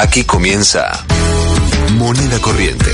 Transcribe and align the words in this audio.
Aquí 0.00 0.22
comienza 0.22 1.04
Moneda 1.96 2.38
Corriente. 2.40 2.92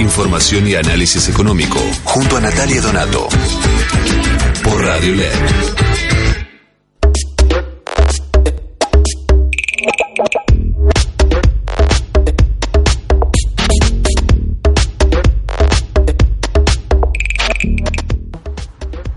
Información 0.00 0.66
y 0.66 0.74
análisis 0.74 1.28
económico 1.28 1.78
junto 2.02 2.36
a 2.36 2.40
Natalia 2.40 2.80
Donato. 2.80 3.28
Por 4.64 4.82
Radio 4.82 5.14
LED. 5.14 5.28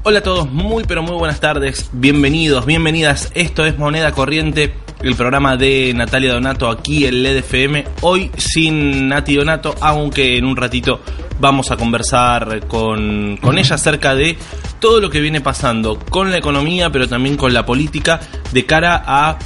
Hola 0.03 0.19
a 0.19 0.23
todos, 0.23 0.51
muy 0.51 0.83
pero 0.83 1.01
muy 1.01 1.15
buenas 1.15 1.39
tardes, 1.39 1.89
bienvenidos, 1.93 2.67
bienvenidas. 2.67 3.31
Esto 3.33 3.65
es 3.65 3.79
Moneda 3.79 4.11
Corriente, 4.11 4.73
el 5.03 5.15
programa 5.15 5.57
de 5.57 5.93
Natalia 5.95 6.33
Donato 6.33 6.69
aquí 6.69 7.05
en 7.05 7.23
LED 7.23 7.37
FM. 7.37 7.85
Hoy 8.01 8.29
sin 8.37 9.07
Nati 9.07 9.35
Donato, 9.35 9.75
aunque 9.81 10.37
en 10.37 10.45
un 10.45 10.55
ratito 10.55 11.01
vamos 11.39 11.71
a 11.71 11.77
conversar 11.77 12.67
con, 12.67 13.37
con 13.37 13.57
ella 13.57 13.75
acerca 13.75 14.13
de 14.13 14.37
todo 14.79 15.01
lo 15.01 15.09
que 15.09 15.21
viene 15.21 15.41
pasando 15.41 15.97
con 15.97 16.31
la 16.31 16.37
economía, 16.37 16.91
pero 16.91 17.07
también 17.07 17.37
con 17.37 17.53
la 17.53 17.65
política, 17.65 18.19
de 18.51 18.65
cara 18.65 19.03
a 19.05 19.39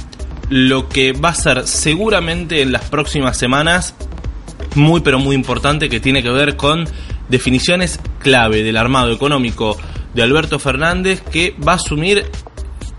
lo 0.48 0.88
que 0.88 1.12
va 1.12 1.30
a 1.30 1.34
ser 1.34 1.66
seguramente 1.66 2.62
en 2.62 2.72
las 2.72 2.84
próximas 2.88 3.36
semanas 3.36 3.94
muy 4.74 5.00
pero 5.00 5.18
muy 5.18 5.34
importante 5.34 5.88
que 5.88 6.00
tiene 6.00 6.22
que 6.22 6.30
ver 6.30 6.56
con 6.56 6.86
definiciones 7.28 7.98
clave 8.20 8.62
del 8.62 8.76
armado 8.76 9.10
económico 9.12 9.76
de 10.14 10.22
Alberto 10.22 10.58
Fernández 10.58 11.20
que 11.20 11.54
va 11.66 11.72
a 11.72 11.76
asumir, 11.76 12.30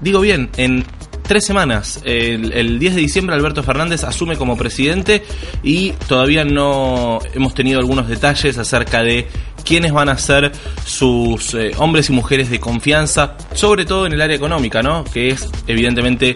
digo 0.01 0.19
bien, 0.19 0.49
en 0.57 0.85
tres 1.27 1.45
semanas. 1.45 2.01
El, 2.03 2.53
el, 2.53 2.79
10 2.79 2.95
de 2.95 3.01
diciembre 3.01 3.35
Alberto 3.35 3.63
Fernández 3.63 4.03
asume 4.03 4.37
como 4.37 4.57
presidente 4.57 5.23
y 5.61 5.91
todavía 6.07 6.43
no 6.43 7.19
hemos 7.33 7.53
tenido 7.53 7.79
algunos 7.79 8.07
detalles 8.07 8.57
acerca 8.57 9.03
de 9.03 9.27
quiénes 9.63 9.91
van 9.91 10.09
a 10.09 10.17
ser 10.17 10.51
sus 10.85 11.53
eh, 11.53 11.71
hombres 11.77 12.09
y 12.09 12.13
mujeres 12.13 12.49
de 12.49 12.59
confianza, 12.59 13.35
sobre 13.53 13.85
todo 13.85 14.05
en 14.05 14.13
el 14.13 14.21
área 14.21 14.35
económica, 14.35 14.81
¿no? 14.81 15.03
Que 15.03 15.29
es 15.29 15.49
evidentemente 15.67 16.35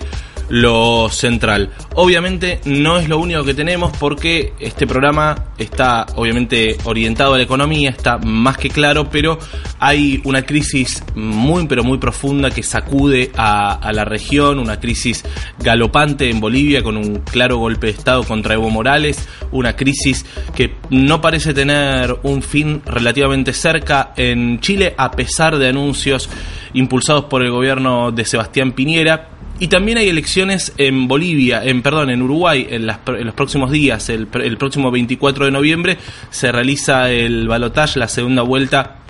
lo 0.51 1.07
central. 1.09 1.69
Obviamente 1.95 2.59
no 2.65 2.97
es 2.97 3.07
lo 3.07 3.17
único 3.19 3.43
que 3.45 3.53
tenemos 3.53 3.95
porque 3.97 4.53
este 4.59 4.85
programa 4.85 5.53
está 5.57 6.05
obviamente 6.15 6.77
orientado 6.83 7.33
a 7.33 7.37
la 7.37 7.43
economía, 7.43 7.89
está 7.89 8.17
más 8.17 8.57
que 8.57 8.69
claro, 8.69 9.09
pero 9.09 9.39
hay 9.79 10.21
una 10.25 10.41
crisis 10.41 11.03
muy 11.15 11.67
pero 11.67 11.85
muy 11.85 11.99
profunda 11.99 12.51
que 12.51 12.63
sacude 12.63 13.31
a, 13.37 13.91
la 13.93 14.03
región, 14.03 14.59
una 14.59 14.79
crisis 14.79 15.23
galopante 15.59 16.29
en 16.29 16.41
Bolivia 16.41 16.83
con 16.83 16.97
un 16.97 17.19
claro 17.19 17.57
golpe 17.57 17.87
de 17.87 17.93
Estado 17.93 18.23
contra 18.23 18.55
Evo 18.55 18.69
Morales, 18.69 19.27
una 19.51 19.75
crisis 19.77 20.25
que 20.53 20.75
no 20.89 21.21
parece 21.21 21.53
tener 21.53 22.17
un 22.23 22.41
fin 22.41 22.81
relativamente 22.85 23.53
cerca 23.53 24.11
en 24.17 24.59
Chile 24.59 24.95
a 24.97 25.11
pesar 25.11 25.57
de 25.57 25.69
anuncios 25.69 26.29
impulsados 26.73 27.25
por 27.25 27.41
el 27.41 27.51
gobierno 27.51 28.11
de 28.11 28.25
Sebastián 28.25 28.73
Piñera 28.73 29.29
y 29.61 29.67
también 29.67 29.99
hay 29.99 30.09
elecciones 30.09 30.73
en 30.79 31.07
Bolivia, 31.07 31.63
en 31.63 31.83
perdón, 31.83 32.09
en 32.09 32.23
Uruguay 32.23 32.65
en, 32.67 32.87
las, 32.87 32.97
en 33.05 33.27
los 33.27 33.35
próximos 33.35 33.69
días. 33.69 34.09
El, 34.09 34.27
el, 34.33 34.57
próximo 34.57 34.89
24 34.89 35.45
de 35.45 35.51
noviembre 35.51 35.99
se 36.31 36.51
realiza 36.51 37.11
el 37.11 37.47
balotaje, 37.47 37.99
la 37.99 38.07
segunda 38.07 38.41
vuelta 38.41 39.01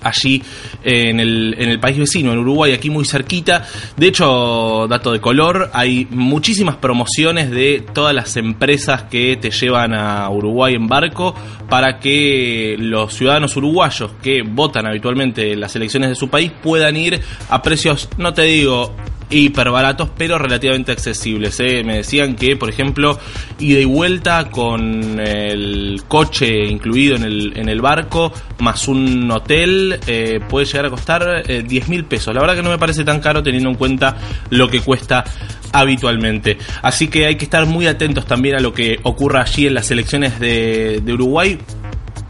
allí 0.00 0.40
en 0.84 1.18
el, 1.18 1.56
en 1.58 1.68
el 1.68 1.80
país 1.80 1.98
vecino, 1.98 2.32
en 2.32 2.38
Uruguay, 2.38 2.74
aquí 2.74 2.90
muy 2.90 3.06
cerquita. 3.06 3.66
De 3.96 4.06
hecho, 4.06 4.86
dato 4.88 5.10
de 5.10 5.20
color, 5.20 5.68
hay 5.72 6.06
muchísimas 6.10 6.76
promociones 6.76 7.50
de 7.50 7.84
todas 7.92 8.14
las 8.14 8.36
empresas 8.36 9.02
que 9.10 9.36
te 9.36 9.50
llevan 9.50 9.94
a 9.94 10.30
Uruguay 10.30 10.76
en 10.76 10.86
barco 10.86 11.34
para 11.68 11.98
que 11.98 12.76
los 12.78 13.14
ciudadanos 13.14 13.56
uruguayos 13.56 14.12
que 14.22 14.42
votan 14.42 14.86
habitualmente 14.86 15.54
en 15.54 15.60
las 15.60 15.74
elecciones 15.74 16.10
de 16.10 16.14
su 16.14 16.30
país 16.30 16.52
puedan 16.62 16.96
ir 16.96 17.20
a 17.48 17.62
precios, 17.62 18.08
no 18.16 18.32
te 18.32 18.42
digo 18.42 18.94
hiper 19.30 19.70
baratos, 19.70 20.10
pero 20.16 20.38
relativamente 20.38 20.92
accesibles. 20.92 21.58
¿eh? 21.60 21.82
Me 21.84 21.98
decían 21.98 22.34
que, 22.34 22.56
por 22.56 22.68
ejemplo, 22.68 23.18
ida 23.58 23.80
y 23.80 23.84
vuelta 23.84 24.50
con 24.50 25.20
el 25.20 26.02
coche 26.08 26.66
incluido 26.66 27.16
en 27.16 27.24
el, 27.24 27.52
en 27.56 27.68
el 27.68 27.80
barco, 27.80 28.32
más 28.60 28.88
un 28.88 29.30
hotel, 29.30 29.98
eh, 30.06 30.40
puede 30.48 30.66
llegar 30.66 30.86
a 30.86 30.90
costar 30.90 31.42
eh, 31.46 31.62
10 31.66 31.88
mil 31.88 32.04
pesos. 32.04 32.34
La 32.34 32.40
verdad 32.40 32.56
que 32.56 32.62
no 32.62 32.70
me 32.70 32.78
parece 32.78 33.04
tan 33.04 33.20
caro 33.20 33.42
teniendo 33.42 33.70
en 33.70 33.76
cuenta 33.76 34.16
lo 34.50 34.68
que 34.68 34.80
cuesta 34.80 35.24
habitualmente. 35.72 36.58
Así 36.82 37.08
que 37.08 37.26
hay 37.26 37.36
que 37.36 37.44
estar 37.44 37.66
muy 37.66 37.86
atentos 37.86 38.26
también 38.26 38.56
a 38.56 38.60
lo 38.60 38.72
que 38.72 38.98
ocurra 39.02 39.42
allí 39.42 39.66
en 39.66 39.74
las 39.74 39.90
elecciones 39.90 40.40
de, 40.40 41.00
de 41.02 41.12
Uruguay 41.12 41.58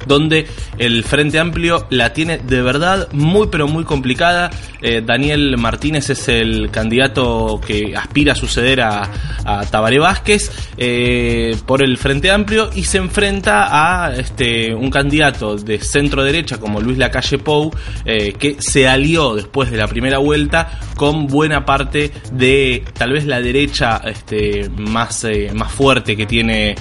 donde 0.08 0.46
el 0.78 1.04
Frente 1.04 1.38
Amplio 1.38 1.86
la 1.90 2.12
tiene 2.12 2.38
de 2.38 2.62
verdad 2.62 3.08
muy 3.12 3.48
pero 3.48 3.68
muy 3.68 3.84
complicada. 3.84 4.50
Eh, 4.80 5.02
Daniel 5.04 5.56
Martínez 5.58 6.10
es 6.10 6.28
el 6.28 6.70
candidato 6.70 7.60
que 7.64 7.94
aspira 7.96 8.32
a 8.32 8.36
suceder 8.36 8.80
a, 8.80 9.10
a 9.44 9.66
Tabaré 9.66 9.98
Vázquez 9.98 10.50
eh, 10.76 11.56
por 11.66 11.82
el 11.82 11.98
Frente 11.98 12.30
Amplio 12.30 12.70
y 12.74 12.84
se 12.84 12.98
enfrenta 12.98 13.68
a 13.70 14.14
este, 14.14 14.74
un 14.74 14.90
candidato 14.90 15.56
de 15.56 15.78
centro 15.80 16.24
derecha 16.24 16.58
como 16.58 16.80
Luis 16.80 16.98
Lacalle 16.98 17.38
Pou 17.38 17.74
eh, 18.04 18.32
que 18.32 18.56
se 18.60 18.88
alió 18.88 19.34
después 19.34 19.70
de 19.70 19.76
la 19.76 19.86
primera 19.86 20.18
vuelta 20.18 20.80
con 20.96 21.26
buena 21.26 21.64
parte 21.64 22.10
de 22.32 22.84
tal 22.96 23.12
vez 23.12 23.26
la 23.26 23.40
derecha 23.40 24.00
este, 24.04 24.68
más, 24.70 25.26
más 25.54 25.72
fuerte 25.72 26.16
que 26.16 26.26
tiene 26.26 26.74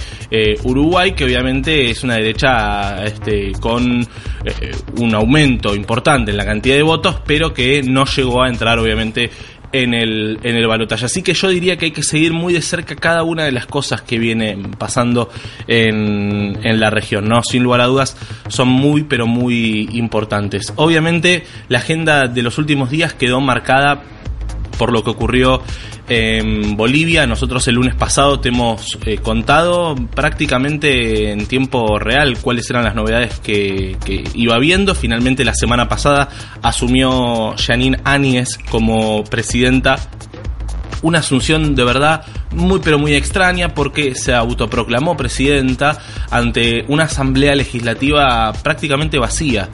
Uruguay, 0.64 1.12
que 1.12 1.24
obviamente 1.24 1.90
es 1.90 2.02
una 2.02 2.14
derecha 2.14 3.04
este, 3.18 3.52
con 3.60 4.02
eh, 4.02 4.72
un 4.98 5.14
aumento 5.14 5.74
importante 5.74 6.30
en 6.30 6.36
la 6.36 6.44
cantidad 6.44 6.76
de 6.76 6.82
votos, 6.82 7.16
pero 7.26 7.52
que 7.52 7.82
no 7.82 8.04
llegó 8.04 8.42
a 8.42 8.48
entrar 8.48 8.78
obviamente 8.78 9.30
en 9.72 9.92
el, 9.92 10.38
en 10.42 10.56
el 10.56 10.66
balotaje. 10.66 11.04
Así 11.04 11.22
que 11.22 11.34
yo 11.34 11.48
diría 11.48 11.76
que 11.76 11.86
hay 11.86 11.90
que 11.90 12.02
seguir 12.02 12.32
muy 12.32 12.54
de 12.54 12.62
cerca 12.62 12.94
cada 12.94 13.24
una 13.24 13.44
de 13.44 13.52
las 13.52 13.66
cosas 13.66 14.02
que 14.02 14.18
vienen 14.18 14.70
pasando 14.70 15.30
en, 15.66 16.58
en 16.62 16.80
la 16.80 16.90
región, 16.90 17.28
¿no? 17.28 17.42
Sin 17.42 17.64
lugar 17.64 17.80
a 17.80 17.86
dudas, 17.86 18.16
son 18.48 18.68
muy, 18.68 19.02
pero 19.02 19.26
muy 19.26 19.88
importantes. 19.92 20.72
Obviamente, 20.76 21.44
la 21.68 21.78
agenda 21.78 22.28
de 22.28 22.42
los 22.42 22.56
últimos 22.56 22.88
días 22.88 23.14
quedó 23.14 23.40
marcada 23.40 24.02
por 24.78 24.92
lo 24.92 25.02
que 25.02 25.10
ocurrió 25.10 25.62
en 26.08 26.76
Bolivia. 26.76 27.26
Nosotros 27.26 27.66
el 27.68 27.74
lunes 27.74 27.94
pasado 27.94 28.40
te 28.40 28.48
hemos 28.48 28.98
eh, 29.04 29.18
contado 29.18 29.94
prácticamente 30.14 31.32
en 31.32 31.46
tiempo 31.46 31.98
real 31.98 32.38
cuáles 32.40 32.70
eran 32.70 32.84
las 32.84 32.94
novedades 32.94 33.38
que, 33.40 33.96
iba 34.34 34.58
viendo. 34.58 34.94
Finalmente 34.94 35.44
la 35.44 35.54
semana 35.54 35.88
pasada 35.88 36.28
asumió 36.62 37.54
Janine 37.56 37.98
Áñez 38.04 38.58
como 38.70 39.24
presidenta. 39.24 39.98
Una 41.00 41.18
asunción 41.20 41.76
de 41.76 41.84
verdad 41.84 42.24
muy 42.50 42.80
pero 42.82 42.98
muy 42.98 43.14
extraña 43.14 43.68
porque 43.68 44.16
se 44.16 44.34
autoproclamó 44.34 45.16
presidenta 45.16 45.98
ante 46.30 46.84
una 46.88 47.04
asamblea 47.04 47.54
legislativa 47.54 48.52
prácticamente 48.64 49.16
vacía 49.18 49.68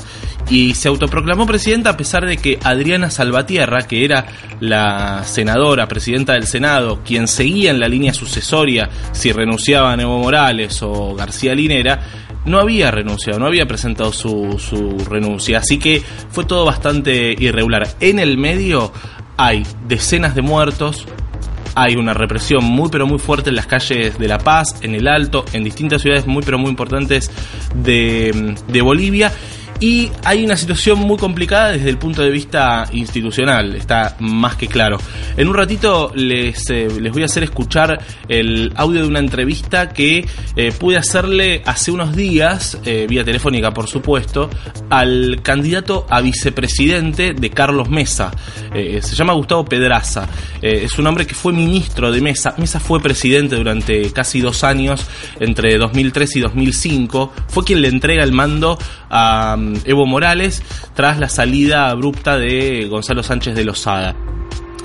y 0.48 0.74
se 0.74 0.88
autoproclamó 0.88 1.46
presidenta 1.46 1.90
a 1.90 1.96
pesar 1.96 2.26
de 2.26 2.36
que 2.36 2.58
Adriana 2.62 3.10
Salvatierra, 3.10 3.82
que 3.86 4.04
era 4.04 4.26
la 4.60 5.24
senadora, 5.24 5.88
presidenta 5.88 6.34
del 6.34 6.46
Senado, 6.46 7.00
quien 7.04 7.28
seguía 7.28 7.70
en 7.70 7.80
la 7.80 7.88
línea 7.88 8.12
sucesoria 8.12 8.90
si 9.12 9.32
renunciaban 9.32 10.00
Evo 10.00 10.18
Morales 10.18 10.82
o 10.82 11.14
García 11.14 11.54
Linera, 11.54 12.00
no 12.44 12.58
había 12.58 12.90
renunciado, 12.90 13.38
no 13.38 13.46
había 13.46 13.66
presentado 13.66 14.12
su, 14.12 14.58
su 14.58 14.98
renuncia, 15.08 15.58
así 15.58 15.78
que 15.78 16.02
fue 16.30 16.44
todo 16.44 16.64
bastante 16.64 17.34
irregular. 17.38 17.88
En 18.00 18.18
el 18.18 18.36
medio 18.36 18.92
hay 19.36 19.64
decenas 19.86 20.34
de 20.34 20.42
muertos, 20.42 21.06
hay 21.74 21.96
una 21.96 22.14
represión 22.14 22.64
muy 22.64 22.88
pero 22.90 23.06
muy 23.06 23.18
fuerte 23.18 23.50
en 23.50 23.56
las 23.56 23.66
calles 23.66 24.18
de 24.18 24.28
La 24.28 24.38
Paz, 24.38 24.80
en 24.82 24.94
el 24.94 25.08
Alto, 25.08 25.44
en 25.52 25.64
distintas 25.64 26.02
ciudades 26.02 26.26
muy 26.26 26.42
pero 26.42 26.58
muy 26.58 26.70
importantes 26.70 27.30
de, 27.74 28.54
de 28.68 28.82
Bolivia. 28.82 29.32
Y 29.84 30.10
hay 30.24 30.42
una 30.42 30.56
situación 30.56 30.98
muy 31.00 31.18
complicada 31.18 31.72
desde 31.72 31.90
el 31.90 31.98
punto 31.98 32.22
de 32.22 32.30
vista 32.30 32.88
institucional, 32.92 33.74
está 33.74 34.16
más 34.18 34.56
que 34.56 34.66
claro. 34.66 34.96
En 35.36 35.46
un 35.46 35.52
ratito 35.52 36.10
les, 36.14 36.70
eh, 36.70 36.88
les 37.02 37.12
voy 37.12 37.20
a 37.20 37.26
hacer 37.26 37.42
escuchar 37.42 38.02
el 38.26 38.72
audio 38.76 39.02
de 39.02 39.08
una 39.08 39.18
entrevista 39.18 39.90
que 39.90 40.26
eh, 40.56 40.72
pude 40.72 40.96
hacerle 40.96 41.60
hace 41.66 41.90
unos 41.90 42.16
días, 42.16 42.78
eh, 42.86 43.06
vía 43.06 43.26
telefónica 43.26 43.74
por 43.74 43.86
supuesto, 43.86 44.48
al 44.88 45.40
candidato 45.42 46.06
a 46.08 46.22
vicepresidente 46.22 47.34
de 47.34 47.50
Carlos 47.50 47.90
Mesa. 47.90 48.30
Se 48.72 49.14
llama 49.14 49.34
Gustavo 49.34 49.64
Pedraza. 49.64 50.26
es 50.60 50.98
un 50.98 51.06
hombre 51.06 51.26
que 51.26 51.34
fue 51.34 51.52
ministro 51.52 52.10
de 52.10 52.20
Mesa. 52.20 52.54
Mesa 52.56 52.80
fue 52.80 53.00
presidente 53.00 53.54
durante 53.54 54.10
casi 54.12 54.40
dos 54.40 54.64
años, 54.64 55.06
entre 55.38 55.76
2003 55.76 56.36
y 56.36 56.40
2005. 56.40 57.32
Fue 57.48 57.64
quien 57.64 57.82
le 57.82 57.88
entrega 57.88 58.24
el 58.24 58.32
mando 58.32 58.78
a 59.16 59.56
Evo 59.84 60.06
Morales 60.06 60.62
tras 60.94 61.18
la 61.20 61.28
salida 61.28 61.88
abrupta 61.88 62.36
de 62.36 62.86
Gonzalo 62.90 63.22
Sánchez 63.22 63.54
de 63.54 63.64
Lozada. 63.64 64.16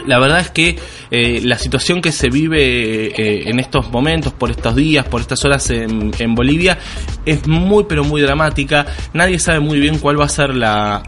La 0.09 0.17
verdad 0.17 0.39
es 0.39 0.50
que 0.50 0.75
eh, 1.11 1.39
la 1.44 1.59
situación 1.59 2.01
que 2.01 2.11
se 2.11 2.29
vive 2.29 3.07
eh, 3.07 3.47
en 3.47 3.59
estos 3.59 3.91
momentos, 3.91 4.33
por 4.33 4.50
estos 4.50 4.75
días, 4.75 5.06
por 5.06 5.21
estas 5.21 5.45
horas 5.45 5.69
en, 5.69 6.33
Bolivia, 6.33 6.79
es 7.27 7.47
muy 7.47 7.83
pero 7.88 8.03
muy 8.03 8.19
dramática. 8.19 8.88
Nadie 9.13 9.38
sabe 9.38 9.59
muy 9.59 9.79
bien 9.79 10.00
cuál 10.00 10.19
va 10.19 10.25
a 10.25 10.29
ser 10.29 10.56
la, 10.56 11.03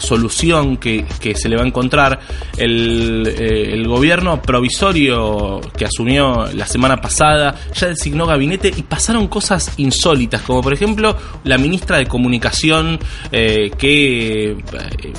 solución 0.00 0.78
que, 0.78 1.04
se 1.34 1.48
le 1.50 1.56
va 1.56 1.64
a 1.64 1.66
encontrar. 1.66 2.18
El, 2.56 3.26
eh, 3.26 3.74
el, 3.74 3.86
gobierno 3.86 4.40
provisorio 4.40 5.60
que 5.76 5.84
asumió 5.84 6.46
la 6.54 6.66
semana 6.66 6.96
pasada 6.96 7.56
ya 7.74 7.88
designó 7.88 8.24
gabinete 8.24 8.72
y 8.74 8.82
pasaron 8.82 9.28
cosas 9.28 9.74
insólitas, 9.76 10.40
como 10.40 10.62
por 10.62 10.72
ejemplo 10.72 11.14
la 11.44 11.58
ministra 11.58 11.98
de 11.98 12.06
Comunicación, 12.06 12.98
que 13.30 14.56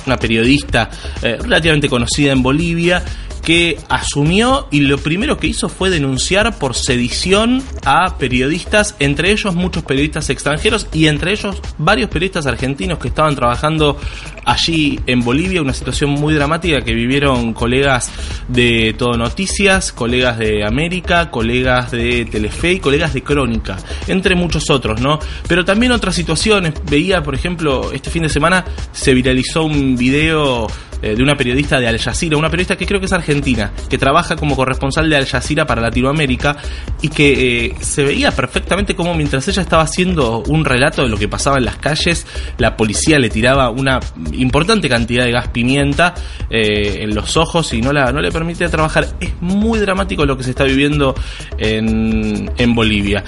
una 0.06 0.16
periodista 0.16 0.90
relativamente 1.22 1.88
conocida 1.88 2.32
en 2.32 2.42
Bolivia, 2.42 3.04
que 3.42 3.78
asumió 3.88 4.68
y 4.70 4.80
lo 4.80 4.98
primero 4.98 5.36
que 5.36 5.48
hizo 5.48 5.68
fue 5.68 5.90
denunciar 5.90 6.58
por 6.58 6.74
sedición 6.74 7.62
a 7.84 8.16
periodistas, 8.16 8.94
entre 9.00 9.32
ellos 9.32 9.54
muchos 9.54 9.82
periodistas 9.82 10.30
extranjeros 10.30 10.86
y 10.92 11.08
entre 11.08 11.32
ellos 11.32 11.60
varios 11.78 12.08
periodistas 12.08 12.46
argentinos 12.46 12.98
que 12.98 13.08
estaban 13.08 13.34
trabajando 13.34 13.98
allí 14.44 15.00
en 15.06 15.20
Bolivia, 15.20 15.62
una 15.62 15.74
situación 15.74 16.10
muy 16.10 16.34
dramática 16.34 16.82
que 16.82 16.94
vivieron 16.94 17.52
colegas 17.52 18.10
de 18.48 18.94
Todo 18.96 19.16
Noticias, 19.16 19.92
colegas 19.92 20.38
de 20.38 20.64
América, 20.64 21.30
colegas 21.30 21.90
de 21.90 22.24
Telefe 22.24 22.72
y 22.72 22.80
colegas 22.80 23.12
de 23.12 23.22
Crónica, 23.22 23.76
entre 24.06 24.34
muchos 24.34 24.70
otros, 24.70 25.00
¿no? 25.00 25.18
Pero 25.48 25.64
también 25.64 25.92
otras 25.92 26.14
situaciones, 26.14 26.74
veía, 26.88 27.22
por 27.22 27.34
ejemplo, 27.34 27.92
este 27.92 28.10
fin 28.10 28.22
de 28.22 28.28
semana 28.28 28.64
se 28.92 29.14
viralizó 29.14 29.64
un 29.64 29.96
video 29.96 30.68
eh, 31.02 31.14
de 31.16 31.22
una 31.22 31.34
periodista 31.34 31.80
de 31.80 31.88
Al 31.88 31.98
Jazeera, 31.98 32.36
una 32.36 32.48
periodista 32.48 32.76
que 32.76 32.86
creo 32.86 33.00
que 33.00 33.06
es 33.06 33.12
argentina, 33.12 33.72
que 33.88 33.98
trabaja 33.98 34.36
como 34.36 34.56
corresponsal 34.56 35.10
de 35.10 35.16
Al 35.16 35.26
Jazeera 35.26 35.66
para 35.66 35.82
Latinoamérica 35.82 36.56
y 37.00 37.08
que 37.08 37.66
eh, 37.66 37.74
se 37.80 38.04
veía 38.04 38.30
perfectamente 38.30 38.94
como 38.94 39.14
mientras 39.14 39.46
ella 39.48 39.62
estaba 39.62 39.82
haciendo 39.82 40.42
un 40.46 40.64
relato 40.64 41.02
de 41.02 41.08
lo 41.08 41.16
que 41.16 41.28
pasaba 41.28 41.58
en 41.58 41.64
las 41.64 41.76
calles, 41.76 42.26
la 42.58 42.76
policía 42.76 43.18
le 43.18 43.30
tiraba 43.30 43.70
una 43.70 44.00
importante 44.32 44.88
cantidad 44.88 45.24
de 45.24 45.32
gas 45.32 45.48
pimienta 45.48 46.14
eh, 46.50 46.98
en 47.02 47.14
los 47.14 47.36
ojos 47.36 47.72
y 47.74 47.80
no, 47.80 47.92
la, 47.92 48.12
no 48.12 48.20
le 48.20 48.30
permitía 48.30 48.68
trabajar. 48.68 49.08
Es 49.20 49.32
muy 49.40 49.78
dramático 49.78 50.24
lo 50.24 50.36
que 50.36 50.44
se 50.44 50.50
está 50.50 50.64
viviendo 50.64 51.14
en, 51.58 52.50
en 52.56 52.74
Bolivia. 52.74 53.24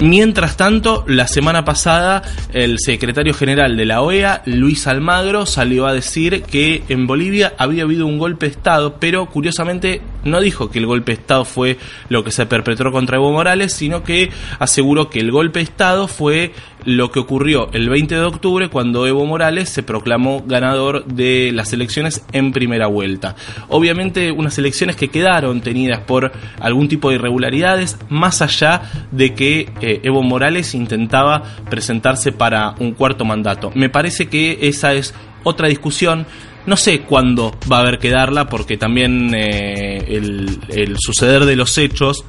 Mientras 0.00 0.56
tanto, 0.56 1.04
la 1.06 1.26
semana 1.26 1.66
pasada, 1.66 2.22
el 2.54 2.78
secretario 2.78 3.34
general 3.34 3.76
de 3.76 3.84
la 3.84 4.00
OEA, 4.00 4.40
Luis 4.46 4.86
Almagro, 4.86 5.44
salió 5.44 5.86
a 5.86 5.92
decir 5.92 6.42
que 6.42 6.82
en 6.88 7.06
Bolivia 7.06 7.52
había 7.58 7.82
habido 7.82 8.06
un 8.06 8.16
golpe 8.16 8.46
de 8.46 8.52
Estado, 8.52 8.96
pero 8.98 9.26
curiosamente 9.26 10.00
no 10.24 10.40
dijo 10.40 10.70
que 10.70 10.78
el 10.78 10.86
golpe 10.86 11.12
de 11.12 11.20
Estado 11.20 11.44
fue 11.44 11.78
lo 12.08 12.24
que 12.24 12.30
se 12.30 12.46
perpetró 12.46 12.92
contra 12.92 13.16
Evo 13.16 13.32
Morales, 13.32 13.72
sino 13.72 14.02
que 14.02 14.30
aseguró 14.58 15.10
que 15.10 15.20
el 15.20 15.30
golpe 15.30 15.60
de 15.60 15.64
Estado 15.64 16.08
fue 16.08 16.52
lo 16.84 17.10
que 17.10 17.18
ocurrió 17.18 17.68
el 17.72 17.90
20 17.90 18.14
de 18.14 18.24
octubre 18.24 18.68
cuando 18.70 19.06
Evo 19.06 19.26
Morales 19.26 19.68
se 19.68 19.82
proclamó 19.82 20.42
ganador 20.46 21.04
de 21.04 21.52
las 21.52 21.72
elecciones 21.72 22.24
en 22.32 22.52
primera 22.52 22.86
vuelta. 22.86 23.36
Obviamente 23.68 24.32
unas 24.32 24.56
elecciones 24.58 24.96
que 24.96 25.08
quedaron 25.08 25.60
tenidas 25.60 26.00
por 26.00 26.32
algún 26.58 26.88
tipo 26.88 27.10
de 27.10 27.16
irregularidades, 27.16 27.98
más 28.08 28.42
allá 28.42 28.82
de 29.10 29.34
que... 29.34 29.70
Eh, 29.80 30.00
Evo 30.02 30.22
Morales 30.22 30.74
intentaba 30.74 31.42
presentarse 31.68 32.32
para 32.32 32.74
un 32.78 32.92
cuarto 32.92 33.24
mandato. 33.24 33.70
Me 33.74 33.88
parece 33.88 34.28
que 34.28 34.58
esa 34.62 34.94
es 34.94 35.14
otra 35.44 35.68
discusión. 35.68 36.26
No 36.66 36.76
sé 36.76 37.00
cuándo 37.02 37.56
va 37.70 37.78
a 37.78 37.80
haber 37.80 37.98
que 37.98 38.10
darla, 38.10 38.46
porque 38.46 38.76
también 38.76 39.34
eh, 39.34 40.04
el 40.08 40.96
suceder 40.98 41.44
de 41.44 41.56
los 41.56 41.76
hechos 41.78 42.24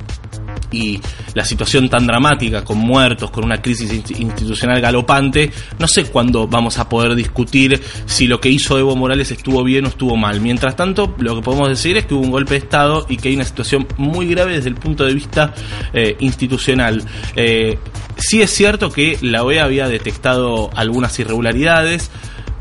y 0.71 0.99
la 1.33 1.45
situación 1.45 1.89
tan 1.89 2.07
dramática, 2.07 2.63
con 2.63 2.77
muertos, 2.77 3.31
con 3.31 3.43
una 3.43 3.61
crisis 3.61 3.91
institucional 3.91 4.81
galopante, 4.81 5.51
no 5.79 5.87
sé 5.87 6.05
cuándo 6.05 6.47
vamos 6.47 6.77
a 6.79 6.89
poder 6.89 7.15
discutir 7.15 7.81
si 8.05 8.27
lo 8.27 8.39
que 8.39 8.49
hizo 8.49 8.77
Evo 8.77 8.95
Morales 8.95 9.31
estuvo 9.31 9.63
bien 9.63 9.85
o 9.85 9.89
estuvo 9.89 10.15
mal. 10.15 10.41
Mientras 10.41 10.75
tanto, 10.75 11.15
lo 11.19 11.35
que 11.35 11.41
podemos 11.41 11.69
decir 11.69 11.97
es 11.97 12.05
que 12.05 12.13
hubo 12.13 12.23
un 12.23 12.31
golpe 12.31 12.53
de 12.53 12.59
Estado 12.59 13.05
y 13.09 13.17
que 13.17 13.29
hay 13.29 13.35
una 13.35 13.45
situación 13.45 13.87
muy 13.97 14.27
grave 14.27 14.53
desde 14.53 14.69
el 14.69 14.75
punto 14.75 15.05
de 15.05 15.13
vista 15.13 15.53
eh, 15.93 16.15
institucional. 16.19 17.03
Eh, 17.35 17.77
sí 18.17 18.41
es 18.41 18.51
cierto 18.51 18.91
que 18.91 19.17
la 19.21 19.43
OEA 19.43 19.65
había 19.65 19.87
detectado 19.87 20.69
algunas 20.75 21.17
irregularidades, 21.19 22.11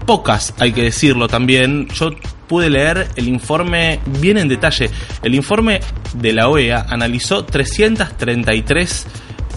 pocas, 0.07 0.55
hay 0.59 0.73
que 0.73 0.83
decirlo 0.83 1.29
también. 1.29 1.89
Yo 1.89 2.11
pude 2.49 2.69
leer 2.69 3.09
el 3.17 3.29
informe 3.29 4.01
bien 4.21 4.39
en 4.39 4.49
detalle. 4.49 4.91
El 5.23 5.35
informe 5.35 5.81
de 6.15 6.33
la 6.33 6.49
OEA 6.49 6.87
analizó 6.89 7.45
333 7.45 9.07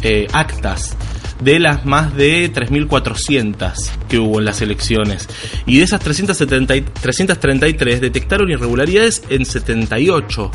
eh, 0.04 0.28
actas 0.32 0.96
de 1.42 1.60
las 1.60 1.86
más 1.86 2.16
de 2.16 2.54
3.400 2.54 3.74
que 4.08 4.20
hubo 4.20 4.40
en 4.40 4.46
las 4.46 4.62
elecciones. 4.62 5.28
Y 5.66 5.80
de 5.80 5.84
esas 5.84 6.00
333 6.02 8.02
detectaron 8.02 8.50
irregularidades 8.50 9.24
en 9.30 9.46
78. 9.46 10.52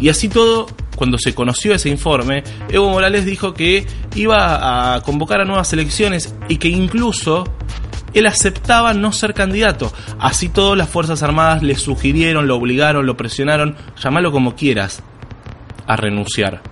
Y 0.00 0.08
así 0.08 0.28
todo, 0.28 0.66
cuando 0.96 1.18
se 1.18 1.34
conoció 1.34 1.74
ese 1.74 1.88
informe, 1.88 2.42
Evo 2.68 2.90
Morales 2.90 3.24
dijo 3.24 3.54
que 3.54 3.86
iba 4.16 4.96
a 4.96 5.02
convocar 5.02 5.40
a 5.40 5.44
nuevas 5.44 5.72
elecciones 5.72 6.34
y 6.48 6.56
que 6.56 6.68
incluso 6.68 7.44
él 8.14 8.26
aceptaba 8.26 8.94
no 8.94 9.12
ser 9.12 9.34
candidato. 9.34 9.92
Así 10.18 10.48
todas 10.48 10.76
las 10.76 10.88
Fuerzas 10.88 11.22
Armadas 11.22 11.62
le 11.62 11.74
sugirieron, 11.74 12.46
lo 12.46 12.56
obligaron, 12.56 13.06
lo 13.06 13.16
presionaron, 13.16 13.76
llámalo 14.02 14.32
como 14.32 14.54
quieras, 14.54 15.02
a 15.86 15.96
renunciar. 15.96 16.62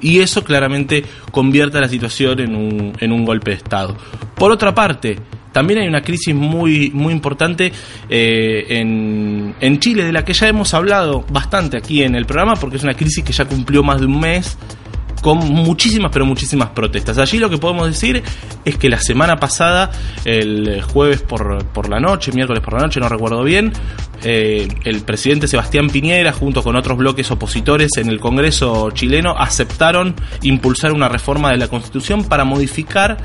Y 0.00 0.20
eso 0.20 0.44
claramente 0.44 1.04
convierte 1.30 1.80
la 1.80 1.88
situación 1.88 2.40
en 2.40 2.54
un, 2.54 2.92
en 3.00 3.12
un 3.12 3.24
golpe 3.24 3.52
de 3.52 3.56
Estado. 3.56 3.96
Por 4.34 4.52
otra 4.52 4.74
parte, 4.74 5.18
también 5.52 5.80
hay 5.80 5.88
una 5.88 6.02
crisis 6.02 6.34
muy, 6.34 6.90
muy 6.92 7.12
importante 7.12 7.72
eh, 8.10 8.66
en, 8.68 9.54
en, 9.60 9.78
Chile, 9.78 10.04
de 10.04 10.12
la 10.12 10.24
que 10.24 10.34
ya 10.34 10.48
hemos 10.48 10.74
hablado 10.74 11.24
bastante 11.30 11.78
aquí 11.78 12.02
en 12.02 12.16
el 12.16 12.26
programa, 12.26 12.54
porque 12.56 12.76
es 12.76 12.82
una 12.82 12.94
crisis 12.94 13.24
que 13.24 13.32
ya 13.32 13.46
cumplió 13.46 13.82
más 13.82 14.00
de 14.00 14.06
un 14.06 14.20
mes 14.20 14.58
con 15.24 15.38
muchísimas, 15.38 16.10
pero 16.12 16.26
muchísimas 16.26 16.68
protestas. 16.68 17.16
Allí 17.16 17.38
lo 17.38 17.48
que 17.48 17.56
podemos 17.56 17.86
decir 17.86 18.22
es 18.62 18.76
que 18.76 18.90
la 18.90 19.00
semana 19.00 19.36
pasada, 19.36 19.90
el 20.26 20.82
jueves 20.82 21.22
por, 21.22 21.64
por 21.68 21.88
la 21.88 21.98
noche, 21.98 22.30
miércoles 22.32 22.62
por 22.62 22.74
la 22.74 22.80
noche, 22.80 23.00
no 23.00 23.08
recuerdo 23.08 23.42
bien, 23.42 23.72
eh, 24.22 24.68
el 24.84 25.00
presidente 25.00 25.48
Sebastián 25.48 25.88
Piñera, 25.88 26.30
junto 26.34 26.62
con 26.62 26.76
otros 26.76 26.98
bloques 26.98 27.30
opositores 27.30 27.92
en 27.96 28.10
el 28.10 28.20
Congreso 28.20 28.90
chileno, 28.90 29.34
aceptaron 29.38 30.14
impulsar 30.42 30.92
una 30.92 31.08
reforma 31.08 31.52
de 31.52 31.56
la 31.56 31.68
Constitución 31.68 32.24
para 32.24 32.44
modificar 32.44 33.16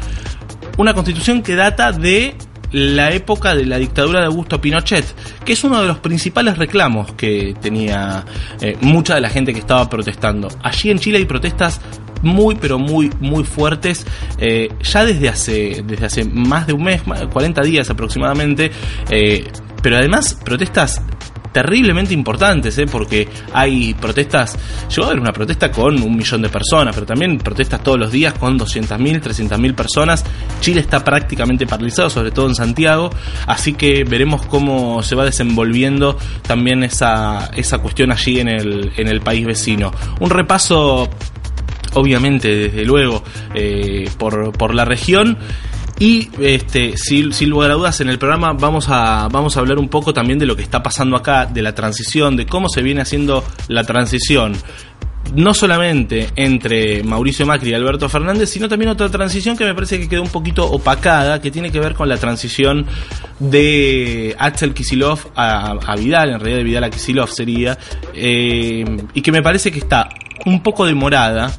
una 0.77 0.93
Constitución 0.93 1.41
que 1.41 1.57
data 1.57 1.91
de 1.91 2.33
la 2.71 3.11
época 3.11 3.55
de 3.55 3.65
la 3.65 3.77
dictadura 3.77 4.19
de 4.19 4.27
Augusto 4.27 4.61
Pinochet, 4.61 5.05
que 5.43 5.53
es 5.53 5.63
uno 5.63 5.81
de 5.81 5.88
los 5.88 5.99
principales 5.99 6.57
reclamos 6.57 7.13
que 7.13 7.55
tenía 7.59 8.25
eh, 8.61 8.77
mucha 8.81 9.15
de 9.15 9.21
la 9.21 9.29
gente 9.29 9.53
que 9.53 9.59
estaba 9.59 9.89
protestando. 9.89 10.49
Allí 10.63 10.89
en 10.89 10.99
Chile 10.99 11.17
hay 11.17 11.25
protestas 11.25 11.81
muy 12.21 12.55
pero 12.55 12.77
muy 12.77 13.09
muy 13.21 13.45
fuertes 13.45 14.05
eh, 14.39 14.67
ya 14.81 15.05
desde 15.05 15.29
hace 15.29 15.83
desde 15.85 16.05
hace 16.05 16.23
más 16.25 16.67
de 16.67 16.73
un 16.73 16.83
mes 16.83 17.01
40 17.31 17.61
días 17.61 17.89
aproximadamente 17.89 18.71
eh, 19.09 19.47
pero 19.81 19.95
además 19.95 20.38
protestas 20.43 21.01
terriblemente 21.51 22.13
importantes, 22.13 22.77
¿eh? 22.77 22.86
porque 22.86 23.27
hay 23.53 23.94
protestas, 23.94 24.58
llegó 24.89 25.03
a 25.03 25.08
haber 25.08 25.20
una 25.20 25.32
protesta 25.32 25.72
con 25.72 26.01
un 26.01 26.15
millón 26.15 26.41
de 26.41 26.50
personas, 26.50 26.94
pero 26.94 27.06
también 27.06 27.38
protestas 27.38 27.82
todos 27.82 28.00
los 28.00 28.12
días 28.12 28.34
con 28.34 28.58
200.000, 28.58 29.22
300.000 29.22 29.75
personas. 29.75 30.24
Chile 30.62 30.82
está 30.82 31.03
prácticamente 31.03 31.65
paralizado, 31.65 32.10
sobre 32.10 32.32
todo 32.32 32.48
en 32.48 32.56
Santiago, 32.56 33.10
así 33.48 33.74
que 33.74 34.03
veremos 34.03 34.46
cómo 34.46 35.01
se 35.03 35.15
va 35.15 35.25
desenvolviendo 35.25 36.18
también 36.44 36.84
esa, 36.84 37.51
esa 37.56 37.79
cuestión 37.79 38.12
allí 38.12 38.39
en 38.39 38.50
el, 38.50 38.91
en 38.96 39.08
el 39.08 39.22
país 39.22 39.46
vecino. 39.46 39.91
Un 40.20 40.29
repaso 40.29 41.10
obviamente, 41.94 42.56
desde 42.56 42.86
luego, 42.86 43.24
eh, 43.56 44.10
por, 44.18 44.51
por 44.53 44.74
la 44.75 44.86
región. 44.86 45.38
Y 46.00 46.29
este, 46.39 46.96
sin, 46.98 47.34
sin, 47.34 47.50
lugar 47.50 47.72
a 47.72 47.74
dudas, 47.74 48.00
en 48.00 48.08
el 48.08 48.18
programa 48.18 48.53
vamos 48.53 48.88
a, 48.88 49.27
vamos 49.29 49.58
a 49.58 49.60
hablar 49.60 49.77
un 49.77 49.89
poco 49.89 50.13
también 50.13 50.39
de 50.39 50.46
lo 50.46 50.56
que 50.56 50.63
está 50.63 50.82
pasando 50.82 51.18
acá, 51.18 51.46
de 51.46 51.62
la 51.62 51.75
transición, 51.75 52.38
de 52.38 52.46
cómo 52.46 52.70
se 52.70 52.82
viene 52.82 53.01
haciendo 53.01 53.44
la 53.68 53.84
transición. 53.84 54.56
No 55.36 55.53
solamente 55.53 56.29
entre 56.38 57.03
Mauricio 57.03 57.46
Macri 57.46 57.72
y 57.72 57.74
Alberto 57.74 58.08
Fernández, 58.08 58.50
sino 58.50 58.70
también 58.70 58.89
otra 58.89 59.10
transición 59.10 59.58
que 59.58 59.65
me 59.65 59.75
parece 59.75 60.00
que 60.00 60.08
quedó 60.08 60.24
un 60.24 60.29
poquito 60.29 60.65
opacada, 60.65 61.41
que 61.41 61.51
tiene 61.51 61.70
que 61.70 61.82
ver 61.82 61.94
con 61.94 62.08
la 62.08 62.18
transición 62.18 62.88
de 63.39 64.36
Axel 64.39 64.74
Kisilov 64.74 65.20
a, 65.36 65.96
Vidal, 65.98 66.29
en 66.29 66.39
realidad 66.39 66.58
de 66.60 66.63
Vidal 66.63 66.84
a 66.86 66.89
Kisilov 66.89 67.29
sería, 67.29 67.77
eh, 68.13 68.86
y 69.13 69.22
que 69.22 69.32
me 69.34 69.44
parece 69.44 69.70
que 69.70 69.79
está 69.79 70.08
un 70.46 70.63
poco 70.63 70.86
demorada 70.86 71.51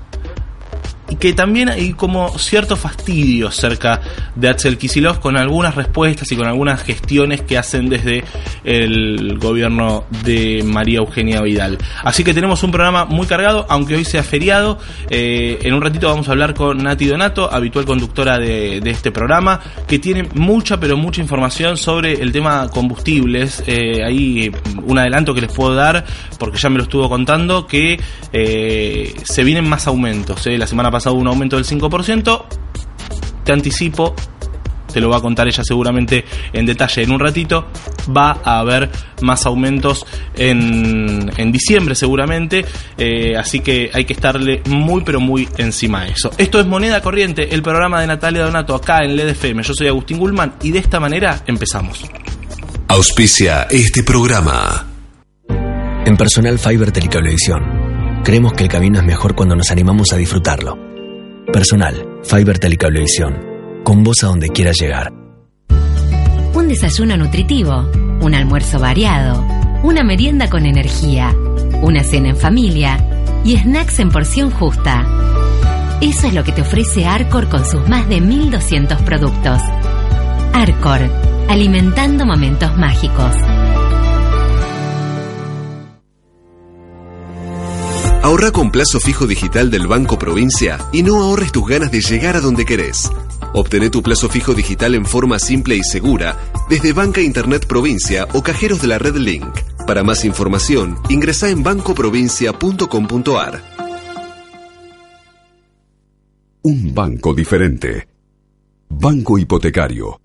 que 1.16 1.32
también 1.32 1.68
hay 1.68 1.92
como 1.92 2.36
cierto 2.38 2.76
fastidio 2.76 3.50
cerca 3.50 4.00
de 4.34 4.48
Axel 4.48 4.78
Kisilov 4.78 5.20
con 5.20 5.36
algunas 5.36 5.74
respuestas 5.74 6.30
y 6.32 6.36
con 6.36 6.46
algunas 6.46 6.82
gestiones 6.82 7.42
que 7.42 7.58
hacen 7.58 7.88
desde 7.88 8.24
el 8.64 9.38
gobierno 9.38 10.04
de 10.24 10.62
María 10.64 10.98
Eugenia 10.98 11.40
Vidal. 11.40 11.78
Así 12.04 12.24
que 12.24 12.34
tenemos 12.34 12.62
un 12.62 12.70
programa 12.70 13.04
muy 13.04 13.26
cargado, 13.26 13.66
aunque 13.68 13.96
hoy 13.96 14.04
sea 14.04 14.22
feriado. 14.22 14.78
Eh, 15.08 15.58
en 15.62 15.74
un 15.74 15.82
ratito 15.82 16.08
vamos 16.08 16.28
a 16.28 16.32
hablar 16.32 16.54
con 16.54 16.78
Nati 16.82 17.06
Donato, 17.06 17.52
habitual 17.52 17.84
conductora 17.84 18.38
de, 18.38 18.80
este 18.90 19.12
programa, 19.12 19.60
que 19.86 19.98
tiene 19.98 20.28
mucha, 20.34 20.80
pero 20.80 20.96
mucha 20.96 21.20
información 21.20 21.76
sobre 21.76 22.14
el 22.14 22.32
tema 22.32 22.68
combustibles. 22.68 23.62
Eh, 23.66 24.02
ahí 24.04 24.50
un 24.82 24.98
adelanto 24.98 25.34
que 25.34 25.42
les 25.42 25.52
puedo 25.52 25.74
dar, 25.74 26.04
porque 26.40 26.58
ya 26.58 26.70
me 26.70 26.78
lo 26.78 26.84
estuvo 26.84 27.08
contando, 27.08 27.66
que 27.66 28.00
eh, 28.32 29.14
se 29.22 29.44
vienen 29.44 29.68
más 29.68 29.86
aumentos. 29.86 30.46
La 30.46 30.66
semana 30.66 30.90
pasada 30.90 31.12
hubo 31.12 31.20
un 31.20 31.28
aumento 31.28 31.56
del 31.56 31.66
5%. 31.66 32.44
Te 33.44 33.52
anticipo, 33.52 34.16
te 34.90 35.00
lo 35.00 35.10
va 35.10 35.18
a 35.18 35.20
contar 35.20 35.46
ella 35.46 35.62
seguramente 35.62 36.24
en 36.52 36.64
detalle 36.66 37.02
en 37.02 37.12
un 37.12 37.20
ratito, 37.20 37.68
va 38.16 38.40
a 38.42 38.58
haber 38.58 38.90
más 39.20 39.44
aumentos 39.44 40.06
en, 40.34 41.30
en 41.36 41.52
diciembre 41.52 41.94
seguramente, 41.94 42.64
eh, 42.96 43.36
así 43.36 43.60
que 43.60 43.90
hay 43.92 44.04
que 44.06 44.14
estarle 44.14 44.62
muy 44.66 45.02
pero 45.02 45.20
muy 45.20 45.46
encima 45.58 46.04
de 46.04 46.12
eso. 46.12 46.30
Esto 46.38 46.58
es 46.58 46.66
Moneda 46.66 47.02
Corriente, 47.02 47.54
el 47.54 47.62
programa 47.62 48.00
de 48.00 48.06
Natalia 48.06 48.44
Donato 48.44 48.74
acá 48.74 49.04
en 49.04 49.14
LEDFM. 49.14 49.62
Yo 49.62 49.74
soy 49.74 49.88
Agustín 49.88 50.18
Gulman 50.18 50.54
y 50.62 50.70
de 50.70 50.78
esta 50.78 50.98
manera 50.98 51.42
empezamos. 51.46 52.04
Auspicia 52.88 53.68
este 53.70 54.02
programa. 54.02 54.89
En 56.10 56.16
Personal 56.16 56.58
Fiber 56.58 56.90
Telecablevisión, 56.90 58.20
creemos 58.24 58.52
que 58.54 58.64
el 58.64 58.68
camino 58.68 58.98
es 58.98 59.04
mejor 59.04 59.36
cuando 59.36 59.54
nos 59.54 59.70
animamos 59.70 60.12
a 60.12 60.16
disfrutarlo. 60.16 60.76
Personal 61.52 62.18
Fiber 62.24 62.58
Telecablevisión 62.58 63.38
con 63.84 64.02
vos 64.02 64.24
a 64.24 64.26
donde 64.26 64.48
quieras 64.48 64.76
llegar. 64.80 65.12
Un 66.52 66.66
desayuno 66.66 67.16
nutritivo, 67.16 67.88
un 68.22 68.34
almuerzo 68.34 68.80
variado, 68.80 69.46
una 69.84 70.02
merienda 70.02 70.50
con 70.50 70.66
energía, 70.66 71.32
una 71.80 72.02
cena 72.02 72.30
en 72.30 72.36
familia 72.36 72.98
y 73.44 73.56
snacks 73.56 74.00
en 74.00 74.10
porción 74.10 74.50
justa. 74.50 75.06
Eso 76.00 76.26
es 76.26 76.34
lo 76.34 76.42
que 76.42 76.50
te 76.50 76.62
ofrece 76.62 77.06
Arcor 77.06 77.48
con 77.48 77.64
sus 77.64 77.88
más 77.88 78.08
de 78.08 78.20
1200 78.20 79.00
productos. 79.02 79.62
Arcor, 80.54 81.02
alimentando 81.48 82.26
momentos 82.26 82.76
mágicos. 82.76 83.36
Ahorra 88.22 88.50
con 88.50 88.70
plazo 88.70 89.00
fijo 89.00 89.26
digital 89.26 89.70
del 89.70 89.86
Banco 89.86 90.18
Provincia 90.18 90.76
y 90.92 91.02
no 91.02 91.22
ahorres 91.22 91.52
tus 91.52 91.66
ganas 91.66 91.90
de 91.90 92.02
llegar 92.02 92.36
a 92.36 92.40
donde 92.40 92.66
querés. 92.66 93.10
Obtené 93.54 93.88
tu 93.88 94.02
plazo 94.02 94.28
fijo 94.28 94.52
digital 94.52 94.94
en 94.94 95.06
forma 95.06 95.38
simple 95.38 95.76
y 95.76 95.82
segura 95.82 96.36
desde 96.68 96.92
Banca 96.92 97.22
Internet 97.22 97.66
Provincia 97.66 98.28
o 98.34 98.42
cajeros 98.42 98.82
de 98.82 98.88
la 98.88 98.98
red 98.98 99.16
Link. 99.16 99.48
Para 99.86 100.04
más 100.04 100.26
información, 100.26 100.98
ingresa 101.08 101.48
en 101.48 101.62
bancoprovincia.com.ar. 101.62 103.62
Un 106.62 106.94
banco 106.94 107.32
diferente. 107.32 108.06
Banco 108.90 109.38
Hipotecario 109.38 110.20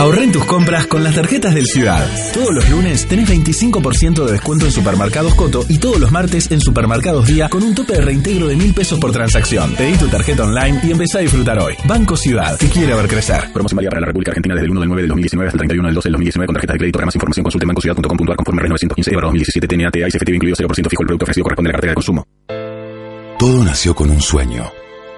Ahorren 0.00 0.32
tus 0.32 0.46
compras 0.46 0.86
con 0.86 1.04
las 1.04 1.14
tarjetas 1.14 1.54
del 1.54 1.66
Ciudad. 1.66 2.08
Todos 2.32 2.54
los 2.54 2.70
lunes 2.70 3.06
tenés 3.06 3.28
25% 3.28 4.24
de 4.24 4.32
descuento 4.32 4.64
en 4.64 4.72
Supermercados 4.72 5.34
Coto 5.34 5.66
y 5.68 5.76
todos 5.76 6.00
los 6.00 6.10
martes 6.10 6.50
en 6.50 6.58
Supermercados 6.58 7.26
Día 7.26 7.50
con 7.50 7.62
un 7.62 7.74
tope 7.74 7.92
de 7.92 8.00
reintegro 8.00 8.48
de 8.48 8.56
mil 8.56 8.72
pesos 8.72 8.98
por 8.98 9.12
transacción. 9.12 9.74
Pedí 9.74 9.98
tu 9.98 10.08
tarjeta 10.08 10.44
online 10.44 10.80
y 10.84 10.92
empezá 10.92 11.18
a 11.18 11.20
disfrutar 11.20 11.58
hoy. 11.58 11.74
Banco 11.84 12.16
Ciudad, 12.16 12.56
te 12.56 12.70
quiere 12.70 12.94
ver 12.94 13.08
crecer. 13.08 13.52
Promoción 13.52 13.76
válida 13.76 13.90
para 13.90 14.00
la 14.00 14.06
República 14.06 14.30
Argentina 14.30 14.54
desde 14.54 14.64
el 14.64 14.70
1 14.70 14.80
del 14.80 14.88
9 14.88 15.02
del 15.02 15.08
2019 15.10 15.48
hasta 15.48 15.56
el 15.56 15.68
31 15.68 15.88
del 15.88 15.94
12 15.94 16.06
del 16.06 16.12
2019 16.12 16.46
con 16.46 16.54
tarjeta 16.54 16.72
de 16.72 16.78
crédito. 16.78 16.96
Para 16.96 17.06
más 17.06 17.14
información 17.16 17.44
consulte 17.44 17.66
bancociudad.com.ar 17.66 18.36
conforme 18.36 18.62
915 18.62 19.10
para 19.12 19.26
2017 19.26 19.68
TNAT 19.68 19.96
y 19.96 20.12
CFT 20.16 20.28
incluido 20.30 20.56
0% 20.56 20.88
fijo. 20.88 21.02
El 21.02 21.06
producto 21.08 21.24
ofrecido 21.24 21.44
corresponde 21.44 21.68
a 21.68 21.72
la 21.72 21.76
cartera 21.76 21.90
de 21.90 21.94
consumo. 21.96 22.24
Todo 23.38 23.64
nació 23.64 23.94
con 23.94 24.08
un 24.08 24.22
sueño. 24.22 24.64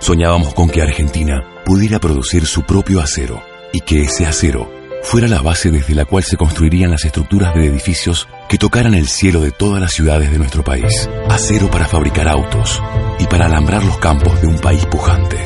Soñábamos 0.00 0.54
con 0.54 0.68
que 0.68 0.82
Argentina 0.82 1.62
pudiera 1.64 2.00
producir 2.00 2.46
su 2.46 2.64
propio 2.64 3.00
acero 3.00 3.51
y 3.72 3.80
que 3.80 4.02
ese 4.02 4.26
acero 4.26 4.70
fuera 5.02 5.28
la 5.28 5.42
base 5.42 5.70
desde 5.70 5.94
la 5.94 6.04
cual 6.04 6.22
se 6.22 6.36
construirían 6.36 6.90
las 6.90 7.04
estructuras 7.04 7.54
de 7.54 7.66
edificios 7.66 8.28
que 8.48 8.58
tocaran 8.58 8.94
el 8.94 9.08
cielo 9.08 9.40
de 9.40 9.50
todas 9.50 9.80
las 9.80 9.92
ciudades 9.92 10.30
de 10.30 10.38
nuestro 10.38 10.62
país. 10.62 11.08
Acero 11.28 11.70
para 11.70 11.88
fabricar 11.88 12.28
autos 12.28 12.80
y 13.18 13.26
para 13.26 13.46
alambrar 13.46 13.84
los 13.84 13.98
campos 13.98 14.40
de 14.40 14.46
un 14.46 14.58
país 14.58 14.84
pujante. 14.86 15.36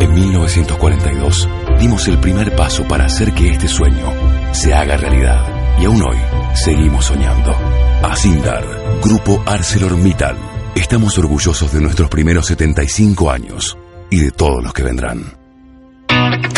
En 0.00 0.14
1942 0.14 1.48
dimos 1.78 2.08
el 2.08 2.18
primer 2.18 2.54
paso 2.56 2.86
para 2.88 3.04
hacer 3.04 3.32
que 3.32 3.50
este 3.50 3.68
sueño 3.68 4.12
se 4.52 4.72
haga 4.72 4.96
realidad. 4.96 5.46
Y 5.80 5.86
aún 5.86 6.02
hoy 6.02 6.18
seguimos 6.54 7.06
soñando. 7.06 7.54
Asindar, 8.02 8.64
Grupo 9.02 9.42
ArcelorMittal. 9.46 10.36
Estamos 10.74 11.18
orgullosos 11.18 11.72
de 11.72 11.80
nuestros 11.80 12.08
primeros 12.08 12.46
75 12.46 13.30
años 13.30 13.76
y 14.10 14.20
de 14.20 14.30
todos 14.30 14.62
los 14.62 14.72
que 14.72 14.82
vendrán. 14.82 15.39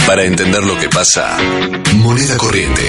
Para 0.07 0.25
entender 0.25 0.63
lo 0.65 0.79
que 0.79 0.89
pasa, 0.89 1.39
moneda 1.95 2.37
corriente. 2.37 2.83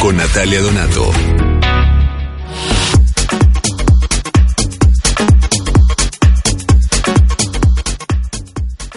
Con 0.00 0.16
Natalia 0.16 0.60
Donato. 0.60 1.10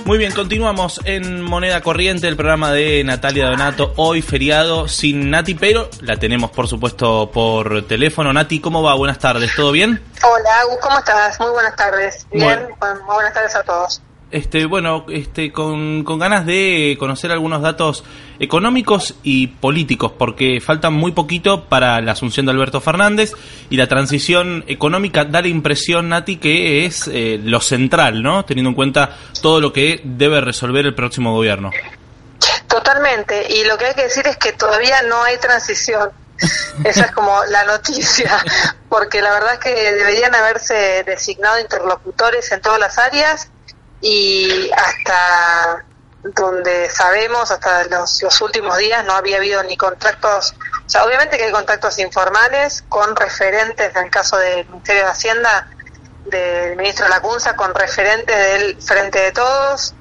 Muy 0.06 0.20
bien, 0.20 0.34
continuamos 0.34 1.02
en 1.06 1.42
Moneda 1.42 1.82
Corriente, 1.82 2.28
el 2.28 2.36
programa 2.36 2.72
de 2.72 3.04
Natalia 3.04 3.48
Donato. 3.48 3.92
Hoy 3.96 4.22
feriado 4.22 4.88
sin 4.88 5.32
Nati, 5.32 5.56
pero 5.56 5.90
la 6.02 6.18
tenemos 6.18 6.52
por 6.52 6.68
supuesto 6.68 7.32
por 7.32 7.88
teléfono. 7.88 8.32
Nati, 8.32 8.60
¿cómo 8.60 8.84
va? 8.84 8.94
Buenas 8.94 9.18
tardes, 9.18 9.56
¿todo 9.56 9.72
bien? 9.72 10.00
Hola, 10.22 10.78
¿cómo 10.80 11.00
estás? 11.00 11.40
Muy 11.40 11.50
buenas 11.50 11.76
tardes. 11.76 12.28
Bien, 12.32 12.68
muy 12.80 13.16
buenas 13.16 13.34
tardes 13.34 13.56
a 13.56 13.64
todos. 13.64 14.02
Este, 14.32 14.66
bueno, 14.66 15.06
este, 15.10 15.52
con, 15.52 16.04
ganas 16.04 16.46
de 16.46 16.98
conocer 17.00 17.32
algunos 17.32 17.62
datos 17.62 18.04
económicos 18.40 19.16
y 19.24 19.48
políticos, 19.48 20.14
porque 20.18 20.60
faltan 20.60 20.94
muy 20.94 21.12
poquito 21.12 21.66
para 21.66 22.02
la 22.02 22.14
asunción 22.14 22.46
de 22.46 22.52
Alberto 22.52 22.82
Fernández 22.82 23.34
y 23.70 23.78
la 23.78 23.88
transición 23.88 24.64
económica 24.68 25.26
da 25.26 25.42
la 25.42 25.48
impresión, 25.48 26.10
Nati, 26.10 26.38
que 26.38 26.86
es 26.86 27.08
eh, 27.08 27.40
lo 27.42 27.62
central, 27.62 28.24
¿no? 28.24 28.44
Teniendo 28.46 28.70
en 28.70 28.76
cuenta 28.76 29.16
todo 29.42 29.62
lo 29.62 29.72
que 29.72 30.02
debe 30.04 30.42
resolver 30.42 30.86
el 30.86 30.96
próximo 30.96 31.34
gobierno. 31.34 31.72
Totalmente, 32.68 33.46
y 33.54 33.64
lo 33.64 33.78
que 33.78 33.86
hay 33.86 33.94
que 33.94 34.04
decir 34.04 34.28
es 34.28 34.38
que 34.38 34.54
todavía 34.54 35.04
no 35.04 35.22
hay 35.24 35.38
transición. 35.38 36.10
Esa 36.84 37.06
es 37.06 37.12
como 37.12 37.46
la 37.46 37.64
noticia, 37.64 38.44
porque 38.90 39.22
la 39.22 39.32
verdad 39.32 39.54
es 39.54 39.60
que 39.60 39.94
deberían 39.94 40.34
haberse 40.36 41.04
designado 41.06 41.60
interlocutores 41.60 42.52
en 42.52 42.60
todas 42.60 42.80
las 42.80 42.98
áreas 42.98 43.50
y 44.02 44.70
hasta 44.72 45.86
donde 46.24 46.90
sabemos, 46.90 47.52
hasta 47.52 47.86
los, 47.86 48.42
últimos 48.42 48.78
días, 48.78 49.06
no 49.06 49.14
había 49.14 49.38
habido 49.38 49.62
ni 49.64 49.78
contactos, 49.78 50.56
o 50.86 50.90
sea, 50.90 51.06
obviamente 51.06 51.38
que 51.38 51.46
hay 51.46 51.52
contactos 51.52 52.00
informales 52.00 52.84
con 52.90 53.16
referentes, 53.16 53.96
en 53.96 54.06
el 54.06 54.10
caso 54.10 54.38
del 54.38 54.68
Ministerio 54.68 55.04
de 55.04 55.10
Hacienda, 55.10 55.70
del 56.26 56.76
ministro 56.76 57.08
Lacunza, 57.08 57.56
con 57.56 57.76
referentes 57.76 58.36
del 58.36 58.82
Frente 58.82 59.20
de 59.20 59.32
Todos, 59.32 59.94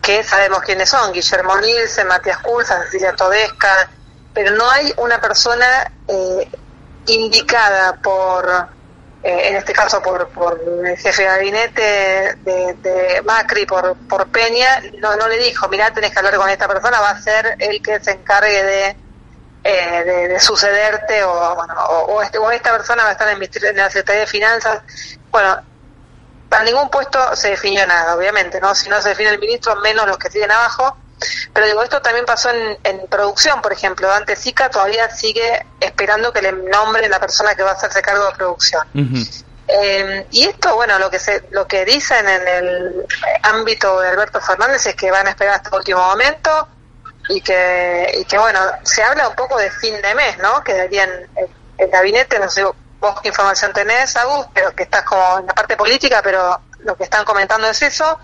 que 0.00 0.22
sabemos 0.22 0.60
quiénes 0.60 0.88
son, 0.88 1.12
Guillermo 1.12 1.56
Nilsen, 1.58 2.06
Matías 2.06 2.38
Culza, 2.38 2.82
Cecilia 2.84 3.14
Todesca, 3.14 3.90
pero 4.32 4.52
no 4.52 4.70
hay 4.70 4.92
una 4.98 5.20
persona 5.20 5.90
eh, 6.06 6.48
indicada 7.06 7.94
por 7.96 8.68
eh, 9.22 9.48
en 9.48 9.56
este 9.56 9.72
caso 9.74 10.02
por, 10.02 10.28
por 10.28 10.60
el 10.84 10.96
jefe 10.96 11.22
de 11.22 11.28
gabinete 11.28 12.36
de, 12.42 13.22
Macri, 13.24 13.66
por, 13.66 13.94
por 14.08 14.28
Peña, 14.28 14.82
no, 14.98 15.14
no 15.16 15.28
le 15.28 15.36
dijo, 15.38 15.68
mira, 15.68 15.92
tenés 15.92 16.10
que 16.10 16.18
hablar 16.18 16.36
con 16.36 16.48
esta 16.48 16.66
persona, 16.66 17.00
va 17.00 17.10
a 17.10 17.20
ser 17.20 17.56
el 17.58 17.82
que 17.82 18.00
se 18.00 18.12
encargue 18.12 18.62
de, 18.62 18.96
eh, 19.62 20.28
de, 20.30 20.40
sucederte 20.40 21.22
o, 21.22 21.54
bueno, 21.54 21.74
o, 21.74 22.22
este, 22.22 22.38
o, 22.38 22.50
esta 22.50 22.72
persona 22.72 23.02
va 23.02 23.10
a 23.10 23.12
estar 23.12 23.28
en, 23.28 23.42
en 23.42 23.76
la 23.76 23.90
Secretaría 23.90 24.22
de 24.22 24.26
Finanzas. 24.26 24.82
Bueno, 25.30 25.60
para 26.48 26.64
ningún 26.64 26.88
puesto 26.88 27.36
se 27.36 27.50
definió 27.50 27.86
nada, 27.86 28.16
obviamente, 28.16 28.58
¿no? 28.58 28.74
Si 28.74 28.88
no 28.88 29.02
se 29.02 29.10
define 29.10 29.30
el 29.30 29.38
ministro, 29.38 29.76
menos 29.76 30.06
los 30.06 30.16
que 30.16 30.30
siguen 30.30 30.50
abajo. 30.50 30.96
Pero 31.52 31.66
digo, 31.66 31.82
esto 31.82 32.00
también 32.00 32.24
pasó 32.24 32.50
en, 32.50 32.78
en 32.84 33.06
producción, 33.08 33.60
por 33.62 33.72
ejemplo. 33.72 34.08
Dante 34.08 34.36
Sica 34.36 34.70
todavía 34.70 35.10
sigue 35.10 35.66
esperando 35.80 36.32
que 36.32 36.42
le 36.42 36.52
nombre 36.52 37.08
la 37.08 37.20
persona 37.20 37.54
que 37.54 37.62
va 37.62 37.70
a 37.70 37.74
hacerse 37.74 38.02
cargo 38.02 38.26
de 38.26 38.32
producción. 38.32 38.82
Eh, 39.68 40.26
y 40.30 40.44
esto, 40.44 40.74
bueno, 40.74 40.98
lo 40.98 41.10
que 41.10 41.18
se, 41.18 41.44
lo 41.50 41.66
que 41.66 41.84
dicen 41.84 42.28
en 42.28 42.48
el 42.48 43.06
ámbito 43.42 44.00
de 44.00 44.08
Alberto 44.08 44.40
Fernández 44.40 44.84
es 44.86 44.96
que 44.96 45.10
van 45.10 45.26
a 45.26 45.30
esperar 45.30 45.56
hasta 45.56 45.68
el 45.68 45.76
último 45.76 46.00
momento 46.00 46.68
y 47.28 47.40
que, 47.40 48.12
y 48.18 48.24
que 48.24 48.36
bueno, 48.38 48.60
se 48.82 49.02
habla 49.02 49.28
un 49.28 49.36
poco 49.36 49.56
de 49.58 49.70
fin 49.70 50.00
de 50.02 50.14
mes, 50.14 50.38
¿no? 50.38 50.64
Que 50.64 50.74
darían 50.74 51.10
el, 51.36 51.48
el 51.78 51.88
gabinete, 51.88 52.40
no 52.40 52.50
sé 52.50 52.64
vos 53.00 53.20
qué 53.22 53.28
información 53.28 53.72
tenés, 53.72 54.14
Agus, 54.16 54.46
pero 54.52 54.74
que 54.74 54.82
estás 54.84 55.02
como 55.04 55.38
en 55.38 55.46
la 55.46 55.54
parte 55.54 55.76
política, 55.76 56.20
pero 56.22 56.60
lo 56.80 56.96
que 56.96 57.04
están 57.04 57.24
comentando 57.24 57.68
es 57.68 57.80
eso. 57.82 58.18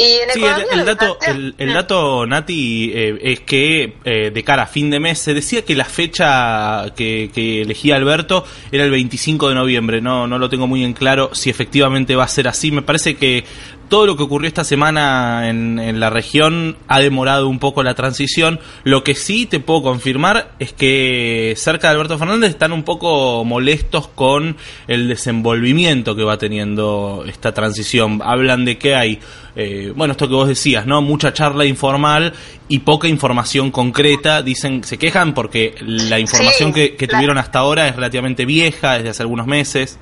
Y 0.00 0.22
en 0.22 0.30
Sí, 0.32 0.42
el, 0.42 0.78
el 0.80 0.86
dato, 0.86 1.18
el, 1.26 1.54
el 1.58 1.72
dato, 1.74 2.26
Nati, 2.26 2.90
eh, 2.94 3.18
es 3.20 3.40
que 3.40 3.96
eh, 4.04 4.30
de 4.30 4.44
cara 4.44 4.62
a 4.62 4.66
fin 4.66 4.88
de 4.88 4.98
mes 4.98 5.18
se 5.18 5.34
decía 5.34 5.62
que 5.62 5.74
la 5.74 5.84
fecha 5.84 6.86
que, 6.96 7.30
que 7.34 7.62
elegía 7.62 7.96
Alberto 7.96 8.44
era 8.72 8.84
el 8.84 8.90
25 8.90 9.50
de 9.50 9.54
noviembre. 9.54 10.00
No, 10.00 10.26
no 10.26 10.38
lo 10.38 10.48
tengo 10.48 10.66
muy 10.66 10.84
en 10.84 10.94
claro 10.94 11.30
si 11.34 11.50
efectivamente 11.50 12.16
va 12.16 12.24
a 12.24 12.28
ser 12.28 12.48
así. 12.48 12.70
Me 12.70 12.82
parece 12.82 13.16
que 13.16 13.44
todo 13.90 14.06
lo 14.06 14.16
que 14.16 14.22
ocurrió 14.22 14.48
esta 14.48 14.64
semana 14.64 15.50
en, 15.50 15.78
en, 15.78 16.00
la 16.00 16.08
región 16.08 16.76
ha 16.88 17.00
demorado 17.00 17.48
un 17.48 17.58
poco 17.58 17.82
la 17.82 17.92
transición. 17.94 18.58
Lo 18.84 19.04
que 19.04 19.14
sí 19.14 19.44
te 19.44 19.60
puedo 19.60 19.82
confirmar 19.82 20.52
es 20.58 20.72
que 20.72 21.52
cerca 21.56 21.88
de 21.88 21.94
Alberto 21.96 22.16
Fernández 22.16 22.50
están 22.50 22.72
un 22.72 22.84
poco 22.84 23.44
molestos 23.44 24.08
con 24.08 24.56
el 24.86 25.08
desenvolvimiento 25.08 26.16
que 26.16 26.22
va 26.24 26.38
teniendo 26.38 27.24
esta 27.26 27.52
transición. 27.52 28.22
Hablan 28.24 28.64
de 28.64 28.78
que 28.78 28.94
hay, 28.94 29.18
eh, 29.56 29.92
bueno, 29.94 30.12
esto 30.12 30.28
que 30.28 30.34
vos 30.34 30.48
decías, 30.48 30.86
¿no? 30.86 31.02
Mucha 31.02 31.32
charla 31.32 31.64
informal 31.64 32.32
y 32.68 32.78
poca 32.78 33.08
información 33.08 33.70
concreta. 33.70 34.42
Dicen, 34.42 34.84
se 34.84 34.98
quejan 34.98 35.34
porque 35.34 35.74
la 35.80 36.18
información 36.20 36.72
Sí, 36.72 36.74
que, 36.74 36.96
que 36.96 37.06
la- 37.06 37.14
tuvieron 37.14 37.38
hasta 37.38 37.58
ahora 37.58 37.88
es 37.88 37.96
relativamente 37.96 38.44
vieja, 38.46 38.94
desde 38.94 39.10
hace 39.10 39.22
algunos 39.24 39.46
meses. 39.46 39.98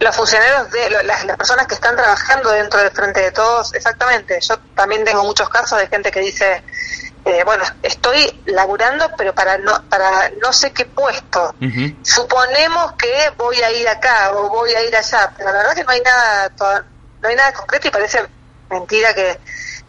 Los 0.00 0.14
funcionarios 0.16 0.70
de 0.70 0.90
lo- 0.90 1.02
las, 1.02 1.24
las 1.24 1.36
personas 1.36 1.66
que 1.66 1.74
están 1.74 1.96
trabajando 1.96 2.50
dentro 2.50 2.80
del 2.80 2.90
frente 2.90 3.20
de 3.20 3.30
todos 3.32 3.74
exactamente. 3.74 4.38
Yo 4.40 4.58
también 4.74 5.04
tengo 5.04 5.22
muchos 5.24 5.48
casos 5.48 5.78
de 5.78 5.86
gente 5.88 6.10
que 6.10 6.20
dice 6.20 6.62
eh, 7.24 7.42
bueno 7.44 7.64
estoy 7.82 8.42
laburando 8.46 9.10
pero 9.18 9.34
para 9.34 9.58
no 9.58 9.82
para 9.88 10.30
no 10.42 10.52
sé 10.52 10.72
qué 10.72 10.84
puesto. 10.86 11.54
Suponemos 12.02 12.92
que 12.92 13.32
voy 13.36 13.60
a 13.62 13.70
ir 13.72 13.88
acá 13.88 14.32
o 14.32 14.48
voy 14.48 14.72
a 14.74 14.82
ir 14.84 14.94
allá 14.96 15.32
pero 15.36 15.50
la 15.52 15.58
verdad 15.58 15.74
que 15.74 15.84
no 15.84 15.90
hay 15.90 16.00
nada 16.00 16.50
no 17.20 17.28
hay 17.28 17.36
nada 17.36 17.52
concreto 17.52 17.88
y 17.88 17.90
parece 17.90 18.26
mentira 18.70 19.14
que 19.14 19.38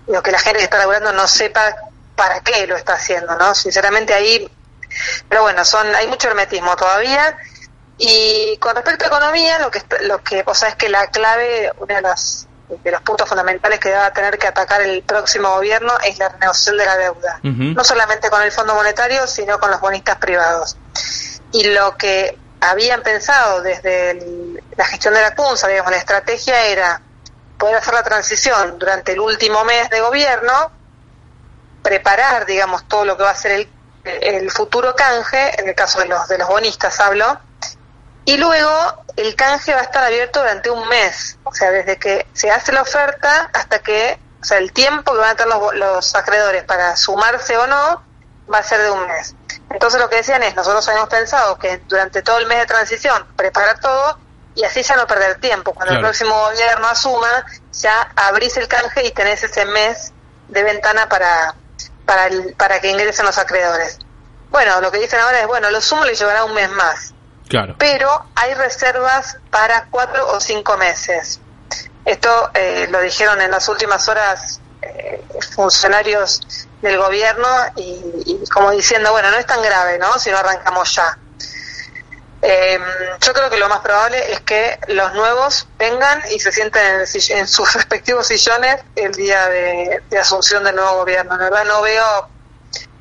lo 0.08 0.22
que 0.24 0.32
la 0.32 0.39
gente 0.39 0.60
que 0.60 0.63
está 0.65 0.77
laburando 0.77 1.12
no 1.13 1.27
sepa 1.27 1.75
para 2.15 2.39
qué 2.41 2.65
lo 2.67 2.75
está 2.75 2.94
haciendo 2.94 3.36
no 3.38 3.53
sinceramente 3.53 4.13
ahí 4.13 4.50
pero 5.29 5.44
bueno 5.44 5.63
son 5.65 5.94
hay 5.96 6.08
mucho 6.08 6.27
hermetismo 6.29 6.75
todavía 6.75 7.38
y 7.98 8.58
con 8.58 8.75
respecto 8.75 9.06
a 9.06 9.08
economía, 9.08 9.60
lo 9.60 9.72
que 9.72 9.82
lo 10.01 10.22
que 10.24 10.44
vos 10.44 10.58
sabés 10.58 10.75
que 10.75 10.89
la 10.89 11.08
clave, 11.08 11.72
uno 11.77 11.96
de 11.96 12.01
los, 12.01 12.46
de 12.84 12.92
los 12.92 13.01
puntos 13.01 13.27
fundamentales 13.27 13.80
que 13.80 13.92
va 13.92 14.06
a 14.08 14.13
tener 14.13 14.38
que 14.38 14.48
atacar 14.48 14.82
el 14.82 15.01
próximo 15.04 15.50
gobierno 15.56 15.94
es 16.04 16.18
la 16.20 16.30
renegociación 16.30 16.77
de 16.77 16.86
la 16.86 16.98
deuda. 16.98 17.39
No 17.74 17.84
solamente 17.84 18.30
con 18.30 18.42
el 18.42 18.51
Fondo 18.51 18.75
Monetario, 18.75 19.25
sino 19.27 19.60
con 19.60 19.72
los 19.72 19.80
bonistas 19.82 20.18
privados. 20.18 20.77
Y 21.54 21.63
lo 21.66 21.96
que 21.98 22.38
habían 22.60 23.01
pensado 23.04 23.62
desde 23.62 24.12
el- 24.12 24.63
la 24.75 24.86
gestión 24.86 25.13
de 25.13 25.22
la 25.22 25.34
CUNSA, 25.36 25.68
digamos, 25.68 25.92
la 25.92 25.98
estrategia 25.98 26.66
era 26.66 27.01
poder 27.58 27.77
hacer 27.77 27.94
la 27.96 28.04
transición 28.04 28.77
durante 28.77 29.13
el 29.13 29.20
último 29.20 29.63
mes 29.63 29.89
de 29.89 30.01
gobierno, 30.01 30.72
preparar, 31.82 32.46
digamos, 32.46 32.88
todo 32.88 33.06
lo 33.06 33.18
que 33.18 33.24
va 33.24 33.32
a 33.32 33.36
ser 33.36 33.51
el, 33.54 33.70
el 34.04 34.51
futuro 34.51 34.96
canje, 34.96 35.60
en 35.60 35.70
el 35.70 35.75
caso 35.75 36.00
de 36.00 36.06
los, 36.08 36.27
de 36.27 36.38
los 36.38 36.48
bonistas 36.48 37.00
hablo, 37.00 37.39
y 38.27 38.36
luego 38.36 39.05
el 39.15 39.36
canje 39.38 39.74
va 39.74 39.79
a 39.79 39.84
estar 39.84 40.03
abierto 40.03 40.41
durante 40.41 40.69
un 40.69 40.86
mes, 40.89 41.38
o 41.46 41.53
sea, 41.53 41.72
desde 41.72 41.98
que 41.98 42.27
se 42.34 42.51
hace 42.51 42.74
la 42.74 42.81
oferta 42.81 43.50
hasta 43.53 43.79
que, 43.79 44.19
o 44.41 44.43
sea, 44.43 44.57
el 44.57 44.74
tiempo 44.74 45.13
que 45.13 45.19
van 45.19 45.29
a 45.29 45.36
tener 45.36 45.53
los, 45.55 45.74
los 45.75 46.13
acreedores 46.13 46.65
para 46.65 46.98
sumarse 46.98 47.57
o 47.57 47.65
no 47.67 48.03
va 48.53 48.57
a 48.57 48.63
ser 48.63 48.81
de 48.81 48.91
un 48.91 49.07
mes. 49.07 49.34
Entonces 49.69 50.01
lo 50.01 50.10
que 50.10 50.17
decían 50.17 50.43
es, 50.43 50.53
nosotros 50.55 50.86
habíamos 50.89 51.07
pensado 51.10 51.57
que 51.57 51.77
durante 51.88 52.22
todo 52.22 52.38
el 52.39 52.48
mes 52.48 52.60
de 52.60 52.65
transición 52.65 53.25
preparar 53.38 53.79
todo 53.79 54.19
y 54.55 54.65
así 54.65 54.84
ya 54.84 54.98
no 54.98 55.07
perder 55.07 55.39
tiempo. 55.39 55.74
Cuando 55.74 55.93
el 55.93 56.00
próximo 56.01 56.38
gobierno 56.50 56.86
asuma, 56.89 57.46
ya 57.72 58.12
abrís 58.17 58.57
el 58.57 58.67
canje 58.67 59.05
y 59.05 59.12
tenés 59.12 59.41
ese 59.41 59.63
mes 59.65 60.12
de 60.50 60.63
ventana 60.63 61.07
para, 61.07 61.55
para, 62.05 62.27
el- 62.27 62.53
para 62.55 62.81
que 62.81 62.89
ingresen 62.89 63.25
los 63.25 63.38
acreedores. 63.38 64.00
Bueno, 64.50 64.81
lo 64.81 64.91
que 64.91 64.98
dicen 65.00 65.22
ahora 65.22 65.39
es, 65.39 65.48
bueno, 65.48 65.69
lo 65.72 65.79
sumo 65.79 66.03
le 66.03 66.13
llevará 66.13 66.43
un 66.43 66.53
mes 66.53 66.69
más 66.72 67.13
Pero 67.77 68.25
hay 68.36 68.54
reservas 68.54 69.38
para 69.50 69.88
cuatro 69.89 70.27
o 70.32 70.39
cinco 70.39 70.77
meses. 70.77 71.39
Esto 72.06 72.51
eh, 72.54 72.88
lo 72.89 73.01
dijeron 73.01 73.42
en 73.42 73.51
las 73.51 73.68
últimas 73.68 74.07
horas 74.07 74.60
eh, 74.81 75.24
funcionarios 75.55 76.68
del 76.81 76.98
gobierno 76.98 77.48
y, 77.75 78.46
como 78.51 78.72
diciendo, 78.72 79.12
bueno, 79.12 79.31
no 79.31 79.38
es 79.38 79.46
tan 79.46 79.62
grave, 79.62 79.98
¿no? 79.98 80.18
Si 80.20 80.29
no 80.29 80.38
arrancamos 80.38 80.94
ya. 80.96 81.18
Eh, 82.42 82.79
yo 83.20 83.33
creo 83.33 83.50
que 83.50 83.57
lo 83.57 83.68
más 83.68 83.79
probable 83.79 84.31
es 84.31 84.42
que 84.42 84.79
los 84.90 85.14
nuevos 85.16 85.68
vengan 85.77 86.22
y 86.31 86.40
se 86.40 86.51
sienten 86.51 87.01
en, 87.29 87.48
sus 87.48 87.74
respectivos 87.75 88.27
sillones 88.27 88.77
el 88.96 89.12
día 89.14 89.48
de, 89.50 90.03
de 90.10 90.18
asunción 90.20 90.64
del 90.64 90.75
nuevo 90.75 90.98
gobierno. 90.98 91.36
La 91.36 91.46
verdad 91.46 91.66
no 91.66 91.81
veo, 91.81 92.29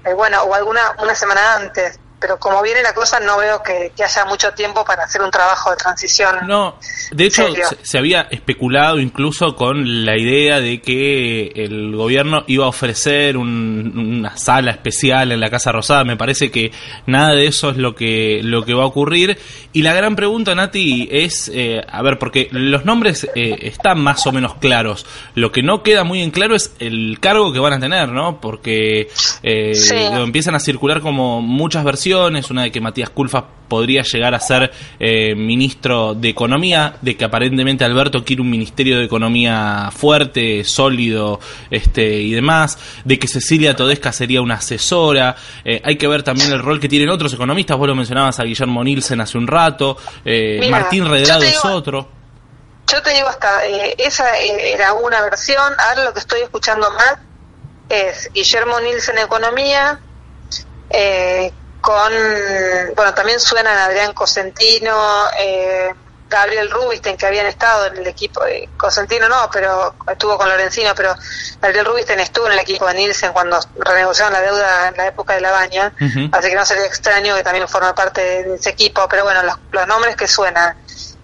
eh, 0.04 0.14
bueno, 0.14 0.42
o 0.42 0.54
alguna 0.54 0.96
una 1.02 1.14
semana 1.14 1.56
antes, 1.56 2.00
pero 2.26 2.38
como 2.40 2.60
viene 2.60 2.82
la 2.82 2.92
cosa 2.92 3.20
no 3.20 3.38
veo 3.38 3.62
que, 3.62 3.92
que 3.96 4.02
haya 4.02 4.24
mucho 4.24 4.50
tiempo 4.52 4.84
para 4.84 5.04
hacer 5.04 5.22
un 5.22 5.30
trabajo 5.30 5.70
de 5.70 5.76
transición. 5.76 6.34
No, 6.48 6.76
de 7.12 7.24
hecho 7.26 7.46
se, 7.54 7.78
se 7.82 7.98
había 7.98 8.22
especulado 8.22 8.98
incluso 8.98 9.54
con 9.54 10.04
la 10.04 10.18
idea 10.18 10.58
de 10.58 10.80
que 10.82 11.52
el 11.54 11.94
gobierno 11.94 12.42
iba 12.48 12.64
a 12.64 12.68
ofrecer 12.68 13.36
un- 13.36 13.92
una 14.18 14.36
sala 14.36 14.72
especial 14.72 15.30
en 15.30 15.38
la 15.38 15.50
Casa 15.50 15.70
Rosada. 15.70 16.02
Me 16.02 16.16
parece 16.16 16.50
que 16.50 16.72
nada 17.06 17.32
de 17.34 17.46
eso 17.46 17.70
es 17.70 17.76
lo 17.76 17.94
que 17.94 18.40
lo 18.42 18.64
que 18.64 18.74
va 18.74 18.82
a 18.82 18.86
ocurrir. 18.86 19.38
Y 19.72 19.82
la 19.82 19.94
gran 19.94 20.16
pregunta, 20.16 20.54
Nati, 20.56 21.08
es, 21.12 21.48
eh, 21.54 21.80
a 21.88 22.02
ver, 22.02 22.18
porque 22.18 22.48
los 22.50 22.84
nombres 22.84 23.28
eh, 23.36 23.56
están 23.62 24.00
más 24.00 24.26
o 24.26 24.32
menos 24.32 24.54
claros. 24.56 25.06
Lo 25.36 25.52
que 25.52 25.62
no 25.62 25.84
queda 25.84 26.02
muy 26.02 26.22
en 26.22 26.32
claro 26.32 26.56
es 26.56 26.74
el 26.80 27.18
cargo 27.20 27.52
que 27.52 27.60
van 27.60 27.74
a 27.74 27.78
tener, 27.78 28.08
¿no? 28.08 28.40
Porque 28.40 29.08
eh, 29.44 29.74
Sí. 29.76 29.94
empiezan 29.94 30.56
a 30.56 30.58
circular 30.58 31.00
como 31.00 31.40
muchas 31.40 31.84
versiones, 31.84 32.15
una 32.50 32.62
de 32.62 32.70
que 32.70 32.80
Matías 32.80 33.10
Culfas 33.10 33.44
podría 33.68 34.02
llegar 34.02 34.34
a 34.34 34.40
ser 34.40 34.72
eh, 34.98 35.34
ministro 35.34 36.14
de 36.14 36.28
Economía, 36.28 36.96
de 37.02 37.16
que 37.16 37.24
aparentemente 37.24 37.84
Alberto 37.84 38.24
quiere 38.24 38.42
un 38.42 38.50
ministerio 38.50 38.98
de 38.98 39.04
Economía 39.04 39.90
fuerte, 39.94 40.64
sólido 40.64 41.40
este 41.70 42.20
y 42.20 42.32
demás, 42.32 42.78
de 43.04 43.18
que 43.18 43.26
Cecilia 43.26 43.74
Todesca 43.74 44.12
sería 44.12 44.40
una 44.40 44.54
asesora, 44.54 45.36
eh, 45.64 45.80
hay 45.84 45.96
que 45.96 46.06
ver 46.06 46.22
también 46.22 46.52
el 46.52 46.60
rol 46.60 46.80
que 46.80 46.88
tienen 46.88 47.08
otros 47.08 47.34
economistas, 47.34 47.76
vos 47.76 47.88
lo 47.88 47.94
mencionabas 47.94 48.38
a 48.40 48.44
Guillermo 48.44 48.82
Nielsen 48.84 49.20
hace 49.20 49.38
un 49.38 49.46
rato, 49.46 49.96
eh, 50.24 50.58
Mira, 50.60 50.70
Martín 50.78 51.06
Redrado 51.06 51.42
es 51.42 51.64
otro. 51.64 52.08
Yo 52.92 53.02
te 53.02 53.10
digo 53.10 53.28
hasta, 53.28 53.66
eh, 53.66 53.96
esa 53.98 54.38
era 54.38 54.92
una 54.92 55.20
versión, 55.22 55.72
ahora 55.78 56.04
lo 56.04 56.12
que 56.12 56.20
estoy 56.20 56.40
escuchando 56.42 56.88
más 56.92 57.18
es 57.88 58.30
Guillermo 58.32 58.80
Nielsen 58.80 59.18
Economía, 59.18 60.00
eh, 60.90 61.52
con, 61.86 62.12
bueno, 62.96 63.14
también 63.14 63.38
suenan 63.38 63.78
Adrián 63.78 64.12
Cosentino, 64.12 65.22
eh, 65.38 65.94
Gabriel 66.28 66.68
Rubinstein, 66.68 67.16
que 67.16 67.26
habían 67.26 67.46
estado 67.46 67.86
en 67.86 67.98
el 67.98 68.06
equipo, 68.08 68.44
eh, 68.44 68.68
Cosentino 68.76 69.28
no, 69.28 69.48
pero 69.52 69.94
estuvo 70.10 70.36
con 70.36 70.48
Lorenzino, 70.48 70.96
pero 70.96 71.14
Gabriel 71.62 71.86
Rubinstein 71.86 72.18
estuvo 72.18 72.46
en 72.48 72.54
el 72.54 72.58
equipo 72.58 72.88
de 72.88 72.94
Nielsen 72.94 73.32
cuando 73.32 73.60
renegociaron 73.78 74.32
la 74.32 74.40
deuda 74.40 74.88
en 74.88 74.96
la 74.96 75.06
época 75.06 75.34
de 75.34 75.40
la 75.42 75.52
baña, 75.52 75.92
así 76.32 76.48
que 76.48 76.56
no 76.56 76.66
sería 76.66 76.86
extraño 76.86 77.36
que 77.36 77.44
también 77.44 77.68
forma 77.68 77.94
parte 77.94 78.20
de 78.20 78.56
ese 78.56 78.70
equipo, 78.70 79.06
pero 79.08 79.22
bueno, 79.22 79.44
los, 79.44 79.54
los 79.70 79.86
nombres 79.86 80.16
que 80.16 80.26
suenan. 80.26 80.76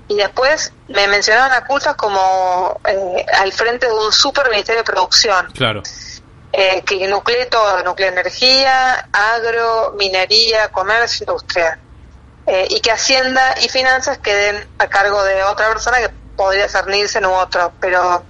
Y 0.07 0.15
después 0.15 0.73
me 0.87 1.09
mencionaron 1.09 1.53
a 1.57 1.65
Culfas 1.65 1.97
como 1.97 2.81
eh, 2.87 3.27
al 3.41 3.53
frente 3.53 3.87
de 3.87 3.93
un 3.95 4.13
super 4.13 4.49
ministerio 4.49 4.83
de 4.83 4.85
producción 4.85 5.47
Claro. 5.55 5.83
Eh, 6.53 6.83
que 6.83 7.07
nuclee 7.09 7.47
todo, 7.47 7.83
nuclea 7.83 8.09
energía, 8.09 9.09
agro, 9.13 9.95
minería, 9.97 10.69
comercio, 10.69 11.25
industria. 11.25 11.79
Eh, 12.47 12.67
y 12.71 12.81
que 12.81 12.91
Hacienda 12.91 13.55
y 13.63 13.69
Finanzas 13.69 14.19
queden 14.19 14.69
a 14.79 14.89
cargo 14.89 15.23
de 15.25 15.43
otra 15.45 15.69
persona 15.69 15.99
que 15.99 16.11
podría 16.37 16.69
ser 16.69 16.87
Nielsen 16.89 17.25
u 17.25 17.33
otro, 17.33 17.73
pero 17.81 18.25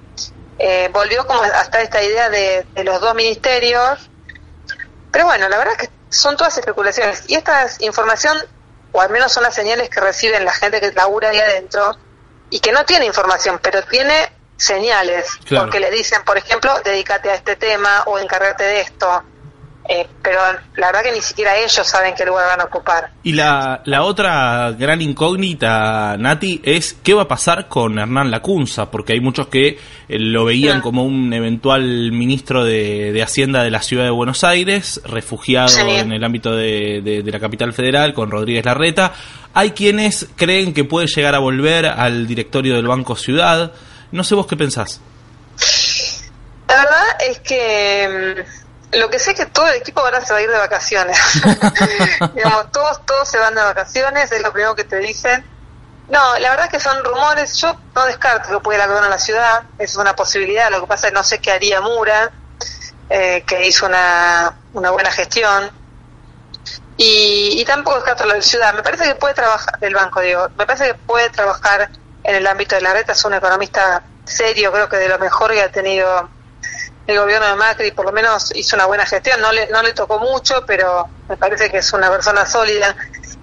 eh, 0.59 0.89
volvió 0.93 1.27
como 1.27 1.43
hasta 1.43 1.81
esta 1.81 2.03
idea 2.03 2.29
de, 2.29 2.67
de 2.75 2.85
los 2.85 3.01
dos 3.01 3.15
ministerios. 3.15 4.11
Pero 5.11 5.25
bueno, 5.27 5.49
la 5.49 5.59
verdad 5.59 5.75
es 5.81 5.89
que 5.89 5.95
son 6.11 6.37
todas 6.37 6.57
especulaciones. 6.57 7.25
Y 7.29 7.35
esta 7.35 7.67
información, 7.81 8.39
o 8.93 9.01
al 9.01 9.11
menos 9.11 9.33
son 9.33 9.43
las 9.43 9.55
señales 9.55 9.89
que 9.89 10.01
reciben 10.01 10.45
la 10.45 10.53
gente 10.53 10.81
que 10.81 10.93
labura 10.93 11.31
ahí 11.31 11.41
adentro, 11.41 11.97
y 12.53 12.61
que 12.61 12.71
no 12.71 12.85
tiene 12.85 13.07
información, 13.07 13.59
pero 13.63 13.83
tiene 13.83 14.31
señales, 14.65 15.27
Claro. 15.45 15.65
porque 15.67 15.81
le 15.81 15.91
dicen, 15.91 16.21
por 16.25 16.39
ejemplo, 16.39 16.73
dedícate 16.85 17.31
a 17.31 17.35
este 17.35 17.57
tema 17.57 18.03
o 18.07 18.19
encárgate 18.19 18.65
de 18.65 18.81
esto. 18.81 19.23
eh, 19.89 20.07
pero 20.23 20.39
la 20.77 20.87
verdad 20.87 21.03
que 21.03 21.11
ni 21.11 21.21
siquiera 21.21 21.57
ellos 21.59 21.85
saben 21.85 22.15
qué 22.17 22.25
lugar 22.25 22.47
van 22.47 22.61
a 22.61 22.65
ocupar. 22.67 23.11
Y 23.25 23.33
la, 23.33 23.83
la 23.85 24.05
otra 24.05 24.71
gran 24.79 25.03
incógnita, 25.03 26.17
Nati, 26.17 26.61
es 26.63 26.95
qué 27.03 27.15
va 27.15 27.23
a 27.23 27.29
pasar 27.29 27.67
con 27.67 27.99
Hernán 27.99 28.31
Lacunza, 28.31 28.93
porque 28.93 29.15
hay 29.15 29.21
muchos 29.21 29.49
que 29.49 29.67
eh, 29.71 29.79
lo 30.21 30.45
veían 30.45 30.81
como 30.83 31.05
un 31.05 31.33
eventual 31.33 32.13
ministro 32.13 32.65
de, 32.65 33.11
de, 33.13 33.23
Hacienda 33.25 33.65
de 33.65 33.73
la 33.73 33.83
ciudad 33.83 34.05
de 34.05 34.11
Buenos 34.11 34.45
Aires, 34.45 35.01
refugiado 35.05 35.67
Sí. 35.69 35.81
en 35.81 36.13
el 36.13 36.23
ámbito 36.23 36.55
de, 36.55 37.01
de- 37.03 37.23
de 37.25 37.33
la 37.33 37.41
capital 37.41 37.73
federal 37.73 38.15
con 38.15 38.31
Rodríguez 38.31 38.65
Larreta. 38.65 39.13
Hay 39.53 39.73
quienes 39.73 40.29
creen 40.37 40.73
que 40.75 40.85
puede 40.85 41.09
llegar 41.09 41.35
a 41.35 41.41
volver 41.41 41.87
al 41.87 42.29
directorio 42.29 42.77
del 42.77 42.87
Banco 42.87 43.17
Ciudad. 43.17 43.73
No 44.13 44.23
sé 44.23 44.35
vos 44.35 44.47
qué 44.47 44.57
pensás. 44.57 45.01
La 46.69 46.77
verdad 46.77 47.05
es 47.21 47.39
que 47.41 48.45
mm, 48.93 48.99
lo 48.99 49.11
que 49.11 49.19
sé 49.19 49.33
es 49.33 49.37
que 49.37 49.47
todo 49.47 49.67
el 49.69 49.77
equipo 49.77 50.01
ahora 50.01 50.25
se 50.25 50.33
va 50.33 50.39
a 50.39 50.43
ir 50.43 50.51
de 50.51 50.59
vacaciones. 50.59 51.19
Digamos, 52.35 52.71
todos, 52.73 53.05
todos 53.07 53.29
se 53.29 53.39
van 53.39 53.55
de 53.55 53.63
vacaciones, 53.63 54.31
es 54.31 54.43
lo 54.43 54.53
primero 54.53 54.75
que 54.75 54.85
te 54.85 54.99
dicen. 54.99 55.45
No, 56.09 56.39
la 56.39 56.51
verdad 56.51 56.67
es 56.67 56.73
que 56.73 56.81
son 56.81 57.03
rumores. 57.05 57.57
Yo 57.57 57.75
no 57.95 58.05
descarto 58.05 58.51
que 58.51 58.61
pudiera 58.61 58.85
haber 58.85 59.03
en 59.03 59.11
la 59.11 59.19
ciudad. 59.19 59.63
Es 59.79 59.97
una 59.97 60.15
posibilidad. 60.15 60.71
Lo 60.71 60.83
que 60.83 60.87
pasa 60.87 61.07
es 61.07 61.13
que 61.13 61.15
no 61.15 61.25
sé 61.25 61.39
qué 61.39 61.53
haría 61.53 61.81
Mura, 61.81 62.31
eh, 63.09 63.45
que 63.47 63.67
hizo 63.67 63.87
una, 63.87 64.55
una 64.75 64.91
buena 64.91 65.11
gestión. 65.11 65.71
Y, 66.99 67.61
y 67.61 67.65
tampoco 67.65 67.97
descarto 67.97 68.27
de 68.29 68.43
ciudad. 68.43 68.75
Me 68.75 68.83
parece 68.83 69.05
que 69.05 69.15
puede 69.15 69.33
trabajar, 69.33 69.79
del 69.79 69.95
banco, 69.95 70.21
digo, 70.21 70.49
me 70.59 70.67
parece 70.67 70.89
que 70.89 70.95
puede 70.95 71.31
trabajar 71.31 71.91
en 72.25 72.35
el 72.37 72.47
ámbito 72.47 72.75
de 72.77 72.83
la 72.83 72.93
reta. 72.93 73.13
Es 73.13 73.25
un 73.25 73.35
economista 73.35 74.03
serio, 74.25 74.73
creo 74.73 74.89
que 74.89 74.97
de 74.97 75.09
lo 75.09 75.19
mejor 75.19 75.53
que 75.53 75.63
ha 75.63 75.69
tenido 75.69 76.31
el 77.07 77.19
gobierno 77.19 77.47
de 77.49 77.57
Macri, 77.57 77.91
por 77.93 78.07
lo 78.07 78.13
menos 78.13 78.53
hizo 78.55 78.77
una 78.77 78.87
buena 78.87 79.05
gestión. 79.07 79.41
No 79.41 79.51
le, 79.53 79.69
no 79.69 79.83
le 79.83 79.93
tocó 79.93 80.19
mucho, 80.19 80.65
pero 80.67 81.09
me 81.29 81.37
parece 81.37 81.71
que 81.71 81.79
es 81.79 81.93
una 81.93 82.11
persona 82.11 82.47
sólida. 82.47 82.95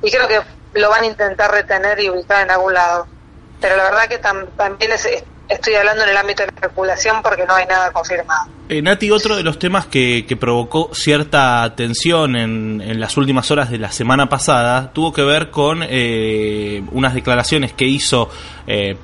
Y 0.02 0.10
creo 0.12 0.28
que 0.28 0.42
lo 0.74 0.90
van 0.90 1.04
a 1.04 1.08
intentar 1.08 1.52
retener 1.52 2.00
y 2.00 2.10
ubicar 2.10 2.44
en 2.44 2.52
algún 2.52 2.74
lado. 2.74 3.08
Pero 3.60 3.76
la 3.76 3.84
verdad 3.84 4.08
que 4.08 4.22
tam- 4.22 4.56
también 4.56 4.94
es- 4.94 5.08
estoy 5.48 5.76
hablando 5.76 6.04
en 6.04 6.10
el 6.10 6.18
ámbito 6.18 6.44
de 6.44 6.48
la 6.48 6.54
especulación 6.56 7.22
porque 7.22 7.46
no 7.46 7.56
hay 7.56 7.66
nada 7.66 7.92
confirmado. 7.92 8.59
Eh, 8.72 8.84
Nati, 8.84 9.10
otro 9.10 9.36
de 9.36 9.42
los 9.42 9.58
temas 9.58 9.88
que, 9.88 10.26
que 10.28 10.38
provocó 10.38 10.92
cierta 10.94 11.74
tensión 11.76 12.36
en, 12.36 12.82
en 12.86 13.00
las 13.00 13.18
últimas 13.18 13.50
horas 13.50 13.72
de 13.72 13.80
la 13.80 13.92
semana 13.92 14.30
pasada 14.30 14.94
tuvo 14.94 15.12
que 15.12 15.24
ver 15.24 15.50
con 15.50 15.80
eh, 15.82 16.84
unas 16.92 17.16
declaraciones 17.16 17.74
que 17.74 17.88
hizo 17.88 18.30
eh, 18.68 18.96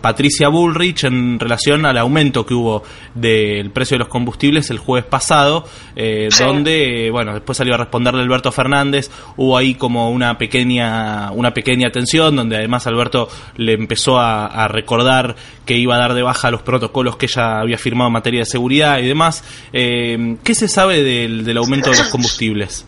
Patricia 0.00 0.48
Bullrich 0.48 1.04
en 1.04 1.38
relación 1.38 1.84
al 1.84 1.98
aumento 1.98 2.46
que 2.46 2.54
hubo 2.54 2.82
del 3.14 3.70
precio 3.72 3.96
de 3.96 3.98
los 3.98 4.08
combustibles 4.08 4.70
el 4.70 4.78
jueves 4.78 5.04
pasado, 5.04 5.66
Sí. 5.94 6.42
donde, 6.42 7.10
bueno, 7.12 7.34
después 7.34 7.58
salió 7.58 7.74
a 7.74 7.76
responderle 7.76 8.22
Alberto 8.22 8.50
Fernández, 8.50 9.10
hubo 9.36 9.58
ahí 9.58 9.74
como 9.74 10.10
una 10.10 10.38
pequeña, 10.38 11.30
una 11.32 11.52
pequeña 11.52 11.90
tensión, 11.90 12.36
donde 12.36 12.56
además 12.56 12.86
Alberto 12.86 13.28
le 13.56 13.74
empezó 13.74 14.18
a, 14.18 14.46
a 14.46 14.66
recordar 14.68 15.36
que 15.66 15.76
iba 15.76 15.96
a 15.96 15.98
dar 15.98 16.14
de 16.14 16.22
baja 16.22 16.50
los 16.50 16.62
protocolos 16.62 17.18
que 17.18 17.26
ella 17.26 17.60
había 17.60 17.76
firmado 17.76 18.08
en 18.08 18.14
materia 18.14 18.40
de 18.40 18.46
seguridad 18.46 18.98
y 18.98 19.09
demás. 19.10 19.44
Eh, 19.72 20.36
¿Qué 20.42 20.54
se 20.54 20.68
sabe 20.68 21.02
del, 21.02 21.44
del 21.44 21.56
aumento 21.56 21.90
de 21.90 21.98
los 21.98 22.08
combustibles? 22.10 22.84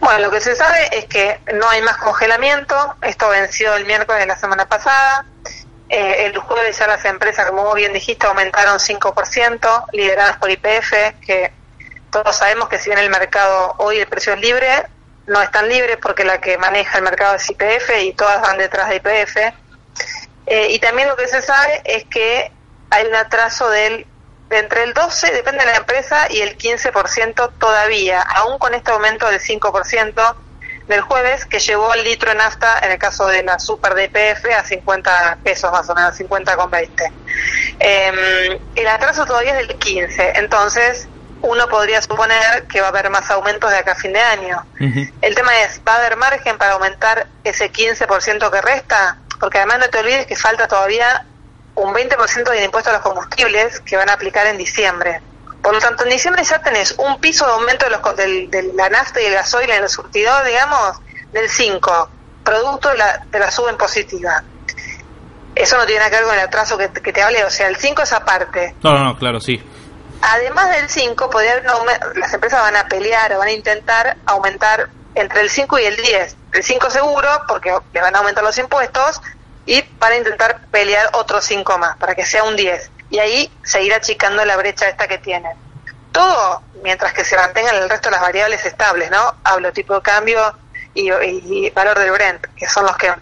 Bueno, 0.00 0.20
lo 0.20 0.30
que 0.30 0.40
se 0.40 0.56
sabe 0.56 0.88
es 0.92 1.06
que 1.06 1.40
no 1.54 1.68
hay 1.68 1.82
más 1.82 1.96
congelamiento. 1.98 2.74
Esto 3.02 3.28
venció 3.28 3.74
el 3.76 3.86
miércoles 3.86 4.20
de 4.20 4.26
la 4.26 4.36
semana 4.36 4.66
pasada. 4.66 5.26
Eh, 5.88 6.26
el 6.26 6.36
jueves 6.36 6.78
ya 6.78 6.86
las 6.86 7.04
empresas, 7.04 7.46
como 7.46 7.64
vos 7.64 7.74
bien 7.74 7.92
dijiste, 7.92 8.26
aumentaron 8.26 8.78
5%, 8.78 9.84
lideradas 9.92 10.36
por 10.36 10.50
IPF, 10.50 10.92
que 11.24 11.50
todos 12.10 12.36
sabemos 12.36 12.68
que 12.68 12.78
si 12.78 12.90
bien 12.90 12.98
el 12.98 13.10
mercado 13.10 13.74
hoy 13.78 13.98
el 13.98 14.06
precio 14.06 14.34
es 14.34 14.40
libre, 14.40 14.84
no 15.26 15.40
es 15.40 15.50
tan 15.50 15.68
libre 15.68 15.96
porque 15.96 16.24
la 16.24 16.40
que 16.40 16.58
maneja 16.58 16.98
el 16.98 17.04
mercado 17.04 17.36
es 17.36 17.50
IPF 17.50 17.90
y 18.02 18.12
todas 18.12 18.40
van 18.42 18.58
detrás 18.58 18.88
de 18.90 18.96
IPF. 18.96 19.36
Eh, 20.46 20.68
y 20.70 20.78
también 20.78 21.08
lo 21.08 21.16
que 21.16 21.26
se 21.26 21.42
sabe 21.42 21.82
es 21.84 22.04
que 22.04 22.50
hay 22.90 23.06
un 23.06 23.14
atraso 23.14 23.68
del 23.70 23.98
de 24.02 24.07
entre 24.50 24.82
el 24.84 24.94
12, 24.94 25.32
depende 25.32 25.64
de 25.64 25.70
la 25.70 25.76
empresa, 25.76 26.26
y 26.30 26.40
el 26.40 26.56
15% 26.56 27.50
todavía, 27.58 28.22
aún 28.22 28.58
con 28.58 28.74
este 28.74 28.90
aumento 28.90 29.28
del 29.28 29.40
5% 29.40 30.36
del 30.88 31.00
jueves, 31.02 31.44
que 31.44 31.58
llevó 31.58 31.92
el 31.94 32.04
litro 32.04 32.30
de 32.30 32.36
nafta, 32.36 32.78
en 32.82 32.92
el 32.92 32.98
caso 32.98 33.26
de 33.26 33.42
la 33.42 33.58
super 33.58 33.94
DPF, 33.94 34.46
a 34.58 34.64
50 34.64 35.38
pesos 35.44 35.70
más 35.70 35.88
o 35.90 35.94
menos, 35.94 36.16
50 36.16 36.56
con 36.56 36.70
20. 36.70 37.12
Eh, 37.78 38.60
el 38.74 38.88
atraso 38.88 39.26
todavía 39.26 39.58
es 39.60 39.68
del 39.68 39.78
15, 39.78 40.32
entonces 40.36 41.08
uno 41.42 41.68
podría 41.68 42.02
suponer 42.02 42.64
que 42.64 42.80
va 42.80 42.86
a 42.86 42.90
haber 42.90 43.10
más 43.10 43.30
aumentos 43.30 43.70
de 43.70 43.76
acá 43.76 43.92
a 43.92 43.94
fin 43.94 44.12
de 44.12 44.20
año. 44.20 44.64
El 45.20 45.34
tema 45.34 45.56
es, 45.60 45.80
¿va 45.86 45.94
a 45.94 45.96
haber 45.98 46.16
margen 46.16 46.58
para 46.58 46.72
aumentar 46.72 47.28
ese 47.44 47.70
15% 47.70 48.50
que 48.50 48.60
resta? 48.60 49.18
Porque 49.38 49.58
además 49.58 49.78
no 49.78 49.88
te 49.88 49.98
olvides 49.98 50.26
que 50.26 50.34
falta 50.34 50.66
todavía 50.66 51.24
un 51.78 51.94
20% 51.94 52.50
del 52.50 52.64
impuesto 52.64 52.90
a 52.90 52.94
los 52.94 53.02
combustibles 53.02 53.80
que 53.80 53.96
van 53.96 54.08
a 54.10 54.14
aplicar 54.14 54.46
en 54.46 54.56
diciembre. 54.58 55.20
Por 55.62 55.74
lo 55.74 55.80
tanto, 55.80 56.04
en 56.04 56.10
diciembre 56.10 56.42
ya 56.44 56.60
tenés 56.60 56.94
un 56.98 57.20
piso 57.20 57.44
de 57.46 57.52
aumento 57.52 57.84
de, 57.86 57.90
los, 57.90 58.16
del- 58.16 58.50
de 58.50 58.62
la 58.74 58.88
nafta 58.88 59.20
y 59.20 59.26
el 59.26 59.34
gasoil 59.34 59.70
en 59.70 59.82
el 59.82 59.88
surtidor, 59.88 60.44
digamos, 60.44 60.98
del 61.32 61.48
5, 61.50 62.10
producto 62.44 62.88
de 62.90 62.96
la, 62.98 63.26
de 63.30 63.38
la 63.38 63.50
suba 63.50 63.70
impositiva. 63.70 64.42
Eso 65.54 65.76
no 65.76 65.86
tiene 65.86 65.98
nada 66.00 66.10
que 66.10 66.16
ver 66.16 66.24
con 66.26 66.34
el 66.34 66.40
atraso 66.40 66.78
que, 66.78 66.88
que 66.90 67.12
te 67.12 67.22
hablé, 67.22 67.44
o 67.44 67.50
sea, 67.50 67.66
el 67.68 67.76
5 67.76 68.02
es 68.02 68.12
aparte. 68.12 68.74
No, 68.82 68.92
no, 68.92 69.04
no, 69.04 69.18
claro, 69.18 69.40
sí. 69.40 69.60
Además 70.22 70.70
del 70.70 70.88
5, 70.88 71.30
podría 71.30 71.52
haber 71.52 71.66
un 71.66 72.20
las 72.20 72.32
empresas 72.32 72.60
van 72.60 72.76
a 72.76 72.86
pelear 72.86 73.32
o 73.34 73.38
van 73.38 73.48
a 73.48 73.52
intentar 73.52 74.16
aumentar 74.26 74.88
entre 75.14 75.40
el 75.40 75.50
5 75.50 75.78
y 75.80 75.84
el 75.86 75.96
10. 75.96 76.36
El 76.52 76.62
5 76.62 76.90
seguro, 76.90 77.28
porque 77.48 77.72
le 77.92 78.00
van 78.00 78.14
a 78.14 78.18
aumentar 78.18 78.42
los 78.44 78.56
impuestos, 78.58 79.20
y 79.68 79.84
van 80.00 80.12
a 80.12 80.16
intentar 80.16 80.60
pelear 80.70 81.10
otros 81.12 81.44
5 81.44 81.76
más, 81.76 81.94
para 81.98 82.14
que 82.14 82.24
sea 82.24 82.42
un 82.42 82.56
10. 82.56 82.90
Y 83.10 83.18
ahí 83.18 83.52
seguir 83.62 83.92
achicando 83.92 84.42
la 84.46 84.56
brecha 84.56 84.88
esta 84.88 85.06
que 85.06 85.18
tienen. 85.18 85.52
Todo 86.10 86.62
mientras 86.82 87.12
que 87.12 87.22
se 87.22 87.36
mantengan 87.36 87.76
el 87.76 87.88
resto 87.90 88.08
de 88.08 88.12
las 88.12 88.22
variables 88.22 88.64
estables, 88.64 89.10
¿no? 89.10 89.34
Hablo 89.44 89.70
tipo 89.72 89.94
de 89.94 90.00
cambio 90.00 90.54
y, 90.94 91.12
y- 91.12 91.66
y 91.66 91.70
valor 91.70 91.98
del 91.98 92.10
Brent, 92.12 92.46
que 92.56 92.66
son 92.66 92.86
los 92.86 92.96
que 92.96 93.12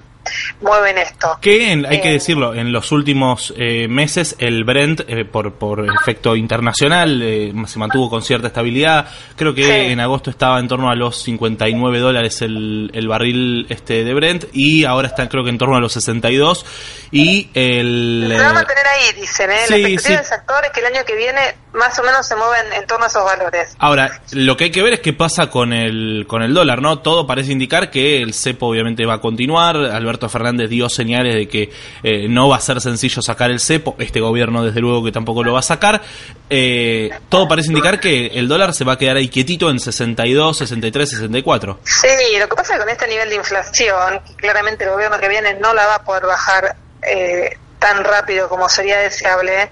mueven 0.61 0.99
esto. 0.99 1.39
Que 1.41 1.73
en- 1.73 1.87
hay 1.87 2.01
que 2.01 2.09
Eh, 2.11 2.13
decirlo, 2.15 2.55
en 2.55 2.73
los 2.73 2.93
últimos 2.93 3.53
eh, 3.57 3.89
meses 3.89 4.37
el 4.39 4.65
Brent, 4.65 5.01
eh, 5.09 5.25
por, 5.25 5.55
por 5.55 5.87
efecto 6.01 6.37
internacional, 6.37 7.21
eh, 7.23 7.53
se 7.67 7.79
mantuvo 7.79 8.09
con 8.11 8.23
cierta 8.23 8.49
estabilidad. 8.49 9.09
Creo 9.37 9.55
que 9.55 9.65
Sí. 9.65 9.71
en 9.93 10.01
agosto 10.01 10.31
estaba 10.31 10.59
en 10.61 10.69
torno 10.69 10.91
a 10.91 10.95
los 10.95 11.23
59 11.23 11.99
dólares 11.99 12.43
el, 12.43 12.91
el 12.95 13.09
barril 13.09 13.67
este 13.69 14.05
de 14.05 14.15
Brent 14.15 14.45
y 14.53 14.85
ahora 14.85 15.09
está 15.09 15.29
creo 15.29 15.45
que 15.45 15.51
en 15.51 15.59
torno 15.59 15.77
a 15.77 15.81
los 15.81 15.93
62. 15.93 16.65
Y 17.11 17.49
el... 17.55 18.27
Se 18.29 18.37
va 18.43 18.51
a 18.51 18.53
mantener 18.53 18.87
ahí, 18.87 19.21
dicen, 19.21 19.51
¿eh? 19.51 19.55
sí, 19.67 19.71
la 19.73 19.77
expectativa 19.79 20.01
sí. 20.01 20.13
del 20.17 20.25
sector 20.25 20.65
es 20.65 20.71
que 20.73 20.81
el 20.81 20.87
año 20.87 21.05
que 21.07 21.17
viene 21.17 21.41
más 21.77 21.99
o 21.99 22.03
menos 22.03 22.27
se 22.27 22.35
mueven 22.35 22.73
en 22.73 22.87
torno 22.87 23.05
a 23.05 23.09
esos 23.09 23.25
valores. 23.25 23.77
Ahora, 23.79 24.21
lo 24.33 24.57
que 24.57 24.65
hay 24.65 24.71
que 24.71 24.83
ver 24.83 24.95
es 24.95 25.01
qué 25.01 25.13
pasa 25.13 25.49
con 25.49 25.73
el, 25.73 26.27
con 26.27 26.43
el 26.43 26.55
dólar, 26.55 26.83
¿no? 26.83 26.99
Todo 27.01 27.27
parece 27.27 27.53
indicar 27.53 27.91
que 27.91 28.23
el 28.23 28.35
cepo 28.35 28.67
obviamente 28.67 29.07
va 29.07 29.15
a 29.15 29.21
continuar. 29.21 29.77
Alberto 29.77 30.29
Fernández 30.29 30.69
dio 30.71 30.89
señales 30.89 31.35
de 31.35 31.49
que 31.49 31.71
eh, 32.03 32.27
no 32.29 32.49
va 32.49 32.57
a 32.57 32.61
ser 32.61 32.81
sencillo 32.81 33.23
sacar 33.23 33.51
el 33.51 33.61
cepo. 33.61 33.95
Este 33.99 34.21
gobierno, 34.21 34.65
desde 34.65 34.81
luego, 34.81 35.05
que 35.05 35.13
tampoco 35.13 35.45
lo 35.45 35.53
va 35.53 35.61
a 35.61 35.63
sacar. 35.63 36.03
Eh, 36.49 37.11
todo 37.29 37.49
parece 37.49 37.69
indicar 37.69 38.01
que 38.01 38.27
el 38.27 38.49
dólar 38.49 38.73
se 38.73 38.85
va 38.85 38.95
a 38.95 38.99
quedar 38.99 39.17
ahí 39.17 39.29
quietito 39.29 39.71
en 39.71 39.79
62, 39.81 40.59
63, 40.59 41.11
64. 41.11 41.81
Sí, 41.85 42.39
lo 42.39 42.49
que 42.49 42.57
pasa 42.57 42.75
es 42.75 42.79
que 42.79 42.85
con 42.85 42.89
este 42.93 43.09
nivel 43.09 43.29
de 43.29 43.37
inflación, 43.37 44.21
claramente 44.37 44.85
el 44.85 44.91
gobierno 44.91 45.19
que 45.19 45.29
viene 45.29 45.55
no 45.55 45.75
la 45.75 45.87
va 45.87 45.95
a 45.97 46.05
poder 46.05 46.25
bajar 46.25 46.77
eh, 47.03 47.57
tan 47.79 48.05
rápido 48.05 48.49
como 48.49 48.69
sería 48.69 48.99
deseable, 48.99 49.71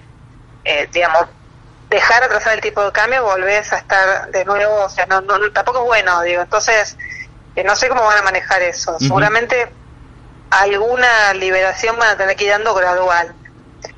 eh, 0.63 0.87
digamos, 0.93 1.27
dejar 1.95 2.23
atrasar 2.23 2.53
el 2.53 2.61
tipo 2.61 2.83
de 2.83 2.91
cambio, 2.91 3.23
volvés 3.23 3.71
a 3.71 3.77
estar 3.77 4.29
de 4.29 4.43
nuevo, 4.43 4.83
o 4.83 4.89
sea, 4.89 5.05
no, 5.05 5.21
no, 5.21 5.39
tampoco 5.51 5.79
es 5.79 5.85
bueno, 5.85 6.21
digo, 6.23 6.41
entonces, 6.41 6.97
eh, 7.55 7.63
no 7.63 7.73
sé 7.75 7.87
cómo 7.87 8.03
van 8.03 8.17
a 8.17 8.21
manejar 8.21 8.61
eso. 8.61 8.97
Seguramente 8.99 9.71
alguna 10.49 11.33
liberación 11.33 11.97
van 11.97 12.09
a 12.09 12.17
tener 12.17 12.35
que 12.35 12.43
ir 12.43 12.51
dando 12.51 12.73
gradual. 12.73 13.33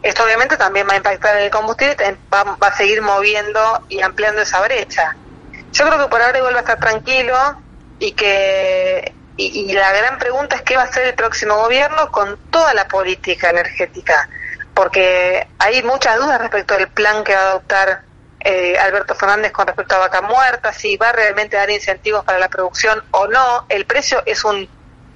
Esto 0.03 0.23
obviamente 0.23 0.57
también 0.57 0.87
va 0.87 0.93
a 0.93 0.97
impactar 0.97 1.37
en 1.37 1.43
el 1.45 1.49
combustible, 1.49 1.95
va, 2.31 2.43
va 2.43 2.67
a 2.67 2.77
seguir 2.77 3.01
moviendo 3.01 3.83
y 3.89 4.01
ampliando 4.01 4.41
esa 4.41 4.61
brecha. 4.61 5.15
Yo 5.71 5.87
creo 5.87 5.97
que 5.97 6.07
por 6.07 6.21
ahora 6.21 6.39
va 6.41 6.49
a 6.49 6.59
estar 6.59 6.79
tranquilo 6.79 7.35
y 7.97 8.11
que 8.11 9.11
y, 9.37 9.71
y 9.71 9.73
la 9.73 9.91
gran 9.91 10.19
pregunta 10.19 10.55
es 10.55 10.61
qué 10.61 10.75
va 10.75 10.83
a 10.83 10.85
hacer 10.85 11.07
el 11.07 11.15
próximo 11.15 11.55
gobierno 11.57 12.11
con 12.11 12.37
toda 12.51 12.73
la 12.75 12.87
política 12.87 13.49
energética, 13.49 14.29
porque 14.77 15.47
hay 15.57 15.81
muchas 15.81 16.17
dudas 16.17 16.39
respecto 16.39 16.75
al 16.75 16.87
plan 16.89 17.23
que 17.23 17.33
va 17.33 17.41
a 17.41 17.49
adoptar 17.49 18.03
eh, 18.39 18.77
Alberto 18.77 19.15
Fernández 19.15 19.51
con 19.51 19.65
respecto 19.65 19.95
a 19.95 19.97
vaca 19.97 20.21
muerta, 20.21 20.71
si 20.71 20.97
va 20.97 21.11
realmente 21.11 21.57
a 21.57 21.61
dar 21.61 21.71
incentivos 21.71 22.23
para 22.23 22.37
la 22.37 22.47
producción 22.47 23.03
o 23.09 23.25
no. 23.25 23.65
El 23.69 23.87
precio 23.87 24.21
es 24.27 24.45
un 24.45 24.69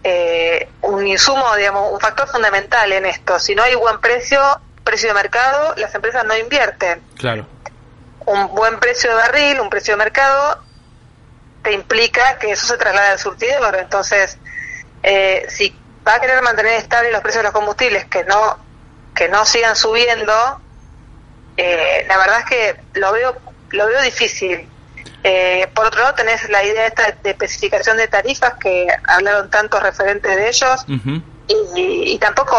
eh, 0.04 0.67
un 0.82 1.06
insumo, 1.06 1.56
digamos, 1.56 1.93
un 1.93 2.00
factor 2.00 2.28
fundamental 2.28 2.91
en 2.91 3.06
esto. 3.06 3.38
Si 3.38 3.54
no 3.54 3.62
hay 3.62 3.76
buen 3.76 4.02
precio, 4.02 4.41
precio 4.84 5.10
de 5.10 5.13
mercado, 5.13 5.76
las 5.78 5.93
empresas 5.93 6.26
no 6.26 6.36
invierten 6.36 7.00
Claro. 7.19 7.45
un 8.26 8.56
buen 8.56 8.80
precio 8.80 9.12
de 9.12 9.15
barril, 9.15 9.60
un 9.60 9.69
precio 9.69 9.93
de 9.93 9.97
mercado, 9.97 10.63
te 11.62 11.71
implica 11.74 12.39
que 12.39 12.50
eso 12.54 12.65
se 12.65 12.78
traslada 12.78 13.12
al 13.12 13.19
surtidor. 13.19 13.76
Entonces, 13.76 14.39
eh, 15.04 15.45
si 15.50 15.69
va 16.06 16.15
a 16.15 16.19
querer 16.19 16.41
mantener 16.41 16.78
estables 16.78 17.12
los 17.12 17.21
precios 17.21 17.43
de 17.43 17.50
los 17.50 17.54
combustibles, 17.54 18.06
que 18.06 18.24
no 18.24 18.71
que 19.15 19.30
no 19.30 19.45
sigan 19.45 19.76
subiendo, 19.76 20.34
eh, 21.58 22.06
la 22.08 22.17
verdad 22.17 22.39
es 22.39 22.45
que 22.45 23.00
lo 23.00 23.12
veo 23.12 23.36
lo 23.71 23.88
veo 23.88 24.02
difícil. 24.02 24.67
Eh, 25.24 25.67
por 25.74 25.86
otro 25.86 26.02
lado, 26.02 26.15
tenés 26.15 26.50
la 26.50 26.63
idea 26.63 26.88
esta 26.88 27.12
de 27.24 27.30
especificación 27.30 27.97
de 27.97 28.08
tarifas 28.08 28.56
que 28.56 28.88
hablaron 29.08 29.50
tantos 29.50 29.82
referentes 29.82 30.36
de 30.36 30.47
ellos 30.47 30.86
y, 31.47 32.13
y, 32.13 32.17
tampoco 32.17 32.58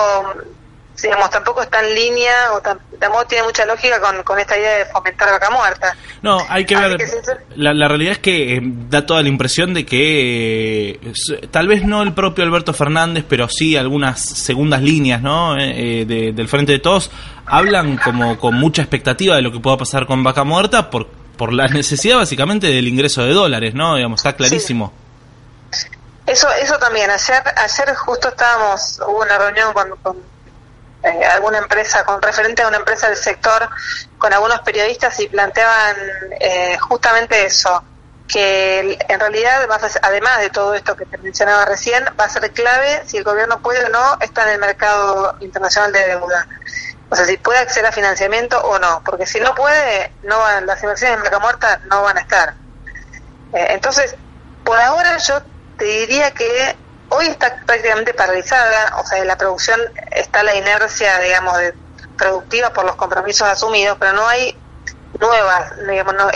digamos, 1.00 1.30
tampoco 1.30 1.62
está 1.62 1.80
en 1.80 1.94
línea 1.94 2.52
o 2.52 2.60
tampoco 2.60 3.26
tiene 3.26 3.44
mucha 3.44 3.64
lógica 3.64 4.00
con, 4.00 4.22
con 4.22 4.38
esta 4.38 4.56
idea 4.56 4.78
de 4.78 4.84
fomentar 4.86 5.30
vaca 5.30 5.50
muerta. 5.50 5.96
No, 6.20 6.38
hay 6.48 6.64
que 6.64 6.76
ver. 6.76 6.98
la, 7.56 7.72
la, 7.72 7.88
realidad 7.88 8.12
es 8.12 8.18
que 8.18 8.56
eh, 8.56 8.60
da 8.62 9.06
toda 9.06 9.22
la 9.22 9.28
impresión 9.28 9.74
de 9.74 9.86
que 9.86 10.90
eh, 11.02 11.48
tal 11.50 11.68
vez 11.68 11.84
no 11.84 12.02
el 12.02 12.12
propio 12.12 12.44
Alberto 12.44 12.72
Fernández, 12.72 13.24
pero 13.28 13.48
sí 13.48 13.76
algunas 13.76 14.20
segundas 14.20 14.82
líneas 14.82 15.22
¿no? 15.22 15.56
Eh, 15.58 16.04
del 16.06 16.48
Frente 16.48 16.72
de 16.72 16.78
Todos 16.78 17.10
hablan 17.46 17.96
como 17.96 18.38
con 18.38 18.54
mucha 18.54 18.82
expectativa 18.82 19.36
de 19.36 19.42
lo 19.42 19.50
que 19.50 19.60
pueda 19.60 19.76
pasar 19.76 20.06
con 20.06 20.22
vaca 20.22 20.44
muerta 20.44 20.90
por, 20.90 21.08
por 21.36 21.52
la 21.52 21.66
necesidad 21.68 22.18
básicamente 22.18 22.68
del 22.68 22.86
ingreso 22.86 23.24
de 23.24 23.32
dólares, 23.32 23.74
¿no? 23.74 23.96
Digamos, 23.96 24.20
está 24.20 24.34
clarísimo. 24.34 24.92
Eso, 26.26 26.48
eso 26.62 26.78
también. 26.78 27.10
Ayer, 27.10 27.42
ayer 27.56 27.94
justo 27.96 28.28
estábamos, 28.28 29.00
hubo 29.06 29.22
una 29.22 29.38
reunión 29.38 29.72
con, 29.72 29.90
con 30.02 30.31
eh, 31.02 31.24
alguna 31.24 31.58
empresa, 31.58 32.04
con 32.04 32.22
referente 32.22 32.62
a 32.62 32.68
una 32.68 32.76
empresa 32.76 33.08
del 33.08 33.16
sector, 33.16 33.68
con 34.18 34.32
algunos 34.32 34.60
periodistas 34.60 35.18
y 35.20 35.28
planteaban 35.28 35.96
eh, 36.38 36.78
justamente 36.78 37.44
eso, 37.44 37.82
que 38.28 38.98
en 39.08 39.20
realidad, 39.20 39.68
además 40.02 40.40
de 40.40 40.50
todo 40.50 40.74
esto 40.74 40.96
que 40.96 41.04
te 41.04 41.18
mencionaba 41.18 41.64
recién, 41.64 42.04
va 42.18 42.24
a 42.24 42.28
ser 42.28 42.50
clave 42.52 43.02
si 43.06 43.18
el 43.18 43.24
gobierno 43.24 43.60
puede 43.60 43.84
o 43.84 43.88
no 43.88 44.18
estar 44.20 44.46
en 44.48 44.54
el 44.54 44.60
mercado 44.60 45.36
internacional 45.40 45.92
de 45.92 46.06
deuda. 46.06 46.46
O 47.10 47.16
sea, 47.16 47.26
si 47.26 47.36
puede 47.36 47.58
acceder 47.58 47.86
a 47.86 47.92
financiamiento 47.92 48.58
o 48.62 48.78
no, 48.78 49.02
porque 49.04 49.26
si 49.26 49.38
no 49.40 49.54
puede, 49.54 50.12
no 50.22 50.38
van, 50.38 50.66
las 50.66 50.82
inversiones 50.82 51.16
en 51.16 51.22
Merca 51.22 51.40
Muerta 51.40 51.80
no 51.90 52.02
van 52.02 52.16
a 52.16 52.20
estar. 52.20 52.54
Eh, 53.52 53.66
entonces, 53.70 54.14
por 54.64 54.78
ahora 54.80 55.18
yo 55.18 55.42
te 55.76 55.84
diría 55.84 56.30
que 56.30 56.76
hoy 57.12 57.26
está 57.26 57.54
prácticamente 57.66 58.14
paralizada, 58.14 58.96
o 58.98 59.06
sea, 59.06 59.24
la 59.24 59.36
producción 59.36 59.80
está 60.10 60.42
la 60.42 60.54
inercia, 60.54 61.18
digamos, 61.20 61.56
de, 61.58 61.74
productiva 62.16 62.72
por 62.72 62.84
los 62.84 62.96
compromisos 62.96 63.48
asumidos, 63.48 63.96
pero 63.98 64.12
no 64.12 64.26
hay 64.26 64.56
nuevas, 65.20 65.72
digamos, 65.88 66.14
no, 66.14 66.30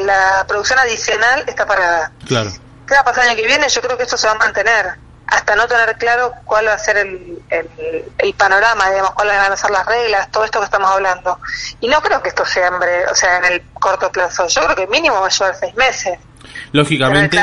la, 0.00 0.44
producción 0.46 0.78
adicional 0.78 1.44
está 1.46 1.66
parada. 1.66 2.12
Claro. 2.26 2.52
¿Qué 2.86 2.94
va 2.94 3.00
a 3.00 3.04
pasar 3.04 3.24
el 3.24 3.30
año 3.30 3.36
que 3.36 3.46
viene? 3.46 3.68
Yo 3.68 3.80
creo 3.80 3.96
que 3.96 4.04
esto 4.04 4.16
se 4.16 4.26
va 4.26 4.34
a 4.34 4.38
mantener 4.38 4.94
hasta 5.26 5.56
no 5.56 5.66
tener 5.66 5.96
claro 5.96 6.34
cuál 6.44 6.68
va 6.68 6.74
a 6.74 6.78
ser 6.78 6.98
el, 6.98 7.42
el, 8.18 8.34
panorama, 8.34 8.90
digamos, 8.90 9.12
cuáles 9.12 9.34
van 9.36 9.52
a 9.52 9.56
ser 9.56 9.70
las 9.70 9.86
reglas, 9.86 10.30
todo 10.30 10.44
esto 10.44 10.58
que 10.58 10.66
estamos 10.66 10.90
hablando. 10.90 11.38
Y 11.80 11.88
no 11.88 12.02
creo 12.02 12.22
que 12.22 12.28
esto 12.28 12.44
sea 12.44 12.68
en 12.68 12.74
o 13.10 13.14
sea, 13.14 13.38
en 13.38 13.44
el 13.46 13.62
corto 13.72 14.12
plazo. 14.12 14.46
Yo 14.46 14.62
creo 14.64 14.76
que 14.76 14.86
mínimo 14.88 15.20
va 15.20 15.28
a 15.28 15.30
llevar 15.30 15.54
seis 15.54 15.74
meses. 15.74 16.18
Lógicamente. 16.72 17.42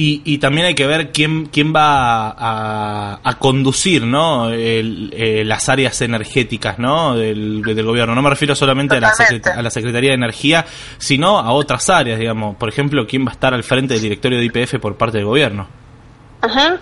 Y, 0.00 0.38
también 0.38 0.68
hay 0.68 0.76
que 0.76 0.86
ver 0.86 1.10
quién, 1.10 1.46
quién 1.46 1.74
va 1.74 2.28
a, 2.38 3.36
conducir 3.40 4.04
¿no? 4.04 4.48
Eh, 4.52 5.42
las 5.44 5.68
áreas 5.68 6.00
energéticas 6.02 6.78
¿no? 6.78 7.16
Del, 7.16 7.62
gobierno. 7.84 8.14
No 8.14 8.22
me 8.22 8.30
refiero 8.30 8.54
solamente 8.54 8.94
a 8.94 9.00
la, 9.00 9.12
a 9.56 9.60
la 9.62 9.70
Secretaría 9.70 10.10
de 10.10 10.14
Energía, 10.14 10.64
sino 10.98 11.40
a 11.40 11.50
otras 11.50 11.90
áreas, 11.90 12.20
digamos. 12.20 12.56
Por 12.56 12.68
ejemplo, 12.68 13.08
quién 13.08 13.26
va 13.26 13.30
a 13.30 13.32
estar 13.32 13.52
al 13.52 13.64
frente 13.64 13.94
del 13.94 14.02
directorio 14.04 14.38
de 14.38 14.44
IPF 14.44 14.78
por 14.80 14.96
parte 14.96 15.18
del 15.18 15.26
gobierno. 15.26 15.68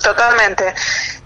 totalmente. 0.02 0.74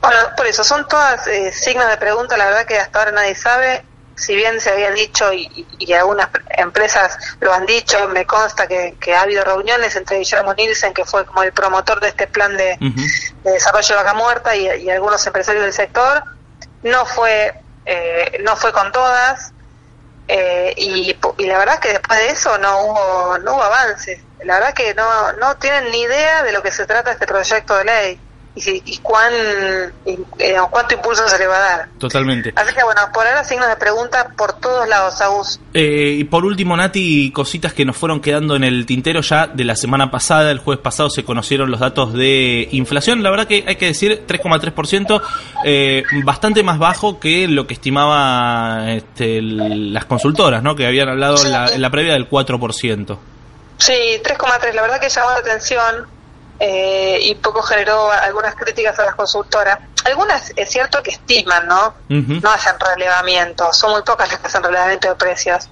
Bueno, 0.00 0.16
por 0.36 0.46
eso 0.46 0.62
son 0.62 0.86
todas 0.86 1.26
eh, 1.26 1.50
signos 1.52 1.88
de 1.88 1.96
pregunta, 1.96 2.36
la 2.36 2.44
verdad 2.44 2.66
que 2.66 2.78
hasta 2.78 3.00
ahora 3.00 3.10
nadie 3.10 3.34
sabe 3.34 3.82
si 4.20 4.36
bien 4.36 4.60
se 4.60 4.70
habían 4.70 4.94
dicho 4.94 5.32
y, 5.32 5.66
algunas 5.94 6.28
empresas 6.50 7.18
lo 7.40 7.52
han 7.52 7.64
dicho, 7.66 8.08
me 8.08 8.26
consta 8.26 8.68
que, 8.68 8.94
ha 9.14 9.22
habido 9.22 9.42
reuniones 9.42 9.96
entre 9.96 10.18
Guillermo 10.18 10.54
Nielsen, 10.54 10.92
que 10.92 11.04
fue 11.04 11.24
como 11.24 11.42
el 11.42 11.52
promotor 11.52 12.00
de 12.00 12.08
este 12.08 12.26
plan 12.26 12.56
de, 12.56 12.76
desarrollo 13.42 13.88
de 13.88 13.94
vaca 13.94 14.14
muerta, 14.14 14.54
y, 14.54 14.90
algunos 14.90 15.26
empresarios 15.26 15.64
del 15.64 15.72
sector, 15.72 16.22
no 16.82 17.06
fue, 17.06 17.54
eh, 17.86 18.38
no 18.42 18.56
fue 18.56 18.72
con 18.72 18.92
todas, 18.92 19.52
eh, 20.28 20.74
y, 20.76 21.16
la 21.38 21.58
verdad 21.58 21.76
es 21.76 21.80
que 21.80 21.88
después 21.88 22.18
de 22.18 22.28
eso 22.28 22.58
no 22.58 22.84
hubo, 22.84 23.38
no 23.38 23.54
hubo 23.54 23.62
avances. 23.62 24.20
La 24.44 24.54
verdad 24.54 24.74
que 24.74 24.94
no, 24.94 25.32
no 25.34 25.56
tienen 25.56 25.90
ni 25.90 26.02
idea 26.02 26.42
de 26.42 26.52
lo 26.52 26.62
que 26.62 26.70
se 26.70 26.86
trata 26.86 27.10
este 27.12 27.26
proyecto 27.26 27.76
de 27.76 27.84
ley 27.84 28.20
y, 28.54 28.82
y 28.84 28.98
cuán, 28.98 29.32
eh, 30.04 30.56
cuánto 30.70 30.94
impulso 30.94 31.26
se 31.28 31.38
le 31.38 31.46
va 31.46 31.56
a 31.56 31.60
dar. 31.60 31.88
Totalmente. 31.98 32.52
Así 32.56 32.74
que 32.74 32.82
bueno, 32.82 33.00
por 33.14 33.26
ahora 33.26 33.44
signos 33.44 33.68
de 33.68 33.76
pregunta 33.76 34.32
por 34.36 34.54
todos 34.54 34.88
lados, 34.88 35.20
Agus. 35.20 35.60
Eh, 35.72 36.16
y 36.18 36.24
por 36.24 36.44
último, 36.44 36.76
Nati, 36.76 37.30
cositas 37.32 37.72
que 37.72 37.84
nos 37.84 37.96
fueron 37.96 38.20
quedando 38.20 38.56
en 38.56 38.64
el 38.64 38.86
tintero 38.86 39.20
ya 39.20 39.46
de 39.46 39.64
la 39.64 39.76
semana 39.76 40.10
pasada, 40.10 40.50
el 40.50 40.58
jueves 40.58 40.82
pasado 40.82 41.10
se 41.10 41.24
conocieron 41.24 41.70
los 41.70 41.80
datos 41.80 42.12
de 42.12 42.68
inflación, 42.72 43.22
la 43.22 43.30
verdad 43.30 43.46
que 43.46 43.64
hay 43.66 43.76
que 43.76 43.86
decir 43.86 44.24
3,3%, 44.26 45.22
eh, 45.64 46.02
bastante 46.24 46.62
más 46.62 46.78
bajo 46.78 47.20
que 47.20 47.46
lo 47.46 47.66
que 47.66 47.74
estimaba 47.74 48.90
este, 48.90 49.40
las 49.42 50.04
consultoras, 50.06 50.62
¿no? 50.62 50.74
que 50.74 50.86
habían 50.86 51.08
hablado 51.08 51.44
en, 51.44 51.52
la, 51.52 51.68
en 51.68 51.80
la 51.80 51.90
previa 51.90 52.14
del 52.14 52.28
4%. 52.28 53.18
Sí, 53.78 54.20
3,3, 54.22 54.74
la 54.74 54.82
verdad 54.82 55.00
que 55.00 55.08
llamó 55.08 55.30
la 55.30 55.36
atención 55.36 56.19
eh, 56.62 57.18
y 57.22 57.34
poco 57.36 57.62
generó 57.62 58.12
algunas 58.12 58.54
críticas 58.54 58.98
a 58.98 59.06
las 59.06 59.14
consultoras. 59.14 59.78
Algunas 60.04 60.52
es 60.54 60.68
cierto 60.70 61.02
que 61.02 61.12
estiman, 61.12 61.66
¿no? 61.66 61.94
No 62.08 62.50
hacen 62.50 62.74
relevamiento, 62.78 63.72
son 63.72 63.92
muy 63.92 64.02
pocas 64.02 64.30
las 64.30 64.40
que 64.40 64.46
hacen 64.46 64.62
relevamiento 64.62 65.08
de 65.08 65.14
precios. 65.14 65.70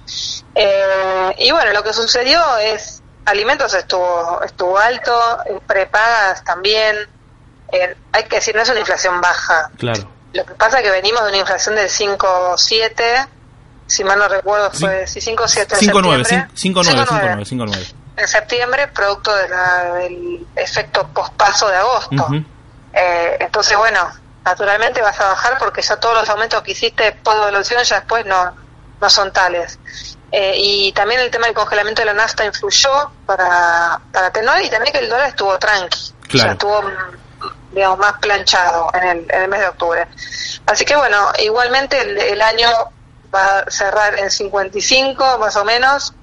Eh, 0.55 1.35
y 1.37 1.51
bueno, 1.51 1.73
lo 1.73 1.83
que 1.83 1.93
sucedió 1.93 2.41
es, 2.57 3.03
alimentos 3.25 3.71
estuvo, 3.75 4.41
estuvo 4.43 4.79
alto, 4.79 5.37
prepagas 5.67 6.43
también, 6.43 6.97
hay 8.11 8.23
que 8.23 8.37
decir, 8.37 8.55
no 8.55 8.63
es 8.63 8.69
una 8.69 8.79
inflación 8.79 9.21
baja. 9.21 9.69
Claro. 9.77 10.09
Lo 10.33 10.43
que 10.43 10.55
pasa 10.55 10.79
es 10.79 10.83
que 10.83 10.91
venimos 10.91 11.21
de 11.23 11.29
una 11.29 11.37
inflación 11.37 11.75
del 11.75 11.89
5,7, 11.89 13.27
si 13.85 14.03
mal 14.03 14.17
no 14.17 14.27
recuerdo 14.27 14.71
fue 14.71 15.05
5,7 15.05 15.67
5,9, 15.67 16.49
5,9, 16.53 17.45
5,9 17.45 17.98
en 18.19 18.27
septiembre, 18.27 18.87
producto 18.87 19.33
del 19.35 20.45
efecto 20.55 21.07
pospaso 21.07 21.67
de 21.67 21.75
agosto. 21.75 22.27
Eh, 22.93 23.37
entonces, 23.39 23.77
bueno, 23.77 23.99
naturalmente 24.43 25.01
vas 25.01 25.19
a 25.19 25.27
bajar 25.27 25.57
porque 25.57 25.81
ya 25.81 25.97
todos 25.97 26.15
los 26.15 26.29
aumentos 26.29 26.61
que 26.63 26.71
hiciste 26.71 27.11
post 27.11 27.37
evolución 27.37 27.83
ya 27.83 27.97
después 27.97 28.25
no, 28.25 28.55
no 28.99 29.09
son 29.09 29.31
tales. 29.31 29.79
Eh, 30.31 30.53
y 30.57 30.91
también 30.93 31.21
el 31.21 31.31
tema 31.31 31.47
del 31.47 31.55
congelamiento 31.55 32.01
de 32.01 32.07
la 32.07 32.13
nafta 32.13 32.45
influyó 32.45 33.11
para, 33.25 33.99
para 34.11 34.27
atenuar 34.27 34.61
y 34.63 34.69
también 34.69 34.93
que 34.93 34.99
el 34.99 35.09
dólar 35.09 35.29
estuvo 35.29 35.57
tranqui, 35.57 36.13
o 36.35 36.37
sea, 36.37 36.51
estuvo 36.51 36.83
digamos 37.71 37.99
más 37.99 38.13
planchado 38.19 38.89
en 38.93 39.03
el, 39.03 39.17
en 39.29 39.41
el 39.43 39.47
mes 39.47 39.59
de 39.59 39.67
octubre. 39.67 40.07
Así 40.65 40.85
que 40.85 40.95
bueno, 40.95 41.31
igualmente 41.39 41.99
el, 41.99 42.17
el 42.17 42.41
año 42.41 42.69
va 43.33 43.59
a 43.59 43.71
cerrar 43.71 44.19
en 44.19 44.29
55 44.29 45.37
más 45.39 45.55
o 45.55 45.65
menos, 45.65 46.13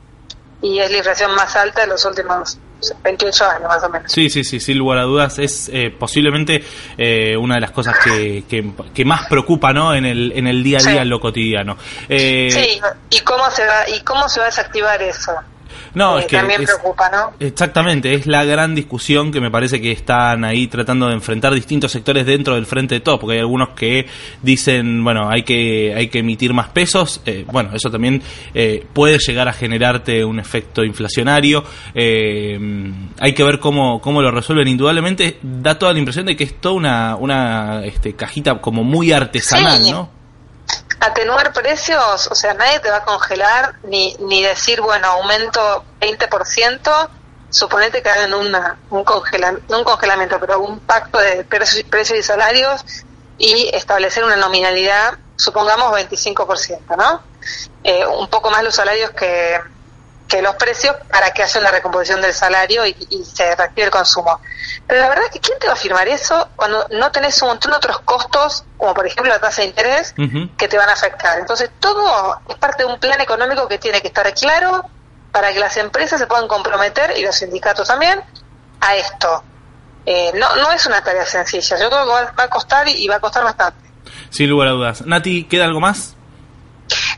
y 0.62 0.78
es 0.78 0.90
la 0.90 0.98
inflación 0.98 1.34
más 1.34 1.54
alta 1.56 1.82
de 1.82 1.88
los 1.88 2.04
últimos 2.04 2.58
28 3.02 3.44
años 3.44 3.68
más 3.68 3.82
o 3.84 3.88
menos. 3.88 4.12
Sí, 4.12 4.30
sí, 4.30 4.44
sí, 4.44 4.60
sin 4.60 4.78
lugar 4.78 4.98
a 4.98 5.02
dudas 5.02 5.38
es 5.38 5.70
eh, 5.72 5.90
posiblemente 5.90 6.64
eh, 6.96 7.36
una 7.36 7.56
de 7.56 7.60
las 7.60 7.70
cosas 7.70 7.96
que, 7.98 8.44
que, 8.48 9.04
más 9.04 9.26
preocupa 9.28 9.72
¿no? 9.72 9.94
en, 9.94 10.04
el, 10.04 10.32
en 10.34 10.46
el 10.46 10.62
día 10.62 10.78
a 10.78 10.82
día, 10.82 11.02
en 11.02 11.08
lo 11.08 11.20
cotidiano. 11.20 11.76
Eh, 12.08 12.48
sí, 12.50 12.80
¿y 13.10 13.20
cómo, 13.20 13.50
se 13.50 13.64
va, 13.64 13.88
¿y 13.88 14.00
cómo 14.00 14.28
se 14.28 14.40
va 14.40 14.46
a 14.46 14.48
desactivar 14.48 15.00
eso? 15.02 15.32
No, 15.96 16.18
es 16.18 16.26
que 16.26 16.37
también 16.37 16.62
preocupa, 16.62 17.09
¿no? 17.11 17.32
Exactamente, 17.40 18.12
es 18.12 18.26
la 18.26 18.44
gran 18.44 18.74
discusión 18.74 19.32
que 19.32 19.40
me 19.40 19.50
parece 19.50 19.80
que 19.80 19.92
están 19.92 20.44
ahí 20.44 20.66
tratando 20.66 21.09
de 21.09 21.14
enfrentar 21.14 21.54
distintos 21.54 21.90
sectores 21.90 22.26
dentro 22.26 22.54
del 22.54 22.66
frente 22.66 22.96
de 22.96 23.00
todo, 23.00 23.18
porque 23.18 23.37
hay 23.37 23.40
algunos 23.40 23.70
que 23.70 24.06
dicen, 24.42 25.02
bueno, 25.02 25.30
hay 25.30 25.42
que 25.42 25.94
hay 25.96 26.09
que 26.09 26.18
emitir 26.18 26.52
más 26.52 26.68
pesos, 26.68 27.22
eh, 27.24 27.46
bueno, 27.50 27.70
eso 27.72 27.90
también 27.90 28.22
eh, 28.52 28.85
puede 28.92 29.16
llegar 29.18 29.48
a 29.48 29.54
generarte 29.54 30.22
un 30.22 30.38
efecto 30.38 30.85
inflacionario, 30.85 31.64
eh, 31.94 32.59
hay 33.18 33.32
que 33.32 33.42
ver 33.42 33.59
cómo, 33.59 33.98
cómo 34.02 34.20
lo 34.20 34.30
resuelven, 34.30 34.68
indudablemente 34.68 35.38
da 35.40 35.78
toda 35.78 35.94
la 35.94 35.98
impresión 35.98 36.26
de 36.26 36.37
que 36.37 36.44
es 36.44 36.61
toda 36.61 36.74
una, 36.74 37.16
una 37.16 37.87
este, 37.87 38.14
cajita 38.14 38.61
como 38.61 38.85
muy 38.85 39.12
artesanal, 39.12 39.80
¿no? 39.90 40.15
Atenuar 41.00 41.52
precios, 41.52 42.29
o 42.31 42.35
sea, 42.35 42.55
nadie 42.55 42.81
te 42.81 42.90
va 42.90 42.98
a 42.98 43.05
congelar 43.05 43.74
ni, 43.85 44.16
ni 44.20 44.42
decir, 44.42 44.81
bueno, 44.81 45.09
aumento 45.09 45.85
20%, 46.00 47.09
suponete 47.50 48.02
que 48.02 48.09
hagan 48.11 48.35
una, 48.35 48.79
un, 48.90 49.05
no 49.68 49.79
un 49.79 49.85
congelamiento, 49.85 50.40
pero 50.40 50.61
un 50.61 50.81
pacto 50.81 51.18
de 51.18 51.44
precios, 51.44 52.18
y 52.18 52.22
salarios 52.22 52.85
y 53.38 53.70
establecer 53.74 54.24
una 54.24 54.37
nominalidad, 54.37 55.18
supongamos 55.37 55.92
25%, 55.92 56.96
¿no? 56.96 57.22
Eh, 57.85 58.07
un 58.07 58.29
poco 58.29 58.50
más 58.50 58.64
los 58.64 58.74
salarios 58.74 59.11
que, 59.11 59.61
que 60.28 60.42
los 60.42 60.54
precios 60.56 60.96
para 61.10 61.30
que 61.30 61.42
haya 61.42 61.60
una 61.60 61.70
recomposición 61.70 62.20
del 62.20 62.32
salario 62.32 62.84
y, 62.86 62.94
se 63.24 63.54
reactive 63.54 63.84
el 63.84 63.90
consumo. 63.90 64.40
Pero 64.86 65.00
la 65.00 65.08
verdad 65.08 65.24
es 65.26 65.30
que 65.32 65.40
¿quién 65.40 65.58
te 65.58 65.66
va 65.66 65.74
a 65.74 65.76
firmar 65.76 66.08
eso 66.08 66.48
cuando 66.56 66.86
no 66.90 67.10
tenés 67.12 67.40
un 67.42 67.48
montón 67.48 67.72
de 67.72 67.76
otros 67.76 68.00
costos, 68.00 68.64
como 68.76 68.94
por 68.94 69.06
ejemplo 69.06 69.32
la 69.32 69.38
tasa 69.38 69.62
de 69.62 69.68
interés, 69.68 70.14
que 70.56 70.68
te 70.68 70.76
van 70.76 70.88
a 70.88 70.92
afectar? 70.92 71.38
Entonces 71.38 71.70
todo 71.78 72.40
es 72.48 72.56
parte 72.56 72.84
de 72.84 72.92
un 72.92 72.98
plan 72.98 73.20
económico 73.20 73.68
que 73.68 73.78
tiene 73.78 74.00
que 74.00 74.08
estar 74.08 74.32
claro 74.34 74.84
para 75.30 75.52
que 75.52 75.60
las 75.60 75.76
empresas 75.76 76.18
se 76.18 76.26
puedan 76.26 76.48
comprometer, 76.48 77.12
y 77.16 77.22
los 77.22 77.36
sindicatos 77.36 77.86
también, 77.86 78.20
a 78.80 78.96
esto. 78.96 79.44
Eh, 80.06 80.32
no, 80.34 80.56
no 80.56 80.72
es 80.72 80.86
una 80.86 81.02
tarea 81.02 81.26
sencilla, 81.26 81.78
yo 81.78 81.90
creo 81.90 82.04
que 82.04 82.10
va, 82.10 82.44
a 82.44 82.48
costar 82.48 82.88
y 82.88 83.06
va 83.06 83.16
a 83.16 83.20
costar 83.20 83.44
bastante. 83.44 83.86
Sin 84.30 84.48
lugar 84.48 84.68
a 84.68 84.70
dudas. 84.72 85.04
Nati, 85.04 85.44
¿queda 85.44 85.64
algo 85.64 85.80
más? 85.80 86.15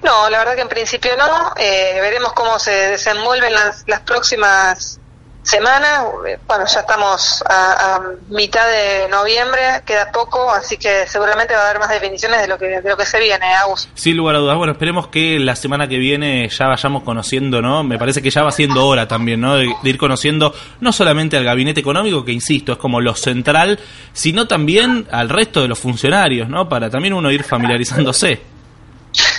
No, 0.02 0.30
la 0.30 0.38
verdad 0.38 0.54
que 0.54 0.62
en 0.62 0.68
principio 0.68 1.16
no. 1.16 1.52
Eh, 1.56 1.98
veremos 2.00 2.32
cómo 2.32 2.58
se 2.58 2.70
desenvuelven 2.70 3.52
las, 3.52 3.84
las 3.86 4.00
próximas 4.00 5.00
semanas. 5.48 6.04
Bueno, 6.46 6.64
ya 6.66 6.80
estamos 6.80 7.42
a, 7.48 8.00
mitad 8.28 8.66
de 8.68 9.08
noviembre, 9.08 9.60
queda 9.86 10.12
poco, 10.12 10.50
así 10.50 10.76
que 10.76 11.06
seguramente 11.06 11.54
va 11.54 11.60
a 11.60 11.70
haber 11.70 11.80
más 11.80 11.88
definiciones 11.88 12.42
de 12.42 12.48
lo 12.48 12.58
que, 12.58 12.66
de 12.66 12.88
lo 12.88 12.96
que 12.96 13.06
se 13.06 13.18
viene, 13.18 13.46
Agus. 13.54 13.88
Sin 13.94 14.16
lugar 14.16 14.36
a 14.36 14.38
dudas. 14.38 14.56
Bueno, 14.56 14.72
esperemos 14.72 15.08
que 15.08 15.38
la 15.38 15.56
semana 15.56 15.88
que 15.88 15.96
viene 15.96 16.48
ya 16.48 16.66
vayamos 16.66 17.02
conociendo, 17.02 17.62
¿no? 17.62 17.82
Me 17.82 17.98
parece 17.98 18.20
que 18.20 18.30
ya 18.30 18.42
va 18.42 18.52
siendo 18.52 18.86
hora 18.86 19.08
también, 19.08 19.40
¿no? 19.40 19.56
De, 19.56 19.68
ir 19.84 19.98
conociendo 19.98 20.54
no 20.80 20.92
solamente 20.92 21.36
al 21.38 21.44
gabinete 21.44 21.80
económico, 21.80 22.24
que 22.24 22.32
insisto, 22.32 22.72
es 22.72 22.78
como 22.78 23.00
lo 23.00 23.14
central, 23.14 23.78
sino 24.12 24.46
también 24.46 25.08
al 25.10 25.30
resto 25.30 25.62
de 25.62 25.68
los 25.68 25.78
funcionarios, 25.78 26.48
¿no? 26.48 26.68
Para 26.68 26.90
también 26.90 27.14
uno 27.14 27.30
ir 27.30 27.42
familiarizándose. 27.42 28.57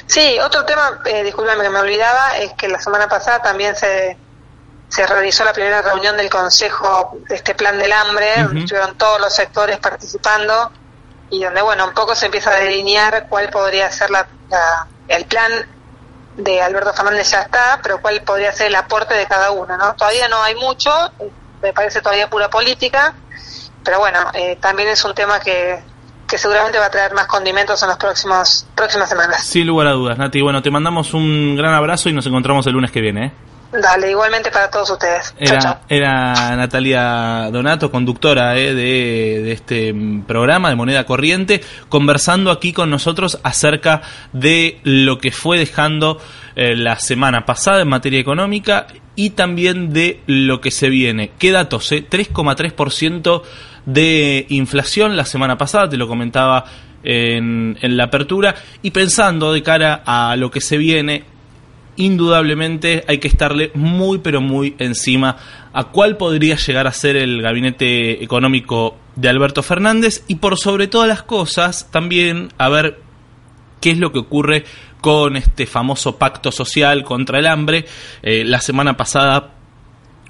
Sí, 0.09 0.39
otro 0.39 0.65
tema, 0.65 1.01
eh, 1.05 1.23
discúlpame 1.23 1.61
que 1.61 1.69
me 1.69 1.77
olvidaba, 1.77 2.35
es 2.39 2.53
que 2.53 2.67
la 2.67 2.79
semana 2.81 3.07
pasada 3.07 3.43
también 3.43 3.75
se, 3.75 4.17
se 4.87 5.05
realizó 5.05 5.43
la 5.43 5.53
primera 5.53 5.83
reunión 5.83 6.17
del 6.17 6.31
Consejo 6.31 7.19
de 7.29 7.35
este 7.35 7.53
Plan 7.53 7.77
del 7.77 7.91
Hambre, 7.91 8.33
estuvieron 8.55 8.97
todos 8.97 9.21
los 9.21 9.31
sectores 9.31 9.77
participando 9.77 10.71
y 11.29 11.43
donde, 11.43 11.61
bueno, 11.61 11.85
un 11.85 11.93
poco 11.93 12.15
se 12.15 12.25
empieza 12.25 12.49
a 12.49 12.55
delinear 12.55 13.27
cuál 13.29 13.49
podría 13.49 13.91
ser 13.91 14.09
la, 14.09 14.27
el 15.07 15.25
plan 15.25 15.51
de 16.37 16.59
Alberto 16.59 16.91
Fernández 16.91 17.29
ya 17.29 17.41
está, 17.41 17.79
pero 17.83 18.01
cuál 18.01 18.19
podría 18.23 18.51
ser 18.51 18.65
el 18.65 18.75
aporte 18.75 19.13
de 19.13 19.27
cada 19.27 19.51
uno, 19.51 19.77
¿no? 19.77 19.93
Todavía 19.93 20.27
no 20.27 20.41
hay 20.41 20.55
mucho, 20.55 20.91
me 21.61 21.71
parece 21.71 22.01
todavía 22.01 22.27
pura 22.31 22.49
política, 22.49 23.13
pero 23.83 23.99
bueno, 23.99 24.31
eh, 24.33 24.57
también 24.59 24.89
es 24.89 25.05
un 25.05 25.13
tema 25.13 25.39
que 25.39 25.83
que 26.29 26.37
seguramente 26.37 26.77
va 26.77 26.85
a 26.85 26.91
traer 26.91 27.13
más 27.13 27.25
condimentos 27.25 27.81
en 27.81 27.89
las 27.89 27.97
próximas 27.97 28.67
próximas 28.75 29.09
semanas. 29.09 29.43
Sin 29.43 29.67
lugar 29.67 29.87
a 29.87 29.91
dudas, 29.91 30.17
Nati. 30.17 30.41
Bueno, 30.41 30.61
te 30.61 30.69
mandamos 30.69 31.13
un 31.13 31.55
gran 31.55 31.73
abrazo 31.73 32.09
y 32.09 32.13
nos 32.13 32.25
encontramos 32.27 32.65
el 32.67 32.73
lunes 32.73 32.91
que 32.91 33.01
viene. 33.01 33.25
¿eh? 33.25 33.31
Dale, 33.71 34.09
igualmente 34.09 34.49
para 34.49 34.69
todos 34.69 34.89
ustedes. 34.89 35.33
Era, 35.37 35.81
era 35.89 36.55
Natalia 36.55 37.49
Donato, 37.51 37.91
conductora 37.91 38.57
¿eh? 38.57 38.73
de, 38.73 39.51
este 39.51 39.93
programa 40.25 40.69
de 40.69 40.75
Moneda 40.75 41.05
Corriente, 41.05 41.61
conversando 41.87 42.49
aquí 42.49 42.73
con 42.73 42.89
nosotros 42.89 43.39
acerca 43.43 44.01
de 44.33 44.79
lo 44.83 45.19
que 45.19 45.31
fue 45.31 45.59
dejando 45.59 46.19
eh, 46.55 46.75
la 46.75 46.97
semana 46.97 47.45
pasada 47.45 47.81
en 47.81 47.89
materia 47.89 48.19
económica 48.19 48.87
y 49.15 49.31
también 49.31 49.93
de 49.93 50.21
lo 50.25 50.61
que 50.61 50.71
se 50.71 50.89
viene. 50.89 51.31
¿Qué 51.37 51.51
datos? 51.51 51.91
Eh? 51.91 52.01
3,3% 53.89 53.93
de 53.93 54.45
inflación 54.49 55.15
la 55.15 55.25
semana 55.25 55.57
pasada, 55.57 55.89
te 55.89 55.97
lo 55.97 56.07
comentaba 56.07 56.65
en, 57.03 57.77
en 57.81 57.97
la 57.97 58.05
apertura, 58.05 58.55
y 58.81 58.91
pensando 58.91 59.53
de 59.53 59.63
cara 59.63 60.03
a 60.05 60.35
lo 60.35 60.51
que 60.51 60.61
se 60.61 60.77
viene, 60.77 61.23
indudablemente 61.95 63.03
hay 63.07 63.17
que 63.17 63.27
estarle 63.27 63.71
muy 63.73 64.19
pero 64.19 64.41
muy 64.41 64.75
encima 64.79 65.35
a 65.73 65.85
cuál 65.85 66.17
podría 66.17 66.55
llegar 66.55 66.87
a 66.87 66.93
ser 66.93 67.17
el 67.17 67.41
gabinete 67.41 68.23
económico 68.23 68.97
de 69.15 69.29
Alberto 69.29 69.63
Fernández 69.63 70.23
y 70.27 70.35
por 70.35 70.57
sobre 70.57 70.87
todas 70.87 71.09
las 71.09 71.23
cosas 71.23 71.91
también 71.91 72.49
a 72.57 72.69
ver 72.69 73.01
qué 73.81 73.91
es 73.91 73.97
lo 73.97 74.11
que 74.11 74.19
ocurre 74.19 74.63
con 75.01 75.35
este 75.35 75.65
famoso 75.65 76.17
pacto 76.17 76.51
social 76.51 77.03
contra 77.03 77.39
el 77.39 77.47
hambre. 77.47 77.85
Eh, 78.21 78.43
la 78.45 78.61
semana 78.61 78.97
pasada 78.97 79.58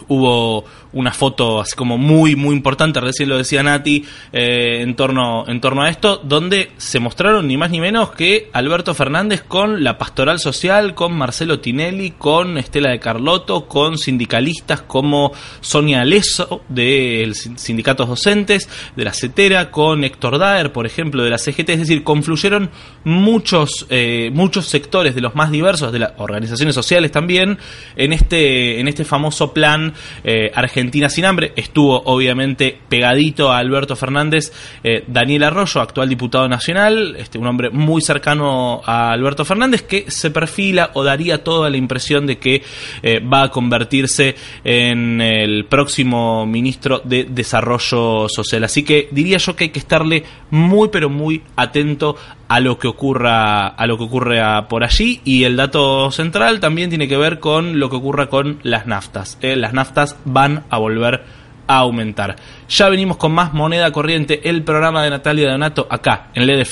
hubo 0.08 0.66
una 0.92 1.12
foto 1.12 1.62
así 1.62 1.76
como 1.76 1.98
muy 1.98 2.36
muy 2.36 2.56
importante, 2.56 3.00
recién 3.00 3.30
lo 3.30 3.38
decía 3.38 3.62
Nati, 3.62 4.06
eh, 4.34 4.82
en, 4.82 4.96
torno, 4.96 5.46
en 5.48 5.62
torno 5.62 5.84
a 5.84 5.90
esto, 5.90 6.20
donde 6.24 6.72
se 6.78 7.00
mostraron 7.00 7.48
ni 7.48 7.58
más 7.58 7.70
ni 7.70 7.80
menos 7.80 8.12
que 8.12 8.50
Alberto 8.54 8.94
Fernández 8.94 9.44
con 9.48 9.84
la 9.84 9.98
pastoral 9.98 10.40
social, 10.40 10.96
con 10.96 11.14
Marcelo 11.14 11.60
Tinelli, 11.60 12.12
con 12.12 12.58
Estela 12.58 12.92
de 12.92 13.00
Carlotto, 13.00 13.68
con 13.68 13.98
sindicalistas 13.98 14.82
como 14.82 15.32
Sonia 15.62 16.04
Leso 16.04 16.62
de 16.70 17.32
Sindicatos 17.34 18.08
Docentes, 18.08 18.70
de 18.96 19.04
la 19.04 19.14
CETERA, 19.14 19.72
con 19.72 20.04
Héctor 20.04 20.40
Daer, 20.40 20.72
por 20.72 20.86
ejemplo, 20.86 21.24
de 21.24 21.30
la 21.30 21.38
CGT, 21.38 21.70
es 21.70 21.80
decir, 21.80 22.04
confluyeron 22.04 22.70
muchos, 23.04 23.86
eh, 23.90 24.30
muchos 24.34 24.68
sectores 24.68 25.16
de 25.16 25.22
los 25.22 25.36
más 25.36 25.52
diversos, 25.52 25.92
de 25.92 26.00
las 26.00 26.14
organizaciones 26.18 26.76
sociales 26.76 27.12
también, 27.12 27.58
en 27.96 28.14
este, 28.14 28.80
en 28.80 28.88
este 28.88 29.06
famoso 29.06 29.54
plan 29.54 29.89
eh, 30.24 30.52
Argentina 30.54 31.10
sin 31.10 31.26
hambre. 31.26 31.54
Estuvo 31.56 32.02
obviamente 32.06 32.78
pegadito 32.90 33.52
a 33.52 33.58
Alberto 33.58 33.96
Fernández, 33.96 34.52
eh, 34.84 35.04
Daniel 35.08 35.44
Arroyo, 35.44 35.82
actual 35.82 36.10
diputado 36.10 36.48
nacional, 36.48 37.16
este, 37.18 37.38
un 37.38 37.48
hombre 37.48 37.70
muy 37.70 38.02
cercano 38.02 38.82
a 38.86 39.12
Alberto 39.12 39.46
Fernández 39.46 39.84
que 39.84 40.06
se 40.10 40.32
perfila 40.32 40.92
o 40.94 41.04
daría 41.04 41.44
toda 41.44 41.70
la 41.70 41.78
impresión 41.78 42.26
de 42.26 42.38
que 42.38 42.64
eh, 43.02 43.20
va 43.20 43.44
a 43.44 43.50
convertirse 43.50 44.36
en 44.64 45.22
el 45.22 45.66
próximo 45.66 46.46
ministro 46.46 47.02
de 47.04 47.26
Desarrollo 47.26 48.28
Social. 48.30 48.64
Así 48.64 48.84
que 48.84 49.08
diría 49.12 49.38
yo 49.38 49.56
que 49.56 49.66
hay 49.66 49.70
que 49.70 49.80
estarle 49.80 50.24
muy 50.52 50.90
pero 50.90 51.10
muy 51.10 51.44
atento 51.56 52.16
a 52.48 52.60
lo 52.60 52.80
que 52.80 52.88
ocurra 52.88 53.68
a 53.68 53.88
lo 53.88 53.98
que 53.98 54.04
ocurre 54.04 54.42
por 54.68 54.84
allí 54.84 55.22
y 55.24 55.44
el 55.44 55.56
dato 55.56 56.12
central 56.12 56.60
también 56.60 56.90
tiene 56.90 57.08
que 57.08 57.18
ver 57.18 57.40
con 57.40 57.80
lo 57.80 57.90
que 57.90 57.98
ocurra 57.98 58.28
con 58.28 58.60
las 58.64 58.88
naftas. 58.88 59.38
Eh, 59.42 59.56
las 59.56 59.74
naftas 59.74 60.18
van 60.26 60.64
a 60.70 60.78
volver 60.78 61.24
a 61.68 61.78
aumentar. 61.78 62.36
Ya 62.68 62.90
venimos 62.90 63.18
con 63.18 63.32
más 63.32 63.54
moneda 63.54 63.92
corriente, 63.92 64.50
el 64.50 64.64
programa 64.64 65.04
de 65.04 65.12
Natalia 65.12 65.52
Donato 65.52 65.88
acá 65.90 66.30
en 66.34 66.44
el 66.50 66.66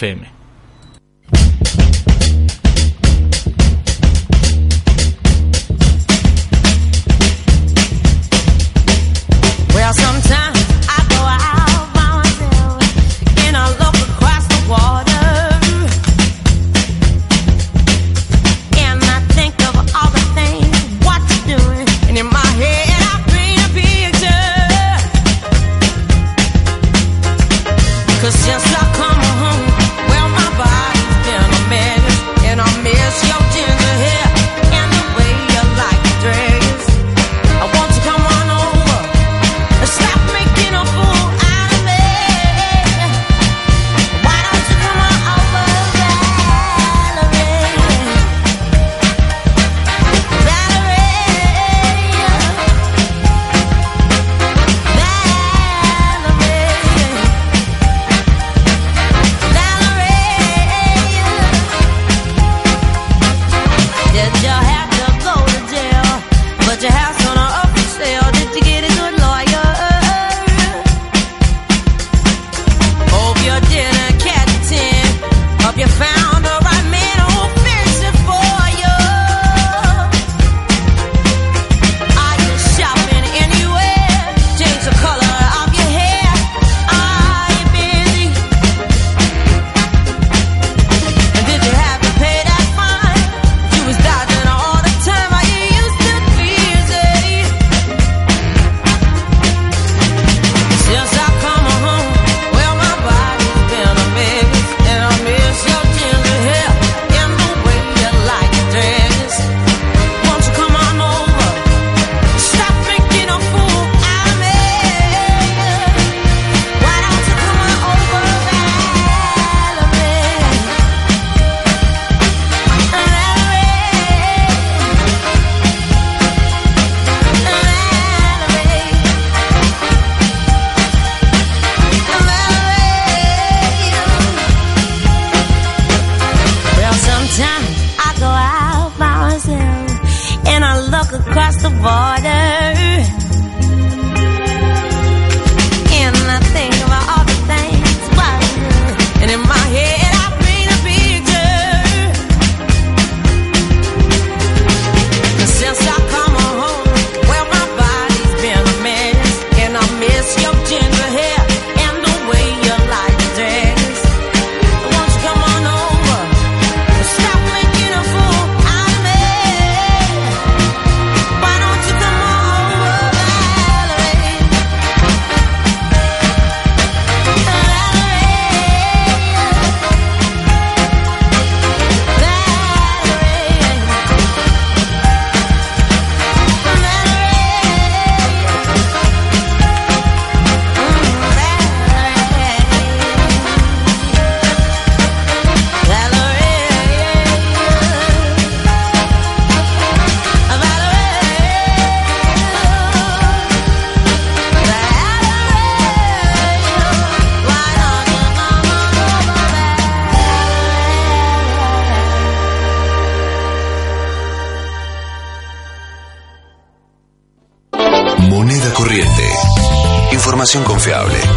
Información 220.48 220.63
confiable. 220.63 221.37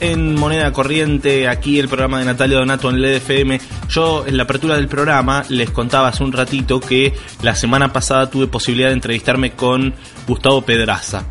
En 0.00 0.34
Moneda 0.34 0.72
Corriente, 0.72 1.48
aquí 1.48 1.78
el 1.78 1.88
programa 1.88 2.18
de 2.18 2.26
Natalia 2.26 2.58
Donato 2.58 2.90
en 2.90 2.96
el 2.96 3.04
EDFM. 3.04 3.60
Yo 3.88 4.26
en 4.26 4.36
la 4.36 4.44
apertura 4.44 4.76
del 4.76 4.88
programa 4.88 5.44
les 5.48 5.70
contaba 5.70 6.08
hace 6.08 6.24
un 6.24 6.32
ratito 6.32 6.80
que 6.80 7.14
la 7.42 7.54
semana 7.54 7.92
pasada 7.92 8.30
tuve 8.30 8.46
posibilidad 8.46 8.88
de 8.88 8.94
entrevistarme 8.94 9.52
con 9.52 9.94
Gustavo 10.26 10.62
Pedraza. 10.62 11.24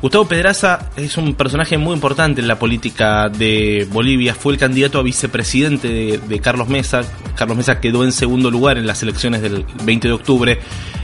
Gustavo 0.00 0.26
Pedraza 0.26 0.90
es 0.96 1.16
un 1.16 1.34
personaje 1.34 1.76
muy 1.76 1.94
importante 1.94 2.40
en 2.40 2.46
la 2.46 2.56
política 2.56 3.28
de 3.28 3.84
Bolivia. 3.90 4.32
Fue 4.32 4.52
el 4.52 4.58
candidato 4.58 5.00
a 5.00 5.02
vicepresidente 5.02 6.18
de, 6.18 6.40
Carlos 6.40 6.68
Mesa. 6.68 7.02
Carlos 7.34 7.56
Mesa 7.56 7.80
quedó 7.80 8.04
en 8.04 8.12
segundo 8.12 8.48
lugar 8.48 8.78
en 8.78 8.86
las 8.86 9.02
elecciones 9.02 9.42
del 9.42 9.66
20 9.82 10.06
de 10.06 10.14
octubre. 10.14 10.60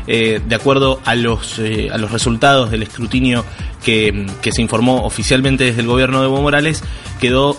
Eh, 0.07 0.41
de 0.47 0.55
acuerdo 0.55 1.01
a 1.05 1.17
los, 1.17 1.59
eh, 1.59 1.89
a 1.91 1.99
los 1.99 2.13
resultados 2.13 2.71
del 2.71 2.85
escrutinio 2.85 3.45
que, 3.85 4.27
que 4.41 4.53
se 4.53 4.63
informó 4.63 5.05
oficialmente 5.05 5.65
desde 5.65 5.81
el 5.81 5.89
gobierno 5.89 6.21
de 6.21 6.27
Evo 6.27 6.41
Morales, 6.41 6.85
quedó 7.21 7.59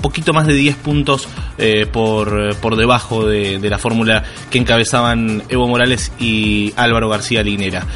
poquito 0.00 0.32
más 0.32 0.46
de 0.46 0.54
10 0.54 0.76
puntos 0.76 1.28
eh, 1.58 1.86
por, 1.86 2.56
por 2.56 2.76
debajo 2.76 3.26
de, 3.26 3.58
de 3.58 3.70
la 3.70 3.78
fórmula 3.78 4.24
que 4.50 4.58
encabezaban 4.58 5.42
Evo 5.48 5.68
Morales 5.68 6.12
y 6.18 6.72
Álvaro 6.76 7.10
García 7.10 7.42
Linera. 7.42 7.86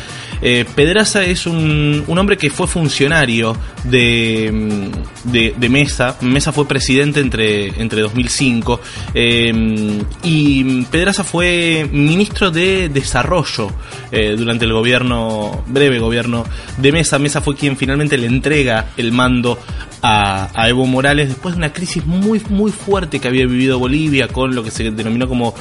Eh, 0.43 0.65
Pedraza 0.75 1.25
es 1.25 1.47
un, 1.47 2.05
un, 2.07 2.19
hombre 2.19 2.37
que 2.37 2.51
fue 2.51 2.67
funcionario 2.67 3.57
de, 3.85 4.91
de, 5.25 5.55
de, 5.57 5.69
Mesa. 5.69 6.17
Mesa 6.21 6.53
fue 6.53 6.67
presidente 6.67 7.21
entre, 7.21 7.69
entre 7.81 8.03
2005 8.03 8.81
eh, 9.15 10.03
y 10.23 10.83
Pedraza 10.85 11.25
fue 11.25 11.89
ministro 11.91 12.51
de 12.51 12.89
Desarrollo 12.89 13.71
eh, 14.11 14.35
durante 14.37 14.65
el 14.65 14.73
gobierno, 14.73 15.65
breve 15.67 15.99
gobierno 15.99 16.45
de 16.77 16.93
Mesa. 16.93 17.19
Mesa 17.19 17.41
fue 17.41 17.57
quien 17.57 17.77
finalmente 17.77 18.19
le 18.19 18.27
entrega 18.27 18.91
el 18.97 19.13
mando 19.13 19.59
a, 20.03 20.51
a 20.55 20.69
Evo 20.69 20.87
Morales 20.87 21.29
después 21.29 21.55
de 21.55 21.59
una 21.59 21.73
crisis 21.73 22.05
muy, 22.05 22.41
muy 22.51 22.71
fuerte 22.71 23.19
que 23.19 23.29
había 23.29 23.47
vivido 23.47 23.79
Bolivia 23.79 24.29
con 24.29 24.55
lo 24.55 24.63
que 24.63 24.71
se 24.71 24.91
denominó 24.91 25.27
como 25.27 25.55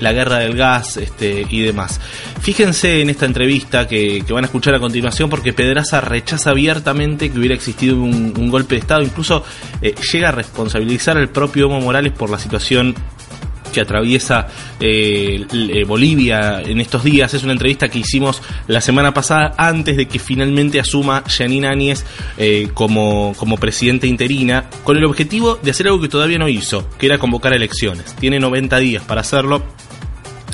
la 0.00 0.12
guerra 0.12 0.38
del 0.38 0.54
gas 0.54 0.96
este, 0.98 1.46
y 1.48 1.60
demás. 1.60 2.00
Fíjense 2.40 3.00
en 3.00 3.10
esta 3.10 3.26
entrevista 3.26 3.86
que, 3.86 4.17
que, 4.26 4.32
van 4.32 4.44
a 4.44 4.46
escuchar 4.46 4.74
a 4.74 4.80
continuación 4.80 5.30
porque 5.30 5.52
Pedraza 5.52 6.00
rechaza 6.00 6.50
abiertamente 6.50 7.30
que 7.30 7.38
hubiera 7.38 7.54
existido 7.54 7.96
un, 7.96 8.48
golpe 8.48 8.76
de 8.76 8.80
Estado, 8.80 9.02
incluso 9.02 9.44
eh, 9.82 9.94
llega 10.12 10.28
a 10.28 10.32
responsabilizar 10.32 11.16
al 11.18 11.28
propio 11.28 11.66
Evo 11.66 11.80
Morales 11.80 12.12
por 12.12 12.30
la 12.30 12.38
situación 12.38 12.94
que 13.68 13.80
atraviesa 13.80 14.48
eh, 14.80 15.84
Bolivia 15.86 16.60
en 16.62 16.80
estos 16.80 17.04
días. 17.04 17.32
Es 17.34 17.42
una 17.42 17.52
entrevista 17.52 17.88
que 17.88 17.98
hicimos 17.98 18.42
la 18.66 18.80
semana 18.80 19.12
pasada 19.14 19.54
antes 19.56 19.96
de 19.96 20.06
que 20.06 20.18
finalmente 20.18 20.80
asuma 20.80 21.22
Janine 21.26 21.68
Áñez 21.68 22.04
eh, 22.36 22.68
como, 22.74 23.34
como 23.36 23.56
presidenta 23.56 24.06
interina, 24.06 24.68
con 24.84 24.96
el 24.96 25.04
objetivo 25.04 25.56
de 25.62 25.70
hacer 25.70 25.86
algo 25.86 26.00
que 26.00 26.08
todavía 26.08 26.38
no 26.38 26.48
hizo, 26.48 26.88
que 26.98 27.06
era 27.06 27.18
convocar 27.18 27.52
elecciones. 27.52 28.14
Tiene 28.16 28.40
90 28.40 28.78
días 28.78 29.04
para 29.04 29.20
hacerlo. 29.20 29.62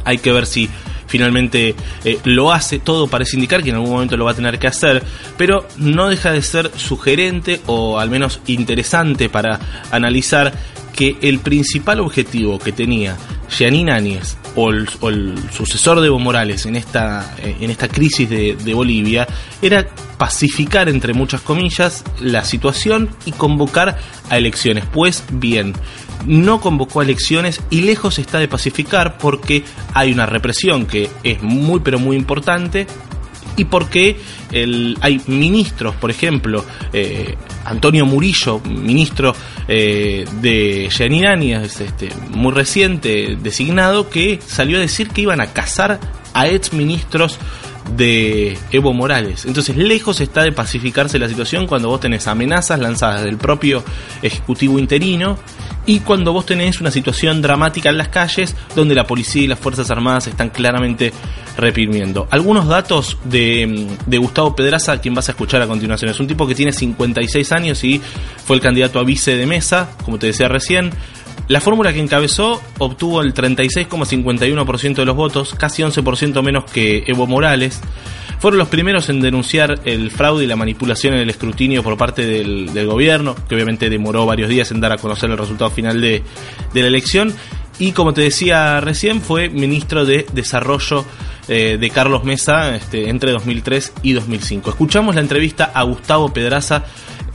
Hay 0.04 0.18
que 0.18 0.32
ver 0.32 0.46
si 0.46 0.68
finalmente 1.14 1.76
eh, 2.04 2.18
lo 2.24 2.52
hace, 2.52 2.80
todo 2.80 3.06
parece 3.06 3.36
indicar 3.36 3.62
que 3.62 3.68
en 3.68 3.76
algún 3.76 3.92
momento 3.92 4.16
lo 4.16 4.24
va 4.24 4.32
a 4.32 4.34
tener 4.34 4.58
que 4.58 4.66
hacer, 4.66 5.00
pero 5.36 5.64
no 5.76 6.08
deja 6.08 6.32
de 6.32 6.42
ser 6.42 6.72
sugerente 6.76 7.60
o 7.66 8.00
al 8.00 8.10
menos 8.10 8.40
interesante 8.48 9.28
para 9.28 9.60
analizar 9.92 10.52
que 10.92 11.16
el 11.22 11.38
principal 11.38 12.00
objetivo 12.00 12.58
que 12.58 12.72
tenía 12.72 13.16
Janine 13.48 13.92
Áñez 13.92 14.36
o 14.56 14.70
el, 14.70 14.88
sucesor 15.52 16.00
de 16.00 16.08
Evo 16.08 16.18
Morales 16.18 16.66
en 16.66 16.74
esta, 16.74 17.36
en 17.38 17.70
esta 17.70 17.86
crisis 17.86 18.28
de, 18.28 18.74
Bolivia 18.74 19.28
era 19.62 19.86
pacificar, 20.18 20.88
entre 20.88 21.12
muchas 21.12 21.42
comillas, 21.42 22.02
la 22.20 22.44
situación 22.44 23.10
y 23.24 23.30
convocar 23.30 23.98
a 24.30 24.36
elecciones. 24.36 24.84
Pues 24.92 25.22
bien, 25.30 25.74
no 26.26 26.60
convocó 26.60 27.00
a 27.00 27.04
elecciones 27.04 27.60
y 27.70 27.82
lejos 27.82 28.18
está 28.18 28.38
de 28.38 28.48
pacificar 28.48 29.18
porque 29.18 29.64
hay 29.92 30.12
una 30.12 30.26
represión 30.26 30.86
que 30.86 31.10
es 31.22 31.42
muy 31.42 31.80
pero 31.80 31.98
muy 31.98 32.16
importante 32.16 32.86
y 33.56 33.64
porque 33.66 34.16
el, 34.52 34.98
hay 35.00 35.20
ministros, 35.26 35.94
por 35.96 36.10
ejemplo, 36.10 36.64
eh, 36.92 37.36
Antonio 37.64 38.04
Murillo, 38.04 38.60
ministro 38.60 39.34
eh, 39.68 40.24
de 40.40 40.88
Yanirania, 40.88 41.62
este, 41.62 42.08
muy 42.30 42.52
reciente 42.52 43.36
designado, 43.40 44.10
que 44.10 44.40
salió 44.44 44.78
a 44.78 44.80
decir 44.80 45.08
que 45.08 45.22
iban 45.22 45.40
a 45.40 45.52
cazar 45.52 46.00
a 46.32 46.48
ex 46.48 46.72
ministros 46.72 47.38
de 47.96 48.58
Evo 48.70 48.92
Morales. 48.92 49.44
Entonces, 49.44 49.76
lejos 49.76 50.20
está 50.20 50.42
de 50.42 50.52
pacificarse 50.52 51.18
la 51.18 51.28
situación 51.28 51.66
cuando 51.66 51.88
vos 51.88 52.00
tenés 52.00 52.26
amenazas 52.26 52.80
lanzadas 52.80 53.24
del 53.24 53.36
propio 53.36 53.84
Ejecutivo 54.22 54.78
interino 54.78 55.38
y 55.86 56.00
cuando 56.00 56.32
vos 56.32 56.46
tenés 56.46 56.80
una 56.80 56.90
situación 56.90 57.42
dramática 57.42 57.90
en 57.90 57.98
las 57.98 58.08
calles 58.08 58.56
donde 58.74 58.94
la 58.94 59.06
policía 59.06 59.42
y 59.42 59.46
las 59.46 59.58
Fuerzas 59.58 59.90
Armadas 59.90 60.26
están 60.26 60.50
claramente 60.50 61.12
reprimiendo. 61.56 62.26
Algunos 62.30 62.66
datos 62.66 63.18
de, 63.24 63.86
de 64.06 64.18
Gustavo 64.18 64.56
Pedraza, 64.56 65.00
quien 65.00 65.14
vas 65.14 65.28
a 65.28 65.32
escuchar 65.32 65.60
a 65.62 65.66
continuación. 65.66 66.10
Es 66.10 66.20
un 66.20 66.26
tipo 66.26 66.46
que 66.46 66.54
tiene 66.54 66.72
56 66.72 67.52
años 67.52 67.84
y 67.84 68.00
fue 68.44 68.56
el 68.56 68.62
candidato 68.62 68.98
a 68.98 69.04
vice 69.04 69.36
de 69.36 69.46
mesa, 69.46 69.90
como 70.04 70.18
te 70.18 70.26
decía 70.26 70.48
recién. 70.48 70.90
La 71.48 71.60
fórmula 71.60 71.92
que 71.92 72.00
encabezó 72.00 72.62
obtuvo 72.78 73.20
el 73.20 73.34
36,51% 73.34 74.94
de 74.94 75.04
los 75.04 75.16
votos, 75.16 75.54
casi 75.54 75.82
11% 75.82 76.42
menos 76.42 76.64
que 76.64 77.04
Evo 77.06 77.26
Morales. 77.26 77.80
Fueron 78.38 78.58
los 78.58 78.68
primeros 78.68 79.08
en 79.08 79.20
denunciar 79.20 79.80
el 79.84 80.10
fraude 80.10 80.44
y 80.44 80.46
la 80.46 80.56
manipulación 80.56 81.14
en 81.14 81.20
el 81.20 81.30
escrutinio 81.30 81.82
por 81.82 81.96
parte 81.96 82.26
del, 82.26 82.86
gobierno, 82.86 83.34
que 83.48 83.54
obviamente 83.54 83.90
demoró 83.90 84.26
varios 84.26 84.48
días 84.48 84.70
en 84.70 84.80
dar 84.80 84.92
a 84.92 84.96
conocer 84.96 85.30
el 85.30 85.38
resultado 85.38 85.70
final 85.70 86.00
de, 86.00 86.22
de 86.72 86.82
la 86.82 86.88
elección. 86.88 87.34
Y 87.78 87.92
como 87.92 88.14
te 88.14 88.22
decía 88.22 88.80
recién, 88.80 89.20
fue 89.20 89.48
ministro 89.48 90.04
de 90.04 90.26
Desarrollo 90.32 91.04
eh, 91.48 91.76
de 91.78 91.90
Carlos 91.90 92.24
Mesa 92.24 92.74
este, 92.74 93.10
entre 93.10 93.32
2003 93.32 93.92
y 94.02 94.12
2005. 94.12 94.70
Escuchamos 94.70 95.14
la 95.14 95.20
entrevista 95.20 95.72
a 95.74 95.82
Gustavo 95.82 96.32
Pedraza 96.32 96.84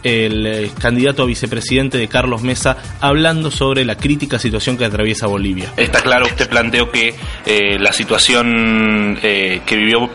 el 0.03 0.45
eh, 0.45 0.71
candidato 0.79 1.23
a 1.23 1.25
vicepresidente 1.25 1.97
de 1.97 2.07
Carlos 2.07 2.41
Mesa, 2.41 2.77
hablando 3.01 3.51
sobre 3.51 3.85
la 3.85 3.95
crítica 3.95 4.39
situación 4.39 4.77
que 4.77 4.85
atraviesa 4.85 5.27
Bolivia. 5.27 5.73
Está 5.77 6.01
claro, 6.01 6.25
usted 6.25 6.49
planteó 6.49 6.91
que 6.91 7.15
eh, 7.45 7.77
la 7.79 7.93
situación 7.93 9.19
eh, 9.21 9.61
que 9.65 9.75
vivió 9.75 10.09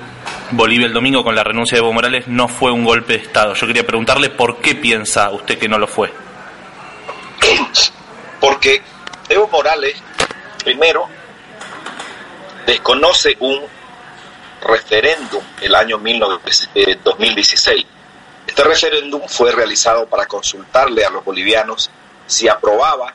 Bolivia 0.52 0.86
el 0.86 0.92
domingo 0.92 1.22
con 1.22 1.34
la 1.34 1.44
renuncia 1.44 1.76
de 1.76 1.80
Evo 1.80 1.92
Morales 1.92 2.28
no 2.28 2.48
fue 2.48 2.72
un 2.72 2.84
golpe 2.84 3.14
de 3.14 3.24
Estado. 3.24 3.54
Yo 3.54 3.66
quería 3.66 3.86
preguntarle 3.86 4.30
por 4.30 4.58
qué 4.58 4.74
piensa 4.74 5.30
usted 5.30 5.58
que 5.58 5.68
no 5.68 5.78
lo 5.78 5.86
fue. 5.86 6.12
Porque 8.40 8.82
Evo 9.28 9.48
Morales, 9.48 10.02
primero, 10.62 11.06
desconoce 12.66 13.36
un 13.40 13.60
referéndum 14.66 15.42
el 15.60 15.74
año 15.74 15.98
19 15.98 16.40
eh, 16.74 16.98
2016. 17.02 17.86
Este 18.46 18.62
referéndum 18.62 19.22
fue 19.26 19.52
realizado 19.52 20.06
para 20.06 20.26
consultarle 20.26 21.04
a 21.04 21.10
los 21.10 21.24
bolivianos 21.24 21.90
si 22.26 22.48
aprobaba 22.48 23.14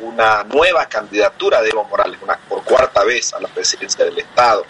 una 0.00 0.44
nueva 0.44 0.86
candidatura 0.86 1.60
de 1.62 1.70
Evo 1.70 1.84
Morales, 1.84 2.18
por 2.48 2.62
cuarta 2.64 3.04
vez 3.04 3.32
a 3.34 3.40
la 3.40 3.48
presidencia 3.48 4.04
del 4.04 4.18
Estado. 4.18 4.64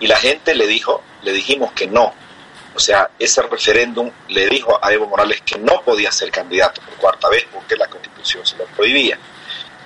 Y 0.00 0.06
la 0.06 0.16
gente 0.16 0.54
le 0.54 0.66
dijo, 0.66 1.02
le 1.22 1.32
dijimos 1.32 1.72
que 1.72 1.86
no. 1.86 2.12
O 2.74 2.78
sea, 2.78 3.10
ese 3.18 3.42
referéndum 3.42 4.10
le 4.28 4.48
dijo 4.48 4.78
a 4.82 4.92
Evo 4.92 5.06
Morales 5.06 5.40
que 5.42 5.58
no 5.58 5.80
podía 5.82 6.12
ser 6.12 6.30
candidato 6.30 6.80
por 6.82 6.94
cuarta 6.96 7.28
vez 7.28 7.46
porque 7.52 7.76
la 7.76 7.86
constitución 7.88 8.44
se 8.44 8.56
lo 8.56 8.64
prohibía. 8.66 9.18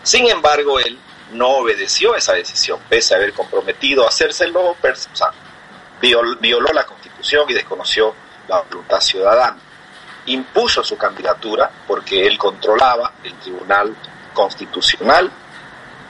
Sin 0.03 0.29
embargo, 0.29 0.81
él 0.81 0.99
no 1.33 1.49
obedeció 1.59 2.17
esa 2.17 2.33
decisión, 2.33 2.81
pese 2.89 3.15
a 3.15 3.19
haber 3.19 3.33
comprometido 3.33 4.05
a 4.05 4.09
hacérselo, 4.09 4.75
pers- 4.83 5.09
o 5.13 5.17
sea, 5.17 5.31
viol- 6.01 6.39
violó 6.41 6.73
la 6.73 6.85
constitución 6.85 7.45
y 7.49 7.55
desconoció 7.55 8.15
la 8.51 8.63
voluntad 8.63 9.01
ciudadana. 9.01 9.57
Impuso 10.27 10.83
su 10.85 10.97
candidatura 10.99 11.71
porque 11.87 12.27
él 12.27 12.37
controlaba 12.37 13.13
el 13.25 13.35
tribunal 13.35 13.97
constitucional. 14.35 15.31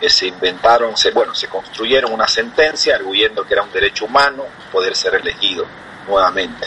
eh, 0.01 0.09
se 0.09 0.26
inventaron, 0.26 0.97
se, 0.97 1.11
bueno, 1.11 1.34
se 1.34 1.47
construyeron 1.47 2.12
una 2.12 2.26
sentencia 2.26 2.97
arguyendo 2.97 3.45
que 3.45 3.53
era 3.53 3.62
un 3.62 3.70
derecho 3.70 4.07
humano 4.07 4.45
poder 4.72 4.97
ser 4.97 5.14
elegido 5.14 5.66
nuevamente. 6.09 6.66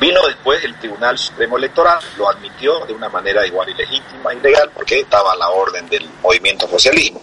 Vino 0.00 0.26
después 0.26 0.64
el 0.64 0.74
Tribunal 0.78 1.18
Supremo 1.18 1.56
Electoral, 1.58 2.02
lo 2.16 2.28
admitió 2.28 2.84
de 2.86 2.94
una 2.94 3.08
manera 3.10 3.46
igual 3.46 3.68
ilegítima 3.68 4.32
y 4.34 4.40
legal 4.40 4.70
porque 4.74 5.00
estaba 5.00 5.32
a 5.32 5.36
la 5.36 5.50
orden 5.50 5.88
del 5.88 6.08
movimiento 6.22 6.66
socialismo. 6.66 7.22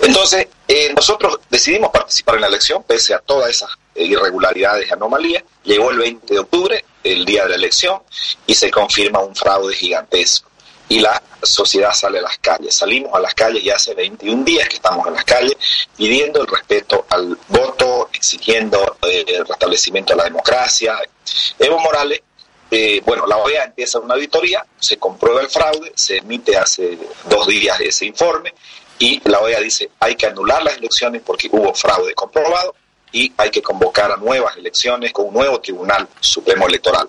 Entonces, 0.00 0.48
eh, 0.66 0.92
nosotros 0.94 1.40
decidimos 1.50 1.90
participar 1.90 2.36
en 2.36 2.40
la 2.40 2.46
elección, 2.46 2.82
pese 2.82 3.14
a 3.14 3.18
todas 3.18 3.50
esas 3.50 3.70
eh, 3.94 4.04
irregularidades 4.04 4.88
y 4.88 4.92
anomalías. 4.92 5.44
Llegó 5.62 5.90
el 5.90 5.98
20 5.98 6.34
de 6.34 6.40
octubre, 6.40 6.84
el 7.02 7.24
día 7.24 7.44
de 7.44 7.50
la 7.50 7.54
elección, 7.56 8.00
y 8.46 8.54
se 8.54 8.70
confirma 8.70 9.20
un 9.20 9.34
fraude 9.34 9.74
gigantesco. 9.74 10.48
Y 10.88 10.98
la 10.98 11.22
sociedad 11.42 11.92
sale 11.92 12.18
a 12.18 12.22
las 12.22 12.38
calles. 12.38 12.74
Salimos 12.74 13.14
a 13.14 13.20
las 13.20 13.34
calles 13.34 13.62
ya 13.62 13.76
hace 13.76 13.94
21 13.94 14.44
días 14.44 14.68
que 14.68 14.74
estamos 14.76 15.06
en 15.06 15.14
las 15.14 15.24
calles 15.24 15.56
pidiendo 15.96 16.40
el 16.40 16.48
respeto 16.48 17.06
al 17.08 17.38
voto, 17.48 18.10
exigiendo 18.12 18.96
eh, 19.02 19.24
el 19.28 19.46
restablecimiento 19.46 20.14
de 20.14 20.16
la 20.16 20.24
democracia. 20.24 20.98
Evo 21.60 21.78
Morales 21.78 22.22
eh, 22.70 23.02
bueno, 23.04 23.26
la 23.26 23.36
OEA 23.36 23.64
empieza 23.64 23.98
una 23.98 24.14
auditoría, 24.14 24.64
se 24.78 24.96
comprueba 24.96 25.40
el 25.40 25.48
fraude, 25.48 25.92
se 25.96 26.18
emite 26.18 26.56
hace 26.56 26.96
dos 27.28 27.46
días 27.48 27.80
ese 27.80 28.06
informe 28.06 28.54
y 28.98 29.20
la 29.28 29.40
OEA 29.40 29.60
dice 29.60 29.90
hay 29.98 30.14
que 30.14 30.26
anular 30.26 30.62
las 30.62 30.76
elecciones 30.76 31.22
porque 31.24 31.48
hubo 31.50 31.74
fraude 31.74 32.14
comprobado 32.14 32.76
y 33.12 33.32
hay 33.36 33.50
que 33.50 33.62
convocar 33.62 34.12
a 34.12 34.16
nuevas 34.16 34.56
elecciones 34.56 35.12
con 35.12 35.26
un 35.26 35.34
nuevo 35.34 35.60
Tribunal 35.60 36.08
Supremo 36.20 36.66
Electoral. 36.66 37.08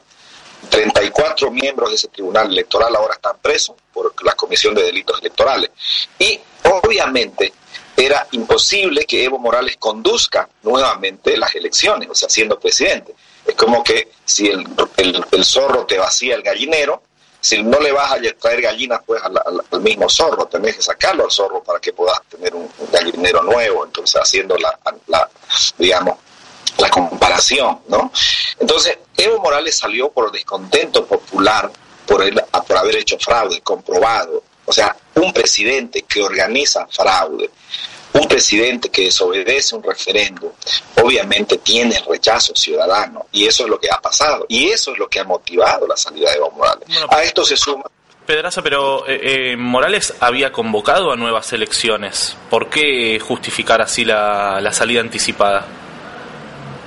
34 0.70 1.49
miembros 1.52 1.89
de 1.89 1.95
ese 1.95 2.08
Tribunal 2.10 2.47
Electoral 2.52 2.95
ahora 2.95 3.16
están 3.16 3.38
presos 3.41 3.76
por 3.93 4.14
la 4.24 4.34
Comisión 4.36 4.76
de 4.76 4.84
Delitos 4.84 5.20
Electorales. 5.20 5.72
Y 6.20 6.39
obviamente 6.64 7.54
era 7.97 8.28
imposible 8.32 9.06
que 9.06 9.24
Evo 9.24 9.38
Morales 9.39 9.78
conduzca 9.78 10.47
nuevamente 10.64 11.36
las 11.38 11.54
elecciones, 11.56 12.10
o 12.10 12.16
sea, 12.16 12.30
siendo 12.30 12.60
presidente. 12.60 13.14
Es 13.45 13.56
como 13.56 13.84
que 13.84 14.12
si 14.26 14.47
el, 14.47 14.66
el- 14.97 15.26
el 15.32 15.45
zorro 15.45 15.86
te 15.86 15.97
vacía 15.97 16.36
el 16.36 16.41
gallinero, 16.43 17.04
si 17.42 17.64
no 17.64 17.80
le 17.80 17.92
vas 17.92 18.12
a 18.12 18.20
traer 18.39 18.62
gallinas 18.62 19.02
pues 19.06 19.22
al, 19.24 19.82
mismo 19.82 20.08
zorro, 20.08 20.46
tenés 20.46 20.76
que 20.76 20.84
sacarlo 20.84 21.26
al 21.26 21.32
zorro 21.32 21.64
para 21.64 21.80
que 21.80 21.92
puedas 21.92 22.22
tener 22.30 22.54
un, 22.54 22.70
gallinero 22.92 23.42
nuevo, 23.42 23.84
entonces 23.84 24.22
haciendo 24.22 24.56
la, 24.58 25.30
digamos, 25.78 26.20
la 26.78 26.89
comparación, 26.89 27.82
¿no? 27.88 28.12
Entonces, 28.60 29.00
Evo 29.18 29.39
Morales 29.39 29.78
salió 29.78 30.12
por 30.12 30.32
descontento 30.32 31.06
popular 31.06 31.72
por, 32.06 32.24
él, 32.24 32.42
por 32.68 32.78
haber 32.78 32.98
hecho 32.98 33.18
fraude, 33.20 33.62
comprobado. 33.62 34.44
O 34.66 34.74
sea, 34.74 34.96
un 35.16 35.34
presidente 35.34 36.04
que 36.04 36.22
organiza 36.22 36.88
fraude, 36.88 37.50
un 38.14 38.28
presidente 38.28 38.89
que 38.89 39.03
desobedece 39.03 39.76
un 39.76 39.84
referéndum, 39.84 40.51
obviamente 41.01 41.57
tiene 41.57 41.97
el 41.97 42.05
rechazo 42.05 42.53
ciudadano, 42.55 43.28
y 43.32 43.45
eso 43.45 43.64
es 43.64 43.70
lo 43.70 43.80
que 43.80 43.89
ha 43.89 43.99
pasado, 43.99 44.45
y 44.49 44.70
eso 44.70 44.91
es 44.91 44.97
lo 44.97 45.07
que 45.07 45.20
ha 45.20 45.24
motivado 45.24 45.88
la 45.88 45.97
salida 45.97 46.30
de 46.30 46.38
Evo 46.38 46.51
Morales. 46.51 46.88
Bueno, 46.88 47.07
A 47.09 47.24
esto 47.24 47.45
se 47.45 47.55
suma 47.55 47.84
Pedraza, 48.26 48.62
pero 48.62 49.07
eh, 49.07 49.51
eh, 49.51 49.57
Morales 49.57 50.14
había 50.20 50.51
convocado 50.51 51.12
a 51.12 51.16
nuevas 51.16 51.51
elecciones. 51.53 52.38
¿Por 52.49 52.70
qué 52.70 53.20
justificar 53.20 53.82
así 53.82 54.05
la, 54.05 54.62
la 54.62 54.72
salida 54.72 55.01
anticipada? 55.01 55.66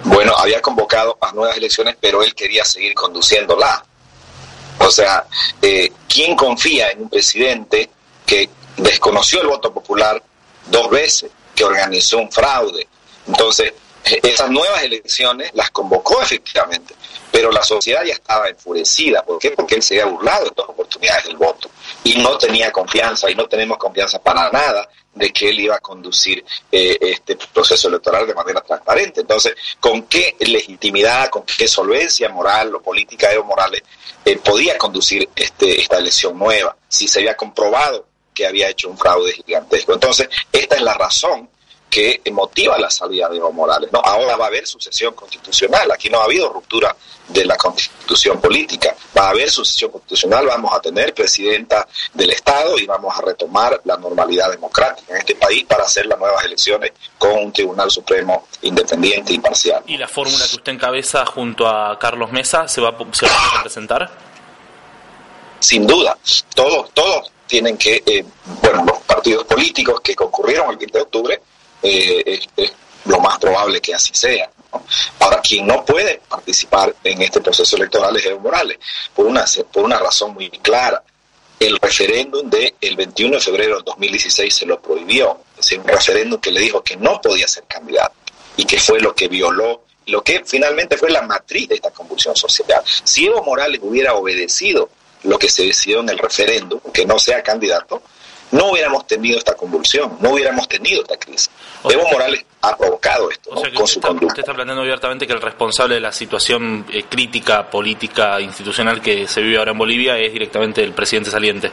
Bueno, 0.05 0.35
había 0.37 0.63
convocado 0.63 1.19
a 1.21 1.33
nuevas 1.33 1.57
elecciones, 1.57 1.97
pero 2.01 2.23
él 2.23 2.35
quería 2.35 2.65
seguir 2.65 2.95
conduciéndola. 2.95 3.85
O 4.79 4.91
sea, 4.91 5.27
eh, 5.61 5.93
¿quién 6.09 6.37
confía 6.37 6.91
en 6.91 7.03
un 7.03 7.11
presidente 7.11 7.91
que 8.25 8.49
desconoció 8.77 9.41
el 9.41 9.49
voto 9.49 9.73
popular 9.73 10.23
dos 10.67 10.91
veces, 10.91 11.31
que 11.55 11.65
organizó 11.65 12.19
un 12.19 12.31
fraude? 12.31 12.87
Entonces, 13.27 13.73
eh, 14.05 14.21
esas 14.23 14.51
nuevas 14.51 14.83
elecciones 14.83 15.51
las 15.55 15.71
convocó 15.71 16.21
efectivamente, 16.21 16.95
pero 17.31 17.51
la 17.51 17.63
sociedad 17.63 18.05
ya 18.05 18.13
estaba 18.13 18.49
enfurecida. 18.49 19.23
¿Por 19.23 19.39
qué? 19.39 19.53
Porque 19.53 19.77
él 19.77 19.83
se 19.83 20.01
había 20.01 20.13
burlado 20.13 20.49
en 20.49 20.55
dos 20.55 20.69
oportunidades 20.69 21.25
del 21.25 21.37
voto 21.37 21.71
y 22.03 22.17
no 22.17 22.37
tenía 22.37 22.71
confianza 22.71 23.31
y 23.31 23.35
no 23.35 23.47
tenemos 23.47 23.79
confianza 23.79 24.19
para 24.19 24.51
nada 24.51 24.89
de 25.15 25.33
que 25.33 25.49
él 25.49 25.61
iba 25.61 25.77
a 25.77 25.81
conducir 25.81 26.45
eh, 26.71 26.99
este 27.01 27.37
proceso 27.37 27.89
electoral 27.89 28.27
de 28.27 28.35
manera 28.35 28.61
transparente. 28.61 29.23
Entonces, 29.23 29.55
¿con 29.81 30.03
qué 30.03 30.37
legitimidad, 30.41 31.31
con 31.31 31.45
qué 31.45 31.67
solvencia 31.67 32.29
moral 32.29 32.75
o 32.75 32.83
política 32.83 33.33
Evo 33.33 33.45
Morales 33.45 33.83
eh, 34.25 34.37
podía 34.39 34.77
conducir 34.77 35.29
este, 35.35 35.81
esta 35.81 35.99
elección 35.99 36.39
nueva 36.39 36.77
si 36.89 37.09
se 37.09 37.21
había 37.21 37.37
comprobado 37.37 38.07
que 38.35 38.47
había 38.47 38.69
hecho 38.69 38.89
un 38.89 38.99
fraude 38.99 39.33
gigantesco? 39.33 39.95
Entonces, 39.95 40.29
esta 40.53 40.77
es 40.77 40.83
la 40.83 40.95
razón 40.95 41.49
que 41.95 42.21
motiva 42.33 42.77
la 42.77 42.91
salida 42.91 43.29
de 43.29 43.37
Evo 43.37 43.53
Morales. 43.53 43.89
¿no? 43.93 44.01
Ahora 44.01 44.35
va 44.35 44.47
a 44.47 44.49
haber 44.49 44.67
sucesión 44.67 45.15
constitucional, 45.15 45.89
aquí 45.93 46.11
no 46.11 46.21
ha 46.21 46.25
habido 46.25 46.53
ruptura 46.53 46.97
de 47.29 47.45
la 47.45 47.57
constitución 47.57 48.41
política, 48.41 48.97
va 49.17 49.27
a 49.27 49.31
haber 49.31 49.49
sucesión 49.49 49.93
constitucional, 49.93 50.45
vamos 50.45 50.75
a 50.75 50.81
tener 50.81 51.15
presidenta 51.15 51.87
del 52.13 52.31
Estado 52.31 52.77
y 52.81 52.87
vamos 52.87 53.17
a 53.17 53.23
retomar 53.23 53.81
la 53.85 53.97
normalidad 53.97 54.51
democrática 54.51 55.13
en 55.13 55.19
este 55.19 55.37
país 55.37 55.65
para 55.67 55.85
hacer 55.85 56.07
las 56.07 56.19
nuevas 56.19 56.45
elecciones 56.45 56.91
con 57.17 57.31
un 57.39 57.53
Tribunal 57.53 57.89
Supremo 57.93 58.49
independiente 58.63 59.31
e 59.31 59.37
imparcial. 59.37 59.85
¿Y 59.87 59.97
la 59.97 60.09
fórmula 60.09 60.49
que 60.49 60.57
usted 60.57 60.73
encabeza 60.73 61.25
junto 61.25 61.69
a 61.69 61.97
Carlos 62.01 62.33
Mesa 62.33 62.67
se 62.67 62.81
va, 62.81 62.93
se 63.13 63.27
va 63.27 63.59
a 63.59 63.63
presentar? 63.63 64.11
sin 65.61 65.87
duda, 65.87 66.19
todos, 66.55 66.91
todos 66.93 67.31
tienen 67.47 67.77
que, 67.77 68.03
eh, 68.05 68.25
bueno, 68.63 68.85
los 68.85 68.99
partidos 69.01 69.45
políticos 69.45 70.01
que 70.01 70.15
concurrieron 70.15 70.71
el 70.71 70.77
20 70.77 70.99
de 70.99 71.03
octubre, 71.03 71.43
eh, 71.83 72.41
es, 72.57 72.73
lo 73.05 73.21
más 73.21 73.39
probable 73.39 73.81
que 73.83 73.95
así 73.95 74.13
sea. 74.15 74.51
Ahora, 75.21 75.41
quien 75.43 75.67
no 75.67 75.85
puede 75.85 76.23
participar 76.27 76.95
en 77.05 77.21
este 77.21 77.41
proceso 77.43 77.77
electoral 77.77 78.17
es 78.17 78.25
Evo 78.25 78.41
Morales, 78.41 78.79
por 79.15 79.27
una, 79.27 79.45
por 79.71 79.85
una 79.85 79.99
razón 79.99 80.33
muy 80.33 80.49
clara. 80.51 81.03
El 81.61 81.79
referéndum 81.79 82.49
del 82.49 82.97
21 82.97 83.37
de 83.37 83.41
febrero 83.41 83.77
del 83.77 83.85
2016 83.85 84.55
se 84.55 84.67
lo 84.67 84.81
prohibió, 84.81 85.39
es 85.51 85.57
decir, 85.59 85.81
un 85.81 85.87
referéndum 85.87 86.41
que 86.41 86.51
le 86.51 86.61
dijo 86.61 86.83
que 86.83 86.97
no 86.97 87.21
podía 87.21 87.47
ser 87.47 87.65
candidato 87.65 88.15
y 88.57 88.65
que 88.65 88.79
fue 88.79 89.01
lo 89.01 89.15
que 89.15 89.29
violó 89.29 89.83
lo 90.07 90.23
que 90.23 90.43
finalmente 90.45 90.97
fue 90.97 91.11
la 91.11 91.23
matriz 91.23 91.69
de 91.69 91.77
esta 91.77 91.91
convulsión 91.91 92.37
social. 92.37 92.83
Si 92.85 93.27
Evo 93.27 93.43
Morales 93.43 93.81
hubiera 93.83 94.15
obedecido 94.15 94.91
lo 95.25 95.39
que 95.39 95.49
se 95.49 95.65
decidió 95.65 96.01
en 96.01 96.09
el 96.09 96.19
referéndum, 96.19 96.81
que 96.93 97.05
no 97.07 97.19
sea 97.19 97.43
candidato, 97.43 98.03
no 98.51 98.71
hubiéramos 98.71 99.07
tenido 99.07 99.39
esta 99.39 99.55
convulsión, 99.55 100.17
no 100.21 100.31
hubiéramos 100.31 100.69
tenido 100.69 101.03
esta 101.03 101.17
crisis. 101.17 101.51
O 101.83 101.91
Evo 101.91 102.07
Morales 102.11 102.45
ha 102.61 102.77
provocado 102.77 103.31
esto 103.31 103.51
O 103.51 103.55
¿no? 103.57 103.61
sea 103.61 103.71
que 103.71 103.75
con 103.77 103.85
usted 103.85 103.95
su 103.95 103.99
está, 103.99 104.09
conducta. 104.09 104.27
usted 104.29 104.41
está 104.41 104.55
planteando 104.55 104.83
abiertamente 104.83 105.27
que 105.27 105.33
el 105.33 105.41
responsable 105.41 105.97
de 105.97 106.01
la 106.01 106.13
situación 106.13 106.87
eh, 106.93 107.05
crítica, 107.09 107.69
política, 107.69 108.41
institucional 108.41 109.01
que 109.03 109.27
se 109.27 109.43
vive 109.43 109.59
ahora 109.59 109.73
en 109.73 109.79
Bolivia 109.79 110.19
es 110.19 110.33
directamente 110.33 110.85
el 110.85 110.93
presidente 110.93 111.31
saliente. 111.31 111.71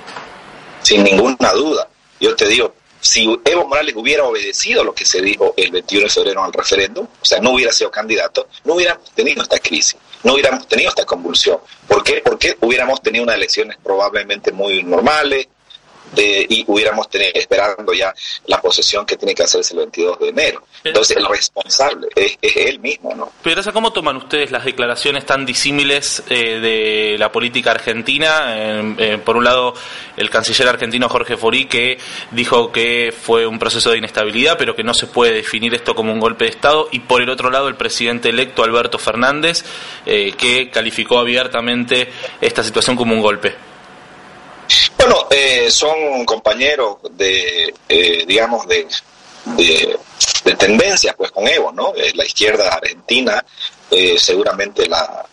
sin 0.81 1.03
ninguna 1.03 1.51
duda. 1.53 1.87
Yo 2.19 2.35
te 2.35 2.47
digo, 2.47 2.73
si 2.99 3.25
Evo 3.45 3.67
Morales 3.67 3.95
hubiera 3.95 4.23
obedecido 4.23 4.83
lo 4.83 4.93
que 4.93 5.05
se 5.05 5.21
dijo 5.21 5.53
el 5.57 5.71
21 5.71 6.05
de 6.05 6.09
febrero 6.09 6.39
en 6.41 6.45
el 6.47 6.53
referéndum, 6.53 7.05
o 7.21 7.25
sea, 7.25 7.39
no 7.39 7.51
hubiera 7.51 7.71
sido 7.71 7.91
candidato, 7.91 8.47
no 8.63 8.75
hubiéramos 8.75 9.11
tenido 9.11 9.43
esta 9.43 9.59
crisis. 9.59 9.97
No 10.23 10.33
hubiéramos 10.33 10.67
tenido 10.67 10.89
esta 10.89 11.05
convulsión. 11.05 11.57
¿Por 11.87 12.03
qué? 12.03 12.21
Porque 12.23 12.57
hubiéramos 12.61 13.01
tenido 13.01 13.23
unas 13.23 13.35
elecciones 13.35 13.77
probablemente 13.83 14.51
muy 14.51 14.83
normales, 14.83 15.47
de- 16.13 16.45
y 16.49 16.63
hubiéramos 16.67 17.09
tenido 17.09 17.31
esperando 17.35 17.93
ya 17.93 18.13
la 18.47 18.61
posesión 18.61 19.05
que 19.05 19.15
tiene 19.17 19.33
que 19.35 19.43
hacerse 19.43 19.73
el 19.73 19.79
22 19.79 20.19
de 20.19 20.29
enero. 20.29 20.63
Entonces 20.83 21.17
el 21.17 21.25
responsable 21.27 22.07
es, 22.15 22.37
es 22.41 22.55
él 22.55 22.79
mismo, 22.79 23.13
¿no? 23.15 23.31
Pedraza, 23.43 23.71
¿cómo 23.71 23.93
toman 23.93 24.17
ustedes 24.17 24.51
las 24.51 24.65
declaraciones 24.65 25.25
tan 25.25 25.45
disímiles 25.45 26.23
eh, 26.29 26.59
de 26.59 27.15
la 27.19 27.31
política 27.31 27.71
argentina? 27.71 28.55
Eh, 28.57 28.95
eh, 28.97 29.17
por 29.23 29.37
un 29.37 29.43
lado, 29.43 29.73
el 30.17 30.29
canciller 30.29 30.67
argentino 30.67 31.07
Jorge 31.09 31.37
Forí, 31.37 31.65
que 31.65 31.97
dijo 32.31 32.71
que 32.71 33.13
fue 33.17 33.45
un 33.45 33.59
proceso 33.59 33.91
de 33.91 33.97
inestabilidad, 33.99 34.57
pero 34.57 34.75
que 34.75 34.83
no 34.83 34.93
se 34.93 35.07
puede 35.07 35.33
definir 35.33 35.73
esto 35.73 35.93
como 35.95 36.11
un 36.13 36.19
golpe 36.19 36.45
de 36.45 36.51
Estado. 36.51 36.87
Y 36.91 36.99
por 37.01 37.21
el 37.21 37.29
otro 37.29 37.49
lado, 37.51 37.67
el 37.67 37.75
presidente 37.75 38.29
electo 38.29 38.63
Alberto 38.63 38.97
Fernández, 38.97 39.63
eh, 40.05 40.33
que 40.37 40.69
calificó 40.71 41.19
abiertamente 41.19 42.09
esta 42.41 42.63
situación 42.63 42.95
como 42.95 43.13
un 43.13 43.21
golpe. 43.21 43.53
Bueno, 45.01 45.27
eh, 45.31 45.71
son 45.71 46.25
compañeros 46.25 46.97
de, 47.13 47.73
eh, 47.89 48.23
digamos, 48.27 48.67
de, 48.67 48.87
de, 49.45 49.97
de 50.43 50.55
tendencias, 50.55 51.15
pues 51.15 51.31
con 51.31 51.47
Evo, 51.47 51.71
¿no? 51.71 51.91
Eh, 51.95 52.11
la 52.13 52.23
izquierda 52.23 52.67
argentina, 52.75 53.43
eh, 53.89 54.19
seguramente 54.19 54.87
la, 54.87 55.25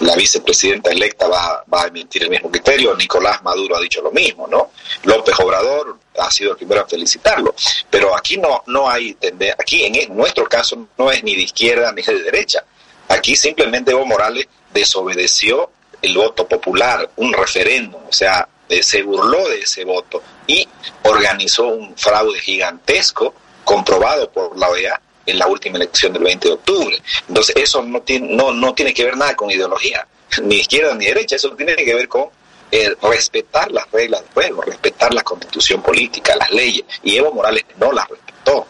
la 0.00 0.14
vicepresidenta 0.14 0.90
electa 0.90 1.26
va, 1.26 1.64
va 1.72 1.84
a 1.84 1.86
emitir 1.86 2.24
el 2.24 2.30
mismo 2.30 2.50
criterio. 2.50 2.94
Nicolás 2.94 3.42
Maduro 3.42 3.76
ha 3.76 3.80
dicho 3.80 4.02
lo 4.02 4.12
mismo, 4.12 4.46
¿no? 4.46 4.72
López 5.04 5.34
Obrador 5.40 5.96
ha 6.18 6.30
sido 6.30 6.50
el 6.50 6.58
primero 6.58 6.82
a 6.82 6.86
felicitarlo. 6.86 7.54
Pero 7.88 8.14
aquí 8.14 8.36
no, 8.36 8.62
no 8.66 8.90
hay 8.90 9.14
tendencia, 9.14 9.56
aquí 9.58 9.84
en 9.86 9.94
en 9.94 10.14
nuestro 10.14 10.44
caso 10.46 10.86
no 10.98 11.10
es 11.10 11.24
ni 11.24 11.34
de 11.34 11.42
izquierda 11.42 11.90
ni 11.92 12.02
de 12.02 12.22
derecha. 12.24 12.62
Aquí 13.08 13.34
simplemente 13.36 13.92
Evo 13.92 14.04
Morales 14.04 14.46
desobedeció 14.74 15.70
el 16.02 16.14
voto 16.14 16.46
popular, 16.46 17.08
un 17.16 17.32
referéndum, 17.32 18.02
o 18.06 18.12
sea, 18.12 18.46
se 18.82 19.02
burló 19.02 19.48
de 19.48 19.60
ese 19.60 19.84
voto 19.84 20.22
y 20.46 20.68
organizó 21.02 21.68
un 21.68 21.96
fraude 21.96 22.40
gigantesco 22.40 23.34
comprobado 23.64 24.30
por 24.30 24.56
la 24.58 24.68
OEA 24.68 25.00
en 25.26 25.38
la 25.38 25.46
última 25.46 25.76
elección 25.76 26.12
del 26.12 26.22
20 26.22 26.48
de 26.48 26.54
octubre. 26.54 27.02
Entonces 27.28 27.56
eso 27.56 27.82
no 27.82 28.02
tiene, 28.02 28.34
no, 28.34 28.52
no 28.52 28.74
tiene 28.74 28.92
que 28.92 29.04
ver 29.04 29.16
nada 29.16 29.34
con 29.34 29.50
ideología, 29.50 30.06
ni 30.42 30.56
izquierda 30.56 30.94
ni 30.94 31.06
derecha, 31.06 31.36
eso 31.36 31.50
tiene 31.54 31.76
que 31.76 31.94
ver 31.94 32.08
con 32.08 32.28
eh, 32.70 32.94
respetar 33.02 33.70
las 33.70 33.90
reglas 33.90 34.22
del 34.22 34.30
juego, 34.32 34.62
respetar 34.62 35.14
la 35.14 35.22
constitución 35.22 35.82
política, 35.82 36.34
las 36.36 36.50
leyes, 36.50 36.84
y 37.02 37.16
Evo 37.16 37.32
Morales 37.32 37.64
no 37.78 37.92
las 37.92 38.08
respetó. 38.08 38.66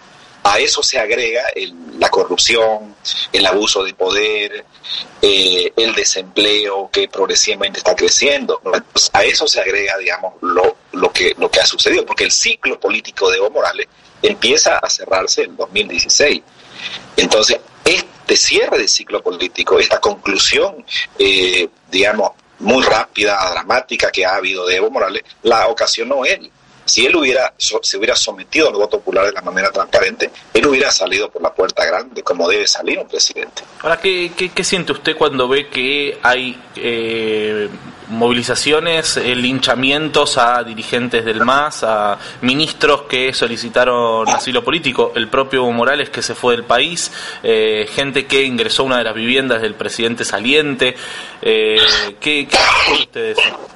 A 0.46 0.58
eso 0.58 0.82
se 0.82 0.98
agrega 0.98 1.42
la 1.98 2.10
corrupción, 2.10 2.94
el 3.32 3.46
abuso 3.46 3.82
de 3.82 3.94
poder, 3.94 4.66
eh, 5.22 5.72
el 5.74 5.94
desempleo 5.94 6.90
que 6.92 7.08
progresivamente 7.08 7.78
está 7.78 7.96
creciendo. 7.96 8.60
A 9.14 9.24
eso 9.24 9.46
se 9.46 9.60
agrega, 9.60 9.96
digamos, 9.96 10.34
lo, 10.42 11.12
que, 11.12 11.34
lo 11.38 11.50
que 11.50 11.60
ha 11.60 11.66
sucedido, 11.66 12.04
porque 12.04 12.24
el 12.24 12.30
ciclo 12.30 12.78
político 12.78 13.30
de 13.30 13.38
Evo 13.38 13.50
Morales 13.50 13.88
empieza 14.20 14.78
a 14.78 14.90
cerrarse 14.90 15.44
en 15.44 15.56
2016. 15.56 16.42
Entonces, 17.16 17.58
este 17.84 18.36
cierre 18.36 18.78
de 18.78 18.88
ciclo 18.88 19.22
político, 19.22 19.78
esta 19.78 19.98
conclusión, 19.98 20.84
eh, 21.18 21.68
digamos, 21.90 22.32
muy 22.58 22.82
rápida, 22.82 23.50
dramática 23.50 24.10
que 24.10 24.26
ha 24.26 24.36
habido 24.36 24.66
de 24.66 24.76
Evo 24.76 24.90
Morales, 24.90 25.22
la 25.42 25.68
ocasionó 25.68 26.24
él. 26.26 26.50
Si 26.84 27.06
él 27.06 27.16
hubiera 27.16 27.52
se 27.56 27.96
hubiera 27.96 28.16
sometido 28.16 28.68
al 28.68 28.74
voto 28.74 28.98
popular 28.98 29.26
de 29.26 29.32
la 29.32 29.40
manera 29.40 29.70
transparente, 29.70 30.30
él 30.52 30.66
hubiera 30.66 30.90
salido 30.90 31.30
por 31.30 31.42
la 31.42 31.52
puerta 31.52 31.84
grande, 31.84 32.22
como 32.22 32.48
debe 32.48 32.66
salir 32.66 32.98
un 32.98 33.08
presidente. 33.08 33.62
Ahora, 33.82 33.98
¿qué, 33.98 34.32
qué, 34.36 34.50
qué 34.50 34.64
siente 34.64 34.92
usted 34.92 35.16
cuando 35.16 35.48
ve 35.48 35.68
que 35.68 36.18
hay 36.22 36.60
eh, 36.76 37.68
movilizaciones, 38.08 39.16
linchamientos 39.16 40.38
a 40.38 40.62
dirigentes 40.62 41.24
del 41.24 41.44
MAS, 41.44 41.84
a 41.84 42.18
ministros 42.42 43.02
que 43.02 43.32
solicitaron 43.32 44.28
asilo 44.28 44.62
político, 44.62 45.12
el 45.14 45.28
propio 45.28 45.70
Morales 45.70 46.10
que 46.10 46.22
se 46.22 46.34
fue 46.34 46.56
del 46.56 46.64
país, 46.64 47.10
eh, 47.42 47.88
gente 47.92 48.26
que 48.26 48.44
ingresó 48.44 48.82
a 48.82 48.86
una 48.86 48.98
de 48.98 49.04
las 49.04 49.14
viviendas 49.14 49.62
del 49.62 49.74
presidente 49.74 50.24
saliente? 50.24 50.94
Eh, 51.40 51.78
¿Qué, 52.20 52.46
qué 52.46 52.92
usted 52.92 53.20
de 53.20 53.30
eso? 53.32 53.68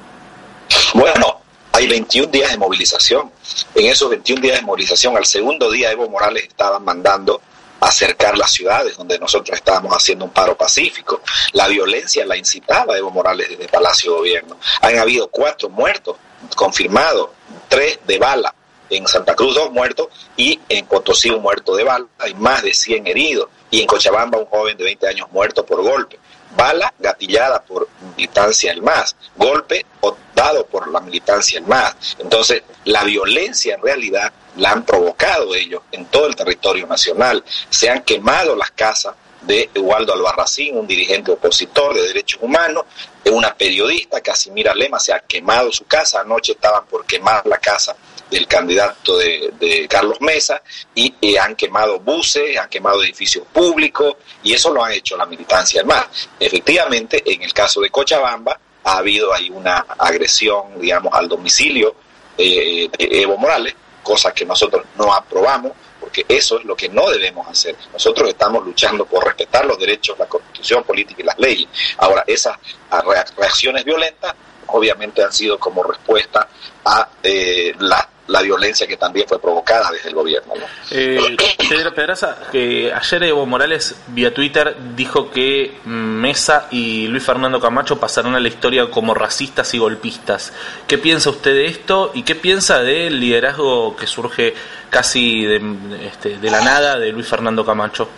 Bueno, 0.95 1.38
hay 1.79 1.87
21 1.87 2.33
días 2.33 2.51
de 2.51 2.59
movilización. 2.59 3.31
En 3.72 3.87
esos 3.87 4.11
21 4.11 4.43
días 4.43 4.57
de 4.59 4.66
movilización, 4.66 5.16
al 5.16 5.24
segundo 5.24 5.70
día 5.70 5.93
Evo 5.93 6.11
Morales 6.11 6.43
estaba 6.43 6.81
mandando 6.81 7.41
acercar 7.79 8.37
las 8.37 8.51
ciudades 8.51 8.97
donde 8.97 9.16
nosotros 9.20 9.57
estábamos 9.57 9.95
haciendo 9.95 10.24
un 10.24 10.33
paro 10.33 10.57
pacífico. 10.57 11.22
La 11.53 11.68
violencia 11.68 12.26
la 12.26 12.37
incitaba 12.37 12.99
Evo 12.99 13.12
Morales 13.12 13.51
desde 13.51 13.68
Palacio 13.68 14.11
de 14.11 14.18
Gobierno. 14.18 14.57
Han 14.81 14.99
habido 14.99 15.29
cuatro 15.29 15.68
muertos 15.68 16.16
confirmados, 16.57 17.29
tres 17.68 18.01
de 18.09 18.18
bala. 18.18 18.53
En 18.91 19.07
Santa 19.07 19.37
Cruz 19.37 19.55
dos 19.55 19.70
muertos 19.70 20.09
y 20.37 20.59
en 20.68 20.85
Potosí 20.87 21.31
un 21.31 21.43
muerto 21.43 21.76
de 21.76 21.85
bala. 21.85 22.07
Hay 22.18 22.35
más 22.35 22.64
de 22.64 22.74
100 22.74 23.07
heridos. 23.07 23.51
Y 23.70 23.83
en 23.83 23.87
Cochabamba 23.87 24.39
un 24.39 24.47
joven 24.47 24.76
de 24.76 24.83
20 24.83 25.07
años 25.07 25.29
muerto 25.31 25.64
por 25.64 25.81
golpe. 25.83 26.18
Bala 26.59 26.93
gatillada 26.99 27.63
por 27.63 27.89
militancia 28.17 28.73
del 28.73 28.83
MAS. 28.83 29.15
Golpe 29.37 29.87
dado 30.35 30.67
por 30.67 30.89
la 30.89 30.99
militancia 30.99 31.61
del 31.61 31.69
MAS. 31.69 32.17
Entonces, 32.19 32.65
la 32.85 33.05
violencia 33.05 33.77
en 33.77 33.83
realidad 33.83 34.33
la 34.57 34.73
han 34.73 34.85
provocado 34.85 35.55
ellos 35.55 35.83
en 35.93 36.07
todo 36.07 36.27
el 36.27 36.35
territorio 36.35 36.85
nacional. 36.89 37.45
Se 37.71 37.89
han 37.89 38.03
quemado 38.03 38.57
las 38.57 38.73
casas 38.73 39.15
de 39.43 39.70
Eduardo 39.74 40.12
Albarracín, 40.12 40.76
un 40.76 40.86
dirigente 40.86 41.32
opositor 41.32 41.95
de 41.95 42.03
derechos 42.03 42.41
humanos, 42.43 42.84
de 43.24 43.30
una 43.30 43.55
periodista, 43.55 44.20
Casimira 44.20 44.74
Lema, 44.74 44.99
se 44.99 45.12
ha 45.12 45.20
quemado 45.20 45.72
su 45.72 45.86
casa. 45.86 46.20
Anoche 46.20 46.53
estaban 46.53 46.86
por 46.86 47.05
quemar 47.05 47.47
la 47.47 47.59
casa 47.59 47.97
del 48.30 48.47
candidato 48.47 49.16
de, 49.16 49.53
de 49.59 49.89
Carlos 49.89 50.20
Mesa 50.20 50.62
y, 50.95 51.14
y 51.20 51.36
han 51.36 51.57
quemado 51.57 51.99
buses, 52.01 52.59
han 52.59 52.68
quemado 52.68 53.03
edificios 53.03 53.47
públicos 53.53 54.16
y 54.43 54.53
eso 54.53 54.72
lo 54.72 54.84
han 54.84 54.93
hecho 54.93 55.16
la 55.16 55.26
militancia 55.26 55.82
del. 55.82 56.07
Efectivamente, 56.39 57.22
en 57.24 57.43
el 57.43 57.53
caso 57.53 57.80
de 57.80 57.91
Cochabamba 57.91 58.59
ha 58.84 58.99
habido 58.99 59.32
ahí 59.32 59.51
una 59.51 59.78
agresión, 59.99 60.80
digamos, 60.80 61.12
al 61.14 61.28
domicilio 61.28 61.95
eh, 62.36 62.89
de 62.97 63.22
Evo 63.22 63.36
Morales, 63.36 63.74
cosa 64.03 64.32
que 64.32 64.45
nosotros 64.45 64.84
no 64.97 65.12
aprobamos, 65.12 65.72
porque 66.01 66.24
eso 66.28 66.59
es 66.59 66.64
lo 66.64 66.76
que 66.76 66.88
no 66.88 67.09
debemos 67.11 67.46
hacer. 67.49 67.76
Nosotros 67.92 68.28
estamos 68.28 68.64
luchando 68.64 69.05
por 69.07 69.24
respetar 69.24 69.64
los 69.66 69.78
derechos, 69.78 70.18
la 70.18 70.26
constitución 70.26 70.84
política 70.84 71.22
y 71.22 71.24
las 71.26 71.38
leyes. 71.38 71.68
Ahora, 71.99 72.24
esas 72.26 72.57
ah, 72.90 73.03
rea- 73.07 73.24
reacciones 73.36 73.84
violentas 73.84 74.34
obviamente 74.68 75.22
han 75.22 75.32
sido 75.32 75.59
como 75.59 75.82
respuesta 75.82 76.49
a 76.84 77.09
eh, 77.22 77.74
la, 77.78 78.09
la 78.29 78.43
violencia 78.43 78.87
que 78.87 78.97
también 78.97 79.26
fue 79.26 79.41
provocada 79.41 79.91
desde 79.91 80.11
el 80.11 80.14
gobierno. 80.14 80.55
¿no? 80.55 80.64
Eh, 80.91 81.37
Pedro 81.68 81.95
Pedraza, 81.95 82.39
que 82.53 82.93
ayer 82.93 83.22
Evo 83.24 83.47
Morales 83.47 83.97
vía 84.09 84.33
Twitter 84.33 84.76
dijo 84.95 85.31
que 85.31 85.79
Mesa 85.85 86.68
y 86.70 87.09
Luis 87.09 87.24
Fernando 87.24 87.61
Camacho 87.61 87.99
pasarán 87.99 88.35
a 88.35 88.41
la 88.41 88.49
historia 88.49 88.91
como 88.91 89.14
racistas 89.14 89.72
y 89.74 89.79
golpistas. 89.79 90.53
¿Qué 90.87 90.99
piensa 90.99 91.31
usted 91.31 91.53
de 91.53 91.66
esto 91.66 92.12
y 92.14 92.22
qué 92.22 92.35
piensa 92.35 92.81
del 92.81 93.18
liderazgo 93.18 93.97
que 93.97 94.07
surge 94.07 94.55
casi 94.91 95.45
de, 95.45 95.62
este, 96.07 96.39
de 96.39 96.51
la 96.51 96.61
nada 96.61 96.99
de 96.99 97.11
Luis 97.12 97.26
Fernando 97.26 97.64
Camacho? 97.64 98.09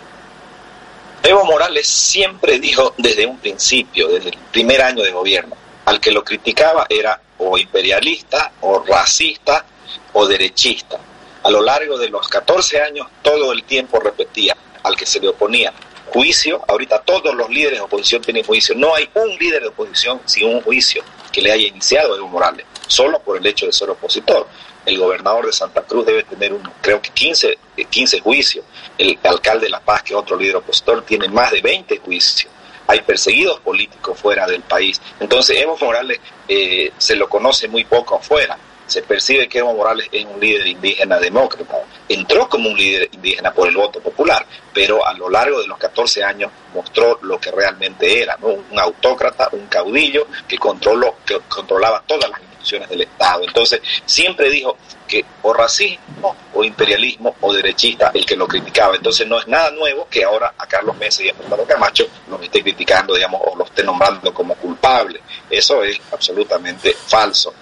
Evo 1.23 1.45
Morales 1.45 1.87
siempre 1.87 2.59
dijo 2.59 2.95
desde 2.97 3.25
un 3.25 3.37
principio, 3.37 4.09
desde 4.09 4.29
el 4.29 4.37
primer 4.51 4.81
año 4.81 5.03
de 5.03 5.11
gobierno, 5.11 5.55
al 5.85 5.99
que 6.01 6.11
lo 6.11 6.23
criticaba 6.23 6.85
era 6.89 7.21
o 7.37 7.57
imperialista, 7.57 8.51
o 8.61 8.83
racista, 8.83 9.65
o 10.13 10.27
derechista. 10.27 10.99
A 11.43 11.49
lo 11.49 11.61
largo 11.61 11.97
de 11.97 12.09
los 12.09 12.27
14 12.27 12.81
años, 12.81 13.07
todo 13.21 13.51
el 13.51 13.63
tiempo 13.63 13.99
repetía 13.99 14.55
al 14.83 14.95
que 14.95 15.05
se 15.05 15.19
le 15.19 15.29
oponía 15.29 15.73
juicio. 16.11 16.61
Ahorita 16.67 17.01
todos 17.01 17.33
los 17.33 17.49
líderes 17.49 17.79
de 17.79 17.85
oposición 17.85 18.21
tienen 18.21 18.43
juicio. 18.43 18.75
No 18.75 18.93
hay 18.93 19.09
un 19.13 19.29
líder 19.37 19.63
de 19.63 19.69
oposición 19.69 20.21
sin 20.25 20.47
un 20.47 20.61
juicio 20.61 21.03
que 21.31 21.41
le 21.41 21.51
haya 21.51 21.67
iniciado 21.67 22.15
Evo 22.15 22.27
Morales, 22.27 22.65
solo 22.87 23.19
por 23.19 23.37
el 23.37 23.45
hecho 23.45 23.65
de 23.65 23.73
ser 23.73 23.89
opositor. 23.89 24.47
El 24.85 24.97
gobernador 24.97 25.45
de 25.45 25.53
Santa 25.53 25.83
Cruz 25.83 26.05
debe 26.05 26.23
tener, 26.23 26.53
un, 26.53 26.61
creo 26.81 27.01
que 27.01 27.09
15, 27.09 27.57
eh, 27.77 27.85
15 27.85 28.19
juicios. 28.19 28.65
El 28.97 29.17
alcalde 29.23 29.65
de 29.65 29.71
La 29.71 29.79
Paz, 29.79 30.03
que 30.03 30.13
es 30.13 30.19
otro 30.19 30.37
líder 30.37 30.57
opositor, 30.57 31.03
tiene 31.03 31.27
más 31.27 31.51
de 31.51 31.61
20 31.61 31.97
juicios 31.99 32.51
hay 32.87 33.01
perseguidos 33.01 33.61
políticos 33.61 34.19
fuera 34.19 34.45
del 34.45 34.63
país. 34.63 34.99
Entonces 35.21 35.57
Evo 35.57 35.77
Morales 35.79 36.19
eh, 36.45 36.91
se 36.97 37.15
lo 37.15 37.29
conoce 37.29 37.69
muy 37.69 37.85
poco 37.85 38.15
afuera. 38.15 38.57
Se 38.91 39.01
percibe 39.03 39.47
que 39.47 39.59
Evo 39.59 39.73
Morales 39.73 40.09
es 40.11 40.25
un 40.25 40.37
líder 40.37 40.67
indígena 40.67 41.17
demócrata. 41.17 41.77
Entró 42.09 42.49
como 42.49 42.69
un 42.69 42.75
líder 42.75 43.07
indígena 43.13 43.53
por 43.53 43.69
el 43.69 43.77
voto 43.77 44.01
popular, 44.01 44.45
pero 44.73 45.07
a 45.07 45.13
lo 45.13 45.29
largo 45.29 45.61
de 45.61 45.67
los 45.67 45.77
14 45.77 46.21
años 46.25 46.51
mostró 46.73 47.17
lo 47.21 47.39
que 47.39 47.51
realmente 47.51 48.21
era, 48.21 48.35
¿no? 48.41 48.47
un 48.47 48.77
autócrata, 48.77 49.47
un 49.53 49.67
caudillo 49.67 50.27
que, 50.45 50.57
controló, 50.57 51.15
que 51.25 51.39
controlaba 51.47 52.03
todas 52.05 52.29
las 52.31 52.41
instituciones 52.41 52.89
del 52.89 53.03
Estado. 53.03 53.43
Entonces, 53.47 53.79
siempre 54.05 54.49
dijo 54.49 54.75
que 55.07 55.23
o 55.43 55.53
racismo 55.53 56.35
o 56.53 56.61
imperialismo 56.61 57.33
o 57.39 57.53
derechista 57.53 58.11
el 58.13 58.25
que 58.25 58.35
lo 58.35 58.45
criticaba. 58.45 58.97
Entonces, 58.97 59.25
no 59.25 59.39
es 59.39 59.47
nada 59.47 59.71
nuevo 59.71 60.05
que 60.09 60.25
ahora 60.25 60.53
a 60.57 60.67
Carlos 60.67 60.97
Mesa 60.97 61.23
y 61.23 61.29
a 61.29 61.33
Fernando 61.33 61.63
Camacho 61.63 62.07
los 62.29 62.41
esté 62.41 62.61
criticando, 62.61 63.15
digamos, 63.15 63.39
o 63.41 63.55
los 63.55 63.69
esté 63.69 63.85
nombrando 63.85 64.33
como 64.33 64.53
culpable. 64.55 65.21
Eso 65.49 65.81
es 65.81 65.97
absolutamente 66.11 66.93
falso. 67.07 67.53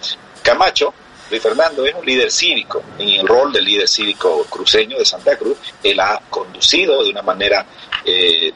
Camacho 0.41 0.91
Luis 1.29 1.41
Fernando 1.41 1.85
es 1.85 1.93
un 1.93 2.05
líder 2.05 2.31
cívico, 2.31 2.81
en 2.97 3.09
el 3.09 3.27
rol 3.27 3.53
de 3.53 3.61
líder 3.61 3.87
cívico 3.87 4.45
cruceño 4.49 4.97
de 4.97 5.05
Santa 5.05 5.37
Cruz, 5.37 5.57
él 5.83 5.99
ha 5.99 6.21
conducido 6.29 7.03
de 7.03 7.11
una 7.11 7.21
manera, 7.21 7.65
eh, 8.03 8.51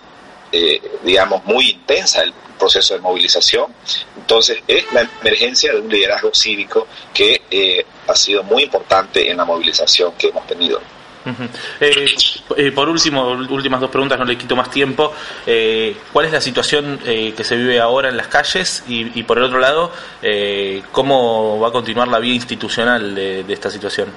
eh, 0.51 0.81
digamos, 1.03 1.43
muy 1.45 1.69
intensa 1.69 2.23
el 2.23 2.33
proceso 2.57 2.93
de 2.95 3.01
movilización. 3.01 3.73
Entonces, 4.17 4.59
es 4.67 4.91
la 4.93 5.07
emergencia 5.21 5.73
de 5.73 5.81
un 5.81 5.89
liderazgo 5.89 6.31
cívico 6.33 6.87
que 7.13 7.41
eh, 7.51 7.85
ha 8.07 8.15
sido 8.15 8.43
muy 8.43 8.63
importante 8.63 9.29
en 9.29 9.37
la 9.37 9.45
movilización 9.45 10.13
que 10.13 10.29
hemos 10.29 10.47
tenido. 10.47 10.81
Eh, 11.79 12.05
eh, 12.57 12.71
por 12.71 12.89
último, 12.89 13.29
últimas 13.31 13.79
dos 13.79 13.89
preguntas, 13.89 14.19
no 14.19 14.25
le 14.25 14.37
quito 14.37 14.55
más 14.55 14.69
tiempo. 14.69 15.13
Eh, 15.45 15.95
¿Cuál 16.11 16.25
es 16.25 16.31
la 16.31 16.41
situación 16.41 16.99
que 17.03 17.43
se 17.43 17.55
vive 17.55 17.79
ahora 17.79 18.09
en 18.09 18.17
las 18.17 18.27
calles? 18.27 18.83
Y, 18.87 19.17
y 19.19 19.23
por 19.23 19.37
el 19.37 19.45
otro 19.45 19.59
lado, 19.59 19.91
¿cómo 20.91 21.59
va 21.59 21.69
a 21.69 21.71
continuar 21.71 22.07
la 22.07 22.19
vía 22.19 22.33
institucional 22.33 23.15
de, 23.15 23.45
esta 23.53 23.69
situación? 23.69 24.09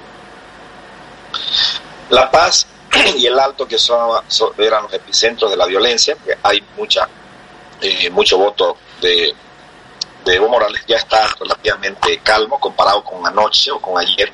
La 2.10 2.30
Paz 2.30 2.66
y 3.16 3.26
el 3.26 3.38
Alto, 3.38 3.66
que 3.66 3.78
son, 3.78 4.20
son- 4.28 4.52
eran 4.58 4.84
los 4.84 4.92
epicentros 4.92 5.50
de 5.50 5.56
la 5.56 5.66
violencia, 5.66 6.16
hay 6.42 6.62
mucha, 6.76 7.08
mucho 8.12 8.38
voto 8.38 8.76
de, 9.00 9.34
de 10.26 10.36
Evo 10.36 10.48
Morales, 10.48 10.84
ya 10.86 10.96
está 10.96 11.26
relativamente 11.38 12.18
calmo 12.18 12.58
comparado 12.58 13.02
con 13.02 13.26
anoche 13.26 13.70
o 13.70 13.80
con 13.80 13.98
ayer, 13.98 14.32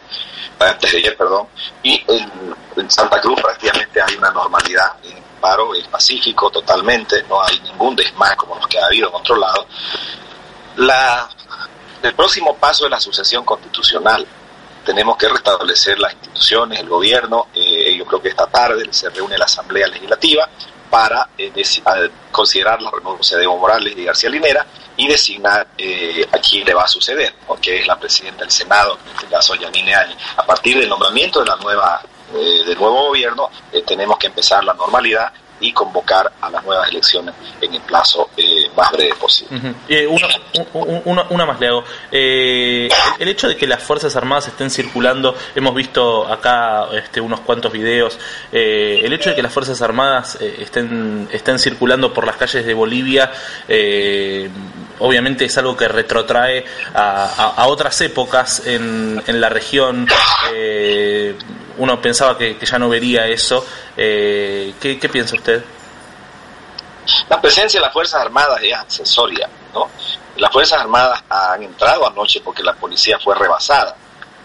antes 0.59 0.91
de 0.91 0.99
ayer, 0.99 1.17
perdón, 1.17 1.47
y 1.83 2.03
en, 2.09 2.55
en 2.77 2.91
Santa 2.91 3.21
Cruz 3.21 3.41
prácticamente 3.41 4.01
hay 4.01 4.15
una 4.17 4.31
normalidad, 4.31 4.97
el 5.05 5.23
paro 5.41 5.75
es 5.75 5.87
pacífico 5.89 6.51
totalmente, 6.51 7.23
no 7.29 7.43
hay 7.43 7.61
ningún 7.61 7.95
desmán 7.95 8.35
como 8.37 8.57
los 8.57 8.67
que 8.67 8.79
ha 8.79 8.87
habido 8.87 9.09
en 9.09 9.15
otro 9.15 9.37
lado. 9.37 9.67
La, 10.77 11.29
el 12.03 12.15
próximo 12.15 12.57
paso 12.57 12.87
es 12.87 12.91
la 12.91 13.01
sucesión 13.01 13.45
constitucional 13.45 14.27
tenemos 14.85 15.17
que 15.17 15.29
restablecer 15.29 15.99
las 15.99 16.13
instituciones, 16.15 16.81
el 16.81 16.89
gobierno. 16.89 17.47
eh, 17.55 17.95
yo 17.97 18.05
creo 18.05 18.21
que 18.21 18.31
esta 18.31 18.47
tarde 18.47 18.85
se 18.91 19.09
reúne 19.11 19.39
la 19.39 19.45
Asamblea 19.45 19.87
Legislativa 19.87 20.49
para 20.93 21.27
eh, 21.39 21.51
considerar 22.31 22.83
la 22.83 22.91
renuncia 22.91 23.39
de 23.39 23.45
Evo 23.45 23.57
Morales 23.57 23.95
y 23.97 24.05
García 24.05 24.29
Linera 24.29 24.67
y 24.95 25.09
designar 25.09 25.69
eh, 25.79 26.29
a 26.31 26.37
quién 26.37 26.67
le 26.67 26.75
va 26.75 26.83
a 26.85 26.89
suceder, 26.89 27.35
porque 27.47 27.81
es 27.81 27.87
la 27.87 27.99
presidenta 27.99 28.43
del 28.43 28.51
Senado, 28.51 28.99
en 29.07 29.13
este 29.13 29.27
caso 29.27 29.55
Yanine 29.55 29.95
Áñez. 29.95 30.19
A 30.37 30.45
partir 30.45 30.79
del 30.79 30.91
nombramiento 30.91 31.41
de 31.41 31.47
la 31.47 31.57
nueva 31.57 32.03
eh, 32.35 32.63
del 32.67 32.79
nuevo 32.79 33.09
gobierno, 33.09 33.49
eh, 33.73 33.83
tenemos 33.87 34.19
que 34.19 34.27
empezar 34.27 34.63
la 34.65 34.75
normalidad 34.75 35.33
y 35.63 35.73
convocar 35.73 36.31
a 36.41 36.51
las 36.51 36.65
nuevas 36.65 36.89
elecciones 36.91 37.35
en 37.61 37.75
el 37.75 37.81
plazo 37.83 38.29
eh, 38.37 38.69
más 38.77 38.91
breve 38.93 39.15
posible. 39.15 39.75
Eh, 39.89 40.07
una, 40.07 40.29
un- 40.75 40.89
un- 40.89 41.03
una, 41.05 41.25
una 41.31 41.47
más 41.47 41.61
le 41.61 41.69
hago. 41.69 41.85
Eh, 42.11 42.89
el, 43.19 43.29
hecho 43.29 43.49
de 43.49 43.57
que 43.57 43.67
las 43.67 43.83
Fuerzas 43.83 44.15
Armadas 44.17 44.49
estén 44.49 44.71
circulando, 44.71 45.35
hemos 45.55 45.75
visto 45.75 46.27
acá 46.27 46.87
este, 46.93 47.21
unos 47.21 47.41
cuantos 47.41 47.73
videos, 47.73 48.19
eh, 48.53 49.01
el 49.05 49.13
hecho 49.13 49.31
de 49.31 49.37
que 49.37 49.43
las 49.43 49.53
Fuerzas 49.53 49.81
Armadas 49.83 50.37
estén, 50.41 51.29
estén 51.33 51.59
circulando 51.59 52.13
por 52.13 52.27
las 52.27 52.37
calles 52.37 52.67
de 52.67 52.75
Bolivia, 52.75 53.31
obviamente 54.99 55.45
es 55.45 55.59
algo 55.59 55.77
que 55.77 55.89
retrotrae 55.89 56.65
a, 56.95 57.25
a- 57.25 57.63
a 57.63 57.67
otras 57.69 58.01
épocas 58.01 58.67
en, 58.67 59.23
en 59.27 59.41
la 59.41 59.49
región. 59.49 60.07
Uno 61.83 62.01
pensaba 62.01 62.39
que, 62.39 62.57
que 62.57 62.65
ya 62.65 62.79
no 62.79 62.89
vería 62.89 63.27
eso. 63.27 63.67
Eh, 63.97 64.75
¿qué, 64.81 65.01
¿Qué 65.01 65.09
piensa 65.09 65.35
usted? 65.35 65.65
La 67.29 67.41
presencia 67.41 67.81
de 67.81 67.87
las 67.87 67.93
Fuerzas 67.93 68.21
Armadas 68.21 68.61
es 68.63 68.73
accesoria, 68.73 69.49
¿no? 69.75 69.91
Las 70.37 70.53
Fuerzas 70.53 70.81
Armadas 70.81 71.25
han 71.29 71.65
entrado 71.65 72.07
anoche 72.07 72.41
porque 72.41 72.63
la 72.63 72.75
policía 72.75 73.19
fue 73.19 73.35
rebasada 73.35 73.97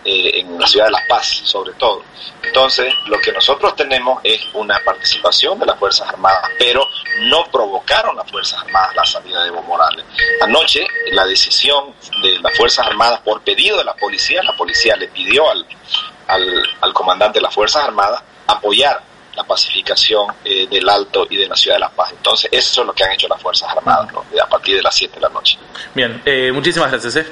eh, 0.08 0.40
en 0.40 0.58
la 0.58 0.66
ciudad 0.66 0.86
de 0.86 0.92
La 0.92 1.06
Paz, 1.08 1.42
sobre 1.44 1.74
todo. 1.74 2.02
Entonces, 2.42 2.94
lo 3.08 3.20
que 3.20 3.34
nosotros 3.34 3.76
tenemos 3.76 4.22
es 4.24 4.40
una 4.54 4.80
participación 4.80 5.60
de 5.60 5.66
las 5.66 5.78
Fuerzas 5.78 6.08
Armadas, 6.08 6.50
pero 6.58 6.88
no 7.24 7.44
provocaron 7.52 8.16
las 8.16 8.32
Fuerzas 8.32 8.62
Armadas 8.62 8.96
la 8.96 9.06
salida 9.06 9.44
de 9.44 9.50
Evo 9.50 9.62
Morales. 9.64 10.06
Anoche, 10.42 10.88
la 11.12 11.26
decisión 11.26 11.94
de 12.22 12.40
las 12.40 12.56
Fuerzas 12.56 12.88
Armadas 12.88 13.20
por 13.20 13.42
pedido 13.42 13.78
de 13.78 13.84
la 13.84 13.96
policía, 13.96 14.42
la 14.44 14.56
policía 14.56 14.96
le 14.96 15.10
pidió 15.10 15.50
al, 15.52 15.66
al, 16.28 16.64
al 16.80 16.94
comandante 16.94 17.40
de 17.40 17.44
las 17.44 17.54
Fuerzas 17.54 17.84
Armadas 17.84 18.24
apoyar 18.48 19.02
la 19.36 19.44
pacificación 19.44 20.34
eh, 20.44 20.68
del 20.68 20.88
Alto 20.90 21.28
y 21.30 21.38
de 21.38 21.48
la 21.48 21.56
ciudad 21.56 21.76
de 21.76 21.82
La 21.82 21.90
Paz. 21.90 22.12
Entonces, 22.12 22.50
eso 22.52 22.82
es 22.82 22.88
lo 22.88 22.94
que 22.94 23.04
han 23.04 23.12
hecho 23.12 23.28
las 23.28 23.42
Fuerzas 23.42 23.70
Armadas 23.70 24.10
a 24.42 24.48
partir 24.48 24.78
de 24.78 24.82
las 24.82 24.96
7 24.96 25.16
de 25.16 25.22
la 25.22 25.30
noche. 25.30 25.60
Bien, 25.94 26.22
eh, 26.26 26.52
muchísimas 26.54 26.90
gracias. 26.90 27.18
¿eh? 27.18 27.28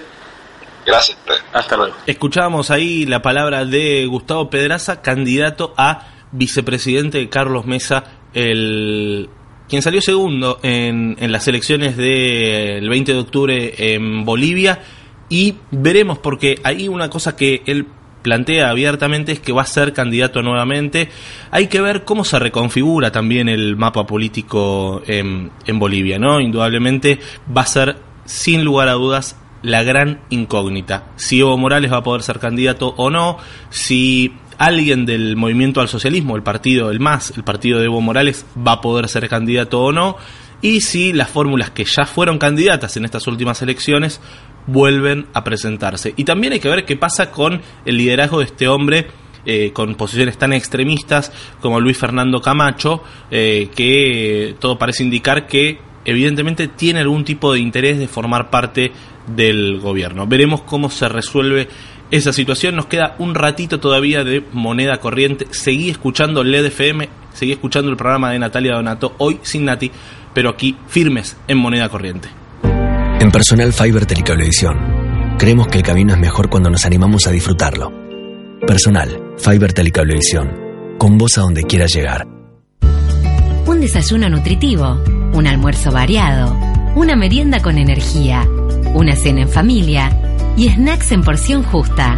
Gracias. 0.85 1.17
Hasta 1.53 1.77
luego. 1.77 1.95
Escuchábamos 2.05 2.71
ahí 2.71 3.05
la 3.05 3.21
palabra 3.21 3.65
de 3.65 4.05
Gustavo 4.05 4.49
Pedraza, 4.49 5.01
candidato 5.01 5.73
a 5.77 6.07
vicepresidente 6.31 7.17
de 7.17 7.29
Carlos 7.29 7.65
Mesa, 7.65 8.03
el 8.33 9.29
quien 9.67 9.81
salió 9.81 9.99
segundo 10.01 10.59
en, 10.61 11.17
en 11.19 11.31
las 11.31 11.47
elecciones 11.47 11.97
del 11.97 12.87
20 12.87 13.13
de 13.13 13.19
octubre 13.19 13.95
en 13.95 14.23
Bolivia. 14.23 14.79
Y 15.27 15.55
veremos, 15.71 16.19
porque 16.19 16.59
hay 16.63 16.87
una 16.87 17.09
cosa 17.09 17.35
que 17.35 17.63
él 17.65 17.87
plantea 18.21 18.69
abiertamente 18.69 19.33
es 19.33 19.39
que 19.39 19.53
va 19.53 19.61
a 19.61 19.67
ser 19.67 19.93
candidato 19.93 20.41
nuevamente. 20.41 21.09
Hay 21.51 21.67
que 21.67 21.79
ver 21.79 22.05
cómo 22.05 22.23
se 22.23 22.39
reconfigura 22.39 23.11
también 23.11 23.49
el 23.49 23.75
mapa 23.75 24.07
político 24.07 25.03
en, 25.05 25.51
en 25.67 25.79
Bolivia, 25.79 26.17
¿no? 26.17 26.39
Indudablemente 26.39 27.19
va 27.55 27.61
a 27.61 27.67
ser, 27.67 27.97
sin 28.25 28.63
lugar 28.63 28.87
a 28.87 28.93
dudas, 28.93 29.39
la 29.65 29.83
gran 29.83 30.21
incógnita. 30.29 31.11
Si 31.15 31.39
Evo 31.39 31.57
Morales 31.57 31.91
va 31.91 31.97
a 31.97 32.03
poder 32.03 32.21
ser 32.21 32.39
candidato 32.39 32.93
o 32.97 33.09
no, 33.09 33.37
si 33.71 34.31
alguien 34.59 35.05
del 35.05 35.35
movimiento 35.35 35.81
al 35.81 35.89
socialismo, 35.89 36.35
el 36.35 36.43
partido 36.43 36.89
del 36.89 36.99
MAS, 36.99 37.33
el 37.35 37.43
partido 37.43 37.79
de 37.79 37.85
Evo 37.85 37.99
Morales, 37.99 38.45
va 38.55 38.73
a 38.73 38.81
poder 38.81 39.09
ser 39.09 39.27
candidato 39.27 39.81
o 39.81 39.91
no, 39.91 40.17
y 40.61 40.81
si 40.81 41.13
las 41.13 41.29
fórmulas 41.29 41.71
que 41.71 41.83
ya 41.83 42.05
fueron 42.05 42.37
candidatas 42.37 42.95
en 42.95 43.05
estas 43.05 43.25
últimas 43.27 43.61
elecciones 43.63 44.21
vuelven 44.67 45.25
a 45.33 45.43
presentarse. 45.43 46.13
Y 46.15 46.25
también 46.25 46.53
hay 46.53 46.59
que 46.59 46.69
ver 46.69 46.85
qué 46.85 46.95
pasa 46.95 47.31
con 47.31 47.61
el 47.85 47.97
liderazgo 47.97 48.39
de 48.39 48.45
este 48.45 48.67
hombre 48.67 49.07
eh, 49.47 49.71
con 49.73 49.95
posiciones 49.95 50.37
tan 50.37 50.53
extremistas 50.53 51.31
como 51.59 51.79
Luis 51.79 51.97
Fernando 51.97 52.39
Camacho, 52.39 53.03
eh, 53.31 53.69
que 53.75 54.55
todo 54.59 54.77
parece 54.77 55.03
indicar 55.03 55.47
que 55.47 55.79
evidentemente 56.05 56.67
tiene 56.67 57.01
algún 57.01 57.25
tipo 57.25 57.51
de 57.51 57.59
interés 57.59 57.99
de 57.99 58.07
formar 58.07 58.49
parte 58.49 58.91
del 59.27 59.79
gobierno. 59.79 60.27
Veremos 60.27 60.61
cómo 60.61 60.89
se 60.89 61.09
resuelve 61.09 61.67
esa 62.11 62.31
situación. 62.31 62.75
Nos 62.75 62.85
queda 62.85 63.15
un 63.19 63.35
ratito 63.35 63.79
todavía 63.79 64.23
de 64.23 64.43
moneda 64.53 64.97
corriente. 64.97 65.47
Seguí 65.51 65.89
escuchando 65.89 66.43
LED 66.43 66.65
FM, 66.65 67.09
seguí 67.33 67.51
escuchando 67.51 67.89
el 67.89 67.97
programa 67.97 68.31
de 68.31 68.39
Natalia 68.39 68.75
Donato, 68.75 69.15
hoy 69.17 69.39
sin 69.41 69.65
Nati, 69.65 69.91
pero 70.33 70.49
aquí 70.49 70.77
firmes 70.87 71.35
en 71.47 71.57
moneda 71.57 71.89
corriente. 71.89 72.29
En 73.19 73.31
Personal 73.31 73.73
Fiber 73.73 74.05
Telecablevisión, 74.05 75.35
creemos 75.37 75.67
que 75.67 75.79
el 75.79 75.83
camino 75.83 76.13
es 76.13 76.19
mejor 76.19 76.49
cuando 76.49 76.69
nos 76.69 76.85
animamos 76.85 77.25
a 77.27 77.31
disfrutarlo. 77.31 77.91
Personal 78.67 79.33
Fiber 79.37 79.73
Telecablevisión, 79.73 80.51
con 80.97 81.17
vos 81.17 81.37
a 81.37 81.41
donde 81.41 81.63
quieras 81.63 81.93
llegar. 81.93 82.27
Un 83.85 83.91
desayuno 83.93 84.29
nutritivo, 84.29 84.99
un 85.33 85.45
almuerzo 85.45 85.91
variado, 85.91 86.57
una 86.95 87.15
merienda 87.15 87.61
con 87.61 87.77
energía, 87.77 88.43
una 88.95 89.15
cena 89.15 89.41
en 89.41 89.47
familia 89.47 90.09
y 90.57 90.69
snacks 90.69 91.11
en 91.11 91.21
porción 91.21 91.61
justa. 91.61 92.17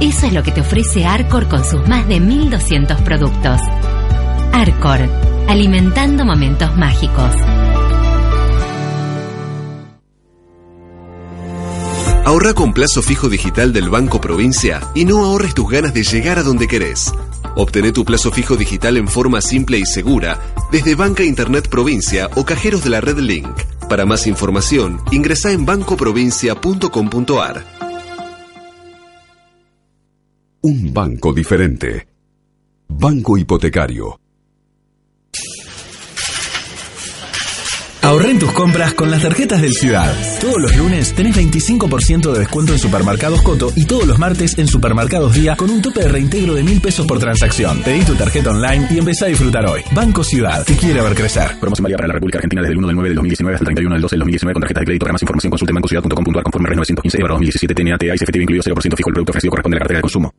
Eso 0.00 0.24
es 0.24 0.32
lo 0.32 0.42
que 0.42 0.50
te 0.50 0.62
ofrece 0.62 1.04
Arcor 1.04 1.46
con 1.46 1.62
sus 1.62 1.86
más 1.86 2.08
de 2.08 2.20
1200 2.20 3.02
productos. 3.02 3.60
Arcor, 4.54 5.00
alimentando 5.46 6.24
momentos 6.24 6.74
mágicos. 6.74 7.34
Ahorra 12.24 12.54
con 12.54 12.72
plazo 12.72 13.02
fijo 13.02 13.28
digital 13.28 13.74
del 13.74 13.90
Banco 13.90 14.22
Provincia 14.22 14.80
y 14.94 15.04
no 15.04 15.22
ahorres 15.22 15.52
tus 15.52 15.68
ganas 15.68 15.92
de 15.92 16.02
llegar 16.02 16.38
a 16.38 16.42
donde 16.42 16.66
querés. 16.66 17.12
Obtené 17.56 17.92
tu 17.92 18.04
plazo 18.04 18.30
fijo 18.30 18.56
digital 18.56 18.96
en 18.96 19.08
forma 19.08 19.40
simple 19.40 19.78
y 19.78 19.84
segura 19.84 20.40
desde 20.70 20.94
Banca 20.94 21.22
Internet 21.24 21.68
Provincia 21.68 22.30
o 22.36 22.44
cajeros 22.44 22.84
de 22.84 22.90
la 22.90 23.00
red 23.00 23.18
Link. 23.18 23.56
Para 23.88 24.06
más 24.06 24.26
información, 24.26 25.00
ingresa 25.10 25.52
en 25.52 25.66
bancoprovincia.com.ar. 25.66 27.64
Un 30.62 30.94
banco 30.94 31.32
diferente. 31.32 32.06
Banco 32.88 33.36
Hipotecario. 33.36 34.21
Ahorren 38.02 38.36
tus 38.36 38.50
compras 38.50 38.94
con 38.94 39.12
las 39.12 39.22
tarjetas 39.22 39.62
del 39.62 39.74
Ciudad. 39.74 40.12
Todos 40.40 40.60
los 40.60 40.76
lunes 40.76 41.14
tenés 41.14 41.36
25% 41.36 42.32
de 42.32 42.38
descuento 42.40 42.72
en 42.72 42.80
supermercados 42.80 43.42
Coto 43.42 43.72
y 43.76 43.84
todos 43.84 44.08
los 44.08 44.18
martes 44.18 44.58
en 44.58 44.66
supermercados 44.66 45.32
Día 45.32 45.54
con 45.54 45.70
un 45.70 45.80
tope 45.80 46.00
de 46.00 46.08
reintegro 46.08 46.54
de 46.54 46.64
mil 46.64 46.80
pesos 46.80 47.06
por 47.06 47.20
transacción. 47.20 47.80
Pedí 47.82 48.04
tu 48.04 48.16
tarjeta 48.16 48.50
online 48.50 48.88
y 48.90 48.98
empezá 48.98 49.26
a 49.26 49.28
disfrutar 49.28 49.64
hoy. 49.66 49.82
Banco 49.94 50.24
Ciudad, 50.24 50.64
te 50.64 50.74
quiere 50.74 51.00
ver 51.00 51.14
crecer. 51.14 51.60
Promoción 51.60 51.84
válida 51.84 51.98
para 51.98 52.08
la 52.08 52.14
República 52.14 52.38
Argentina 52.38 52.62
desde 52.62 52.72
el 52.72 52.78
1 52.78 52.86
del 52.88 52.96
9 52.96 53.08
del 53.08 53.16
2019 53.16 53.54
hasta 53.54 53.62
el 53.62 53.66
31 53.66 53.94
del 53.94 54.02
12 54.02 54.14
del 54.14 54.18
2019 54.18 54.52
con 54.52 54.60
tarjetas 54.62 54.80
de 54.80 54.84
crédito. 54.84 55.04
Para 55.04 55.12
más 55.12 55.22
información 55.22 55.50
consulte 55.52 55.72
bancociudad.com.ar 55.72 56.42
conforme 56.42 56.68
REN 56.70 56.76
915 56.82 57.18
EVA 57.20 57.28
2017 57.28 57.74
TNAT 57.74 58.02
ICFTV 58.02 58.42
incluido 58.42 58.62
0% 58.64 58.96
fijo 58.96 59.10
el 59.10 59.14
producto 59.14 59.30
ofrecido 59.30 59.50
corresponde 59.52 59.76
a 59.76 59.78
la 59.78 59.82
cartera 59.84 59.98
de 59.98 60.02
consumo. 60.02 60.34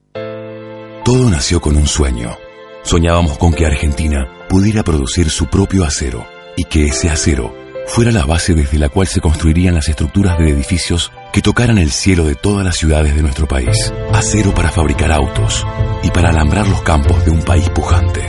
Todo 1.05 1.29
nació 1.29 1.61
con 1.61 1.77
un 1.77 1.87
sueño. 1.87 2.35
Soñábamos 2.83 3.37
con 3.37 3.53
que 3.53 3.65
Argentina 3.65 4.27
pudiera 4.49 4.83
producir 4.83 5.29
su 5.29 5.47
propio 5.47 5.85
acero 5.85 6.32
y 6.55 6.65
que 6.65 6.85
ese 6.85 7.09
acero 7.09 7.53
fuera 7.87 8.11
la 8.11 8.25
base 8.25 8.53
desde 8.53 8.79
la 8.79 8.89
cual 8.89 9.07
se 9.07 9.21
construirían 9.21 9.75
las 9.75 9.89
estructuras 9.89 10.37
de 10.37 10.49
edificios 10.49 11.11
que 11.31 11.41
tocaran 11.41 11.77
el 11.77 11.91
cielo 11.91 12.25
de 12.25 12.35
todas 12.35 12.65
las 12.65 12.77
ciudades 12.77 13.15
de 13.15 13.21
nuestro 13.21 13.47
país. 13.47 13.93
Acero 14.13 14.53
para 14.53 14.71
fabricar 14.71 15.11
autos 15.11 15.65
y 16.03 16.09
para 16.11 16.29
alambrar 16.29 16.67
los 16.67 16.81
campos 16.81 17.23
de 17.25 17.31
un 17.31 17.41
país 17.41 17.69
pujante. 17.69 18.21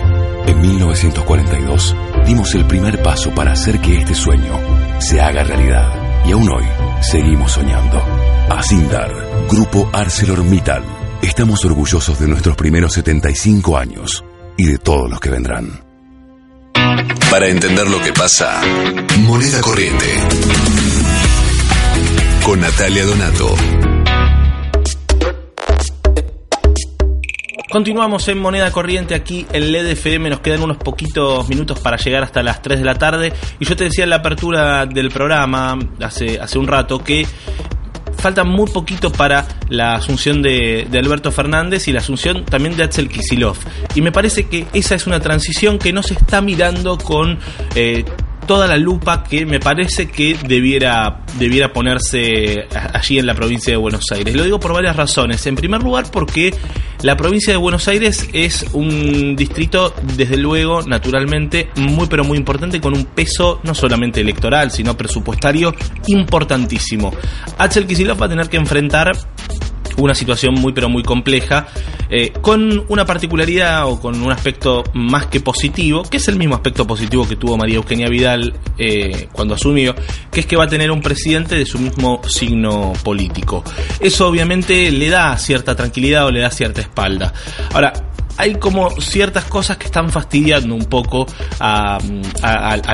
En 0.46 0.60
1942 0.60 1.96
dimos 2.26 2.54
el 2.54 2.66
primer 2.66 3.02
paso 3.02 3.30
para 3.34 3.52
hacer 3.52 3.80
que 3.80 3.98
este 3.98 4.14
sueño 4.14 4.58
se 4.98 5.20
haga 5.20 5.44
realidad. 5.44 6.24
Y 6.26 6.32
aún 6.32 6.48
hoy 6.48 6.64
seguimos 7.00 7.52
soñando. 7.52 8.02
Asindar, 8.50 9.10
Grupo 9.48 9.88
ArcelorMittal. 9.92 10.82
Estamos 11.22 11.64
orgullosos 11.64 12.18
de 12.18 12.28
nuestros 12.28 12.56
primeros 12.56 12.92
75 12.94 13.78
años 13.78 14.24
y 14.56 14.66
de 14.66 14.78
todos 14.78 15.10
los 15.10 15.20
que 15.20 15.30
vendrán. 15.30 15.83
Para 17.34 17.48
entender 17.48 17.88
lo 17.88 18.00
que 18.00 18.12
pasa, 18.12 18.62
moneda 19.18 19.60
corriente. 19.60 20.06
Con 22.44 22.60
Natalia 22.60 23.04
Donato. 23.04 23.56
Continuamos 27.68 28.28
en 28.28 28.38
Moneda 28.38 28.70
Corriente 28.70 29.16
aquí 29.16 29.44
en 29.52 29.72
LED 29.72 29.88
FM. 29.88 30.30
Nos 30.30 30.38
quedan 30.38 30.62
unos 30.62 30.76
poquitos 30.76 31.48
minutos 31.48 31.80
para 31.80 31.96
llegar 31.96 32.22
hasta 32.22 32.40
las 32.40 32.62
3 32.62 32.78
de 32.78 32.84
la 32.84 32.94
tarde. 32.94 33.32
Y 33.58 33.64
yo 33.64 33.74
te 33.74 33.82
decía 33.82 34.04
en 34.04 34.10
la 34.10 34.16
apertura 34.16 34.86
del 34.86 35.10
programa 35.10 35.76
hace, 36.00 36.38
hace 36.38 36.56
un 36.56 36.68
rato 36.68 37.02
que 37.02 37.26
falta 38.16 38.44
muy 38.44 38.70
poquito 38.70 39.10
para 39.10 39.46
la 39.68 39.94
asunción 39.94 40.42
de, 40.42 40.86
Alberto 40.92 41.30
Fernández 41.30 41.88
y 41.88 41.92
la 41.92 42.00
asunción 42.00 42.44
también 42.44 42.76
de 42.76 42.84
Axel 42.84 43.08
Kisilov. 43.08 43.56
Y 43.94 44.00
me 44.00 44.12
parece 44.12 44.46
que 44.46 44.66
esa 44.72 44.94
es 44.94 45.06
una 45.06 45.20
transición 45.20 45.78
que 45.78 45.92
no 45.92 46.02
se 46.02 46.14
está 46.14 46.40
mirando 46.40 46.98
con 46.98 47.38
eh, 47.74 48.04
toda 48.46 48.66
la 48.66 48.76
lupa 48.76 49.24
que 49.24 49.46
me 49.46 49.60
parece 49.60 50.08
que 50.08 50.36
debiera, 50.46 51.20
debiera 51.38 51.72
ponerse 51.72 52.66
allí 52.92 53.18
en 53.18 53.26
la 53.26 53.34
provincia 53.34 53.72
de 53.72 53.76
Buenos 53.76 54.10
Aires. 54.12 54.34
Lo 54.34 54.44
digo 54.44 54.60
por 54.60 54.72
varias 54.72 54.96
razones. 54.96 55.46
En 55.46 55.56
primer 55.56 55.82
lugar, 55.82 56.06
porque 56.10 56.54
la 57.02 57.16
provincia 57.16 57.52
de 57.52 57.56
Buenos 57.58 57.86
Aires 57.88 58.28
es 58.32 58.64
un 58.72 59.36
distrito, 59.36 59.94
desde 60.16 60.36
luego, 60.36 60.82
naturalmente, 60.82 61.68
muy 61.76 62.06
pero 62.06 62.24
muy 62.24 62.38
importante, 62.38 62.80
con 62.80 62.94
un 62.94 63.04
peso 63.04 63.60
no 63.62 63.74
solamente 63.74 64.20
electoral, 64.20 64.70
sino 64.70 64.96
presupuestario 64.96 65.74
importantísimo. 66.06 67.12
Axel 67.58 67.86
Kicillof 67.86 68.20
va 68.20 68.26
a 68.26 68.28
tener 68.30 68.48
que 68.48 68.56
enfrentar 68.56 69.12
una 69.98 70.14
situación 70.14 70.54
muy 70.54 70.72
pero 70.72 70.88
muy 70.88 71.02
compleja, 71.02 71.66
eh, 72.10 72.32
con 72.40 72.84
una 72.88 73.04
particularidad 73.04 73.86
o 73.86 74.00
con 74.00 74.20
un 74.22 74.32
aspecto 74.32 74.84
más 74.92 75.26
que 75.26 75.40
positivo, 75.40 76.02
que 76.02 76.18
es 76.18 76.28
el 76.28 76.36
mismo 76.36 76.54
aspecto 76.54 76.86
positivo 76.86 77.26
que 77.26 77.36
tuvo 77.36 77.56
María 77.56 77.76
Eugenia 77.76 78.08
Vidal 78.08 78.54
eh, 78.78 79.28
cuando 79.32 79.54
asumió, 79.54 79.94
que 80.30 80.40
es 80.40 80.46
que 80.46 80.56
va 80.56 80.64
a 80.64 80.68
tener 80.68 80.90
un 80.90 81.00
presidente 81.00 81.56
de 81.56 81.66
su 81.66 81.78
mismo 81.78 82.20
signo 82.26 82.92
político. 83.02 83.64
Eso 84.00 84.28
obviamente 84.28 84.90
le 84.90 85.08
da 85.08 85.36
cierta 85.38 85.74
tranquilidad 85.74 86.26
o 86.26 86.30
le 86.30 86.40
da 86.40 86.50
cierta 86.50 86.80
espalda. 86.80 87.32
Ahora, 87.72 87.92
hay 88.36 88.54
como 88.56 88.90
ciertas 89.00 89.44
cosas 89.44 89.76
que 89.76 89.86
están 89.86 90.10
fastidiando 90.10 90.74
un 90.74 90.84
poco 90.86 91.26
a, 91.60 91.98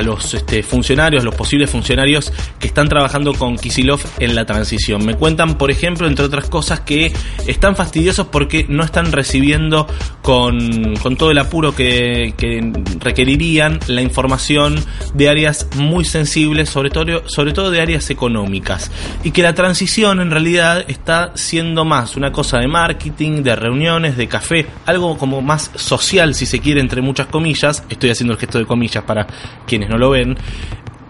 los 0.02 0.34
este, 0.34 0.62
funcionarios, 0.62 1.24
los 1.24 1.34
posibles 1.34 1.70
funcionarios 1.70 2.32
que 2.58 2.66
están 2.66 2.88
trabajando 2.88 3.32
con 3.34 3.56
Kisilov 3.56 4.00
en 4.18 4.34
la 4.34 4.44
transición. 4.44 5.04
Me 5.04 5.14
cuentan, 5.14 5.56
por 5.56 5.70
ejemplo, 5.70 6.06
entre 6.06 6.24
otras 6.24 6.48
cosas, 6.48 6.80
que 6.80 7.12
están 7.46 7.76
fastidiosos 7.76 8.26
porque 8.26 8.66
no 8.68 8.84
están 8.84 9.12
recibiendo 9.12 9.86
con, 10.22 10.94
todo 11.16 11.30
el 11.30 11.38
apuro 11.38 11.74
que, 11.74 12.34
que, 12.36 12.72
requerirían 13.00 13.80
la 13.86 14.02
información 14.02 14.82
de 15.14 15.28
áreas 15.28 15.68
muy 15.76 16.04
sensibles, 16.04 16.68
sobre 16.68 16.90
todo 16.90 17.70
de 17.70 17.80
áreas 17.80 18.10
económicas. 18.10 18.90
Y 19.24 19.30
que 19.30 19.42
la 19.42 19.54
transición 19.54 20.20
en 20.20 20.30
realidad 20.30 20.84
está 20.88 21.32
siendo 21.34 21.84
más 21.84 22.16
una 22.16 22.32
cosa 22.32 22.58
de 22.58 22.68
marketing, 22.68 23.42
de 23.42 23.56
reuniones, 23.56 24.16
de 24.16 24.28
café, 24.28 24.66
algo 24.86 25.16
como 25.18 25.29
más 25.40 25.70
social, 25.76 26.34
si 26.34 26.46
se 26.46 26.58
quiere, 26.58 26.80
entre 26.80 27.00
muchas 27.02 27.28
comillas, 27.28 27.84
estoy 27.88 28.10
haciendo 28.10 28.32
el 28.32 28.40
gesto 28.40 28.58
de 28.58 28.66
comillas 28.66 29.04
para 29.04 29.26
quienes 29.66 29.88
no 29.88 29.98
lo 29.98 30.10
ven, 30.10 30.36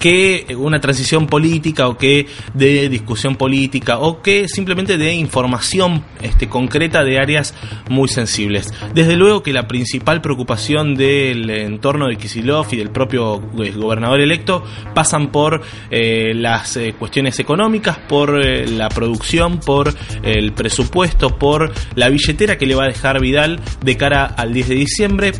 que 0.00 0.56
una 0.58 0.80
transición 0.80 1.26
política 1.26 1.86
o 1.86 1.96
que 1.96 2.26
de 2.54 2.88
discusión 2.88 3.36
política 3.36 3.98
o 3.98 4.22
que 4.22 4.48
simplemente 4.48 4.98
de 4.98 5.14
información 5.14 6.02
este, 6.22 6.48
concreta 6.48 7.04
de 7.04 7.18
áreas 7.18 7.54
muy 7.88 8.08
sensibles. 8.08 8.72
Desde 8.94 9.14
luego 9.14 9.42
que 9.42 9.52
la 9.52 9.68
principal 9.68 10.20
preocupación 10.22 10.94
del 10.94 11.48
entorno 11.50 12.08
de 12.08 12.16
Kisilov 12.16 12.66
y 12.72 12.76
del 12.76 12.90
propio 12.90 13.42
eh, 13.62 13.70
gobernador 13.72 14.20
electo 14.20 14.64
pasan 14.94 15.30
por 15.30 15.62
eh, 15.90 16.32
las 16.34 16.76
eh, 16.76 16.94
cuestiones 16.98 17.38
económicas, 17.38 17.98
por 17.98 18.42
la 18.42 18.88
producción, 18.88 19.60
por 19.60 19.94
el 20.22 20.52
presupuesto, 20.52 21.38
por 21.38 21.72
la 21.94 22.08
billetera 22.08 22.56
que 22.56 22.66
le 22.66 22.74
va 22.74 22.84
a 22.84 22.88
dejar 22.88 23.20
Vidal 23.20 23.60
de 23.82 23.96
cara 23.98 24.24
al 24.24 24.54
10 24.54 24.68
de 24.68 24.74
diciembre. 24.74 25.32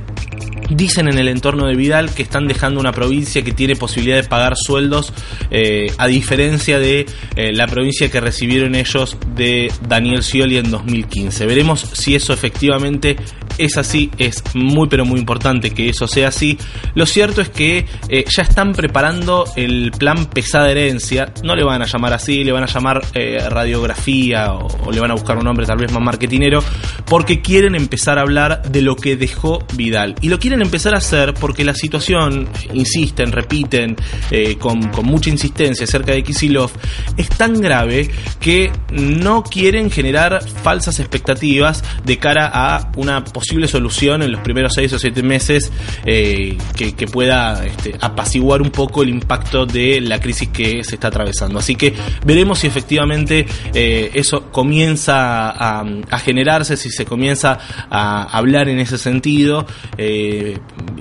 Dicen 0.70 1.08
en 1.08 1.18
el 1.18 1.26
entorno 1.26 1.66
de 1.66 1.74
Vidal 1.74 2.14
que 2.14 2.22
están 2.22 2.46
dejando 2.46 2.78
una 2.78 2.92
provincia 2.92 3.42
que 3.42 3.52
tiene 3.52 3.74
posibilidad 3.74 4.22
de 4.22 4.28
pagar 4.28 4.54
sueldos, 4.56 5.12
eh, 5.50 5.92
a 5.98 6.06
diferencia 6.06 6.78
de 6.78 7.06
eh, 7.34 7.52
la 7.52 7.66
provincia 7.66 8.08
que 8.08 8.20
recibieron 8.20 8.76
ellos 8.76 9.18
de 9.34 9.72
Daniel 9.88 10.22
Scioli 10.22 10.58
en 10.58 10.70
2015. 10.70 11.44
Veremos 11.46 11.80
si 11.80 12.14
eso 12.14 12.32
efectivamente 12.32 13.16
es 13.58 13.76
así, 13.76 14.10
es 14.16 14.44
muy 14.54 14.88
pero 14.88 15.04
muy 15.04 15.18
importante 15.18 15.70
que 15.72 15.88
eso 15.88 16.06
sea 16.06 16.28
así. 16.28 16.56
Lo 16.94 17.04
cierto 17.04 17.40
es 17.40 17.48
que 17.48 17.86
eh, 18.08 18.24
ya 18.28 18.42
están 18.44 18.72
preparando 18.72 19.46
el 19.56 19.90
plan 19.90 20.26
pesada 20.26 20.70
herencia, 20.70 21.32
no 21.42 21.56
le 21.56 21.64
van 21.64 21.82
a 21.82 21.86
llamar 21.86 22.12
así, 22.12 22.44
le 22.44 22.52
van 22.52 22.62
a 22.62 22.66
llamar 22.66 23.02
radiografía 23.50 24.52
o, 24.52 24.68
o 24.86 24.92
le 24.92 25.00
van 25.00 25.10
a 25.10 25.14
buscar 25.14 25.36
un 25.36 25.44
nombre 25.44 25.66
tal 25.66 25.78
vez 25.78 25.92
más 25.92 26.02
marketinero, 26.02 26.62
porque 27.06 27.40
quieren 27.42 27.74
empezar 27.74 28.18
a 28.18 28.22
hablar 28.22 28.62
de 28.62 28.82
lo 28.82 28.94
que 28.94 29.16
dejó 29.16 29.66
Vidal. 29.74 30.14
Y 30.20 30.28
lo 30.28 30.38
quieren 30.38 30.59
empezar 30.62 30.94
a 30.94 30.98
hacer 30.98 31.34
porque 31.34 31.64
la 31.64 31.74
situación, 31.74 32.48
insisten, 32.72 33.32
repiten, 33.32 33.96
eh, 34.30 34.56
con, 34.56 34.90
mucha 35.02 35.30
insistencia 35.30 35.84
acerca 35.84 36.12
de 36.12 36.22
Kisilov, 36.22 36.70
es 37.16 37.28
tan 37.30 37.60
grave 37.60 38.10
que 38.38 38.70
no 38.92 39.42
quieren 39.42 39.90
generar 39.90 40.42
falsas 40.62 41.00
expectativas 41.00 41.82
de 42.04 42.18
cara 42.18 42.50
a 42.52 42.90
una 42.96 43.24
posible 43.24 43.68
solución 43.68 44.22
en 44.22 44.32
los 44.32 44.40
primeros 44.40 44.72
seis 44.74 44.92
o 44.92 44.98
siete 44.98 45.22
meses 45.22 45.72
eh, 46.04 46.56
que, 46.76 47.06
pueda 47.06 47.64
este, 47.66 47.96
apaciguar 48.00 48.62
un 48.62 48.70
poco 48.70 49.02
el 49.02 49.08
impacto 49.08 49.66
de 49.66 50.00
la 50.00 50.20
crisis 50.20 50.48
que 50.48 50.84
se 50.84 50.94
está 50.94 51.08
atravesando. 51.08 51.58
Así 51.58 51.74
que 51.74 51.94
veremos 52.24 52.60
si 52.60 52.66
efectivamente 52.66 53.46
eh, 53.74 54.10
eso 54.14 54.50
comienza 54.50 55.50
a, 55.50 56.18
generarse, 56.18 56.76
si 56.76 56.90
se 56.90 57.04
comienza 57.04 57.58
a 57.90 58.22
hablar 58.36 58.68
en 58.68 58.78
ese 58.78 58.98
sentido. 58.98 59.66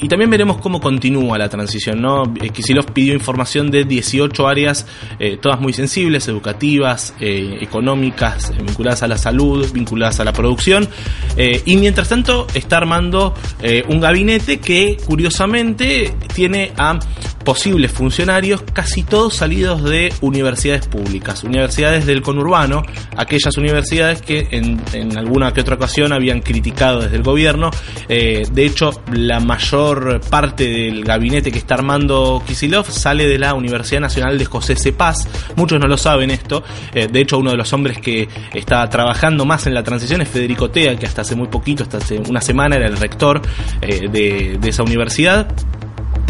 Y 0.02 0.08
también 0.08 0.30
veremos 0.30 0.58
cómo 0.58 0.80
continúa 0.80 1.38
la 1.38 1.50
transición. 1.50 2.02
¿no? 2.02 2.34
Kisilov 2.34 2.92
pidió 2.94 3.14
información 3.14 3.70
de 3.70 3.84
18 3.84 4.48
áreas, 4.48 4.86
eh, 5.20 5.38
todas 5.38 5.60
muy 5.60 5.74
sensibles, 5.74 6.28
educativas, 6.28 7.14
eh, 7.20 7.58
económicas, 7.62 8.54
vinculadas 8.58 9.04
a 9.04 9.08
la 9.08 9.18
salud, 9.18 9.70
vinculadas 9.74 10.20
a 10.20 10.24
la 10.24 10.34
producción. 10.34 10.88
Eh, 11.38 11.62
y 11.66 11.78
mientras 11.78 12.10
tanto 12.10 12.48
está 12.54 12.78
armando 12.78 13.34
un 13.88 14.00
gabinete 14.00 14.60
que 14.60 14.98
curiosamente 15.06 16.14
tiene 16.34 16.72
a 16.78 17.00
posibles 17.50 17.92
funcionarios, 17.92 18.62
casi 18.74 19.02
todos 19.02 19.34
salidos 19.34 19.84
de 19.84 20.14
universidades 20.22 20.88
públicas, 20.88 21.44
universidades 21.44 22.06
del 22.06 22.22
conurbano, 22.22 22.84
aquellas 23.18 23.58
universidades 23.58 24.22
que 24.22 24.50
en, 24.52 25.18
alguna 25.18 25.52
que 25.52 25.62
otra 25.62 25.74
ocasión 25.74 26.14
habían 26.14 26.42
criticado 26.42 27.02
desde 27.02 27.16
el 27.16 27.24
gobierno. 27.24 27.72
Eh, 28.08 28.44
de 28.52 28.66
hecho, 28.68 28.92
la 29.12 29.40
mayor 29.40 30.22
parte 30.30 30.68
del 30.68 31.04
gabinete 31.04 31.52
que 31.52 31.58
está 31.58 31.74
armando 31.74 32.44
Kisilov 32.46 32.86
sale 32.86 33.26
de 33.26 33.40
la 33.40 33.56
Universidad 33.56 34.02
Nacional 34.02 34.38
de 34.38 34.46
José 34.46 34.76
C. 34.76 34.94
Paz. 34.94 35.28
Muchos 35.56 35.80
no 35.80 35.88
lo 35.88 35.98
saben 35.98 36.30
esto. 36.30 36.64
Eh, 36.94 37.08
de 37.12 37.20
hecho, 37.20 37.40
uno 37.40 37.50
de 37.50 37.58
los 37.58 37.74
hombres 37.74 37.98
que 37.98 38.30
está 38.54 38.88
trabajando 38.92 39.44
más 39.44 39.66
en 39.66 39.74
la 39.74 39.82
transición 39.82 40.22
es 40.22 40.30
Federico 40.30 40.70
Tea, 40.70 40.96
que 40.98 41.08
hasta 41.08 41.24
hace 41.24 41.36
muy 41.36 41.48
poquito, 41.48 41.82
hasta 41.82 41.98
hace 41.98 42.20
una 42.20 42.42
semana, 42.42 42.76
era 42.76 42.86
el 42.86 42.98
rector 42.98 43.42
eh, 43.82 44.08
de 44.08 44.70
esa 44.70 44.84
universidad 44.84 45.48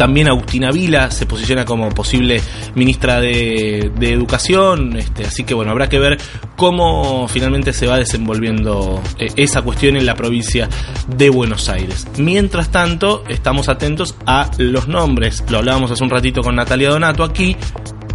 También 0.00 0.28
Agustina 0.28 0.70
Vila 0.70 1.10
se 1.10 1.26
posiciona 1.26 1.66
como 1.66 1.90
posible 1.90 2.40
ministra 2.74 3.20
de, 3.20 3.92
Educación, 4.00 4.96
este, 4.96 5.26
así 5.26 5.44
que 5.44 5.52
bueno, 5.52 5.72
habrá 5.72 5.90
que 5.90 5.98
ver 5.98 6.16
cómo 6.56 7.28
finalmente 7.28 7.74
se 7.74 7.86
va 7.86 7.98
desenvolviendo 7.98 9.02
eh, 9.18 9.28
esa 9.36 9.60
cuestión 9.60 9.98
en 9.98 10.06
la 10.06 10.14
provincia 10.14 10.70
de 11.06 11.28
Buenos 11.28 11.68
Aires. 11.68 12.06
Mientras 12.16 12.70
tanto, 12.70 13.24
estamos 13.28 13.68
atentos 13.68 14.14
a 14.24 14.50
los 14.56 14.88
nombres, 14.88 15.44
lo 15.50 15.58
hablábamos 15.58 15.90
hace 15.90 16.02
un 16.02 16.08
ratito 16.08 16.40
con 16.40 16.56
Natalia 16.56 16.88
Donato 16.88 17.22
aquí, 17.22 17.54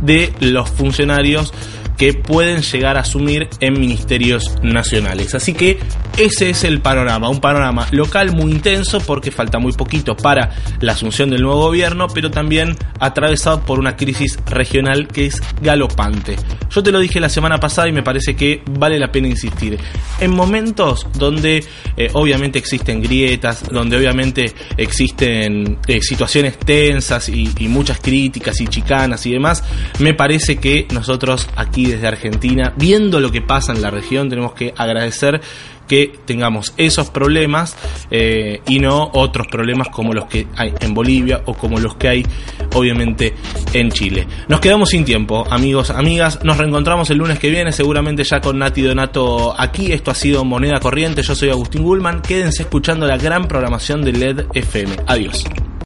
de 0.01 0.33
los 0.39 0.67
funcionarios 0.71 1.53
que 1.97 2.13
pueden 2.13 2.61
llegar 2.61 2.97
a 2.97 3.01
asumir 3.01 3.47
en 3.59 3.79
ministerios 3.79 4.55
nacionales. 4.61 5.35
Así 5.35 5.53
que 5.53 5.79
ese 6.17 6.49
es 6.49 6.63
el 6.63 6.81
panorama, 6.81 7.29
un 7.29 7.41
panorama 7.41 7.87
local 7.91 8.33
muy 8.33 8.51
intenso 8.51 8.99
porque 8.99 9.31
falta 9.31 9.59
muy 9.59 9.73
poquito 9.73 10.15
para 10.15 10.51
la 10.79 10.93
asunción 10.93 11.29
del 11.29 11.41
nuevo 11.41 11.59
gobierno, 11.61 12.07
pero 12.07 12.31
también 12.31 12.75
atravesado 12.99 13.61
por 13.61 13.79
una 13.79 13.95
crisis 13.95 14.39
regional 14.45 15.07
que 15.07 15.27
es 15.27 15.41
galopante. 15.61 16.37
Yo 16.69 16.83
te 16.83 16.91
lo 16.91 16.99
dije 16.99 17.19
la 17.19 17.29
semana 17.29 17.59
pasada 17.59 17.87
y 17.87 17.91
me 17.91 18.03
parece 18.03 18.35
que 18.35 18.61
vale 18.65 18.99
la 18.99 19.11
pena 19.11 19.27
insistir. 19.27 19.77
En 20.19 20.31
momentos 20.31 21.07
donde 21.17 21.65
eh, 21.97 22.09
obviamente 22.13 22.59
existen 22.59 23.01
grietas, 23.01 23.63
donde 23.69 23.97
obviamente 23.97 24.53
existen 24.77 25.79
eh, 25.87 26.01
situaciones 26.01 26.57
tensas 26.57 27.29
y, 27.29 27.51
y 27.59 27.67
muchas 27.67 27.99
críticas 27.99 28.59
y 28.61 28.67
chicanas 28.67 29.25
y 29.25 29.31
demás, 29.31 29.63
me 29.99 30.13
parece 30.13 30.57
que 30.57 30.87
nosotros 30.93 31.47
desde 31.89 32.07
Argentina, 32.07 32.73
viendo 32.77 33.19
lo 33.19 33.31
que 33.31 33.41
pasa 33.41 33.73
en 33.73 33.81
la 33.81 33.89
región, 33.89 34.29
tenemos 34.29 34.53
que 34.53 34.73
agradecer 34.75 35.41
que 35.87 36.11
tengamos 36.25 36.73
esos 36.77 37.09
problemas 37.09 37.75
eh, 38.11 38.61
y 38.67 38.79
no 38.79 39.09
otros 39.13 39.47
problemas 39.47 39.89
como 39.89 40.13
los 40.13 40.25
que 40.25 40.47
hay 40.55 40.73
en 40.79 40.93
Bolivia 40.93 41.41
o 41.45 41.53
como 41.53 41.79
los 41.79 41.95
que 41.95 42.07
hay 42.07 42.25
obviamente 42.73 43.33
en 43.73 43.91
Chile. 43.91 44.27
Nos 44.47 44.59
quedamos 44.59 44.89
sin 44.89 45.05
tiempo, 45.05 45.45
amigos, 45.49 45.89
amigas. 45.91 46.39
Nos 46.43 46.57
reencontramos 46.57 47.09
el 47.09 47.17
lunes 47.17 47.39
que 47.39 47.49
viene, 47.49 47.71
seguramente 47.71 48.23
ya 48.23 48.41
con 48.41 48.57
Nati 48.59 48.81
Donato 48.81 49.53
aquí. 49.59 49.91
Esto 49.91 50.11
ha 50.11 50.15
sido 50.15 50.43
Moneda 50.43 50.79
Corriente. 50.79 51.21
Yo 51.21 51.35
soy 51.35 51.49
Agustín 51.49 51.83
Gullman. 51.83 52.21
Quédense 52.21 52.63
escuchando 52.63 53.05
la 53.05 53.17
gran 53.17 53.47
programación 53.47 54.03
de 54.03 54.13
LED 54.13 54.45
FM. 54.53 54.95
Adiós. 55.07 55.45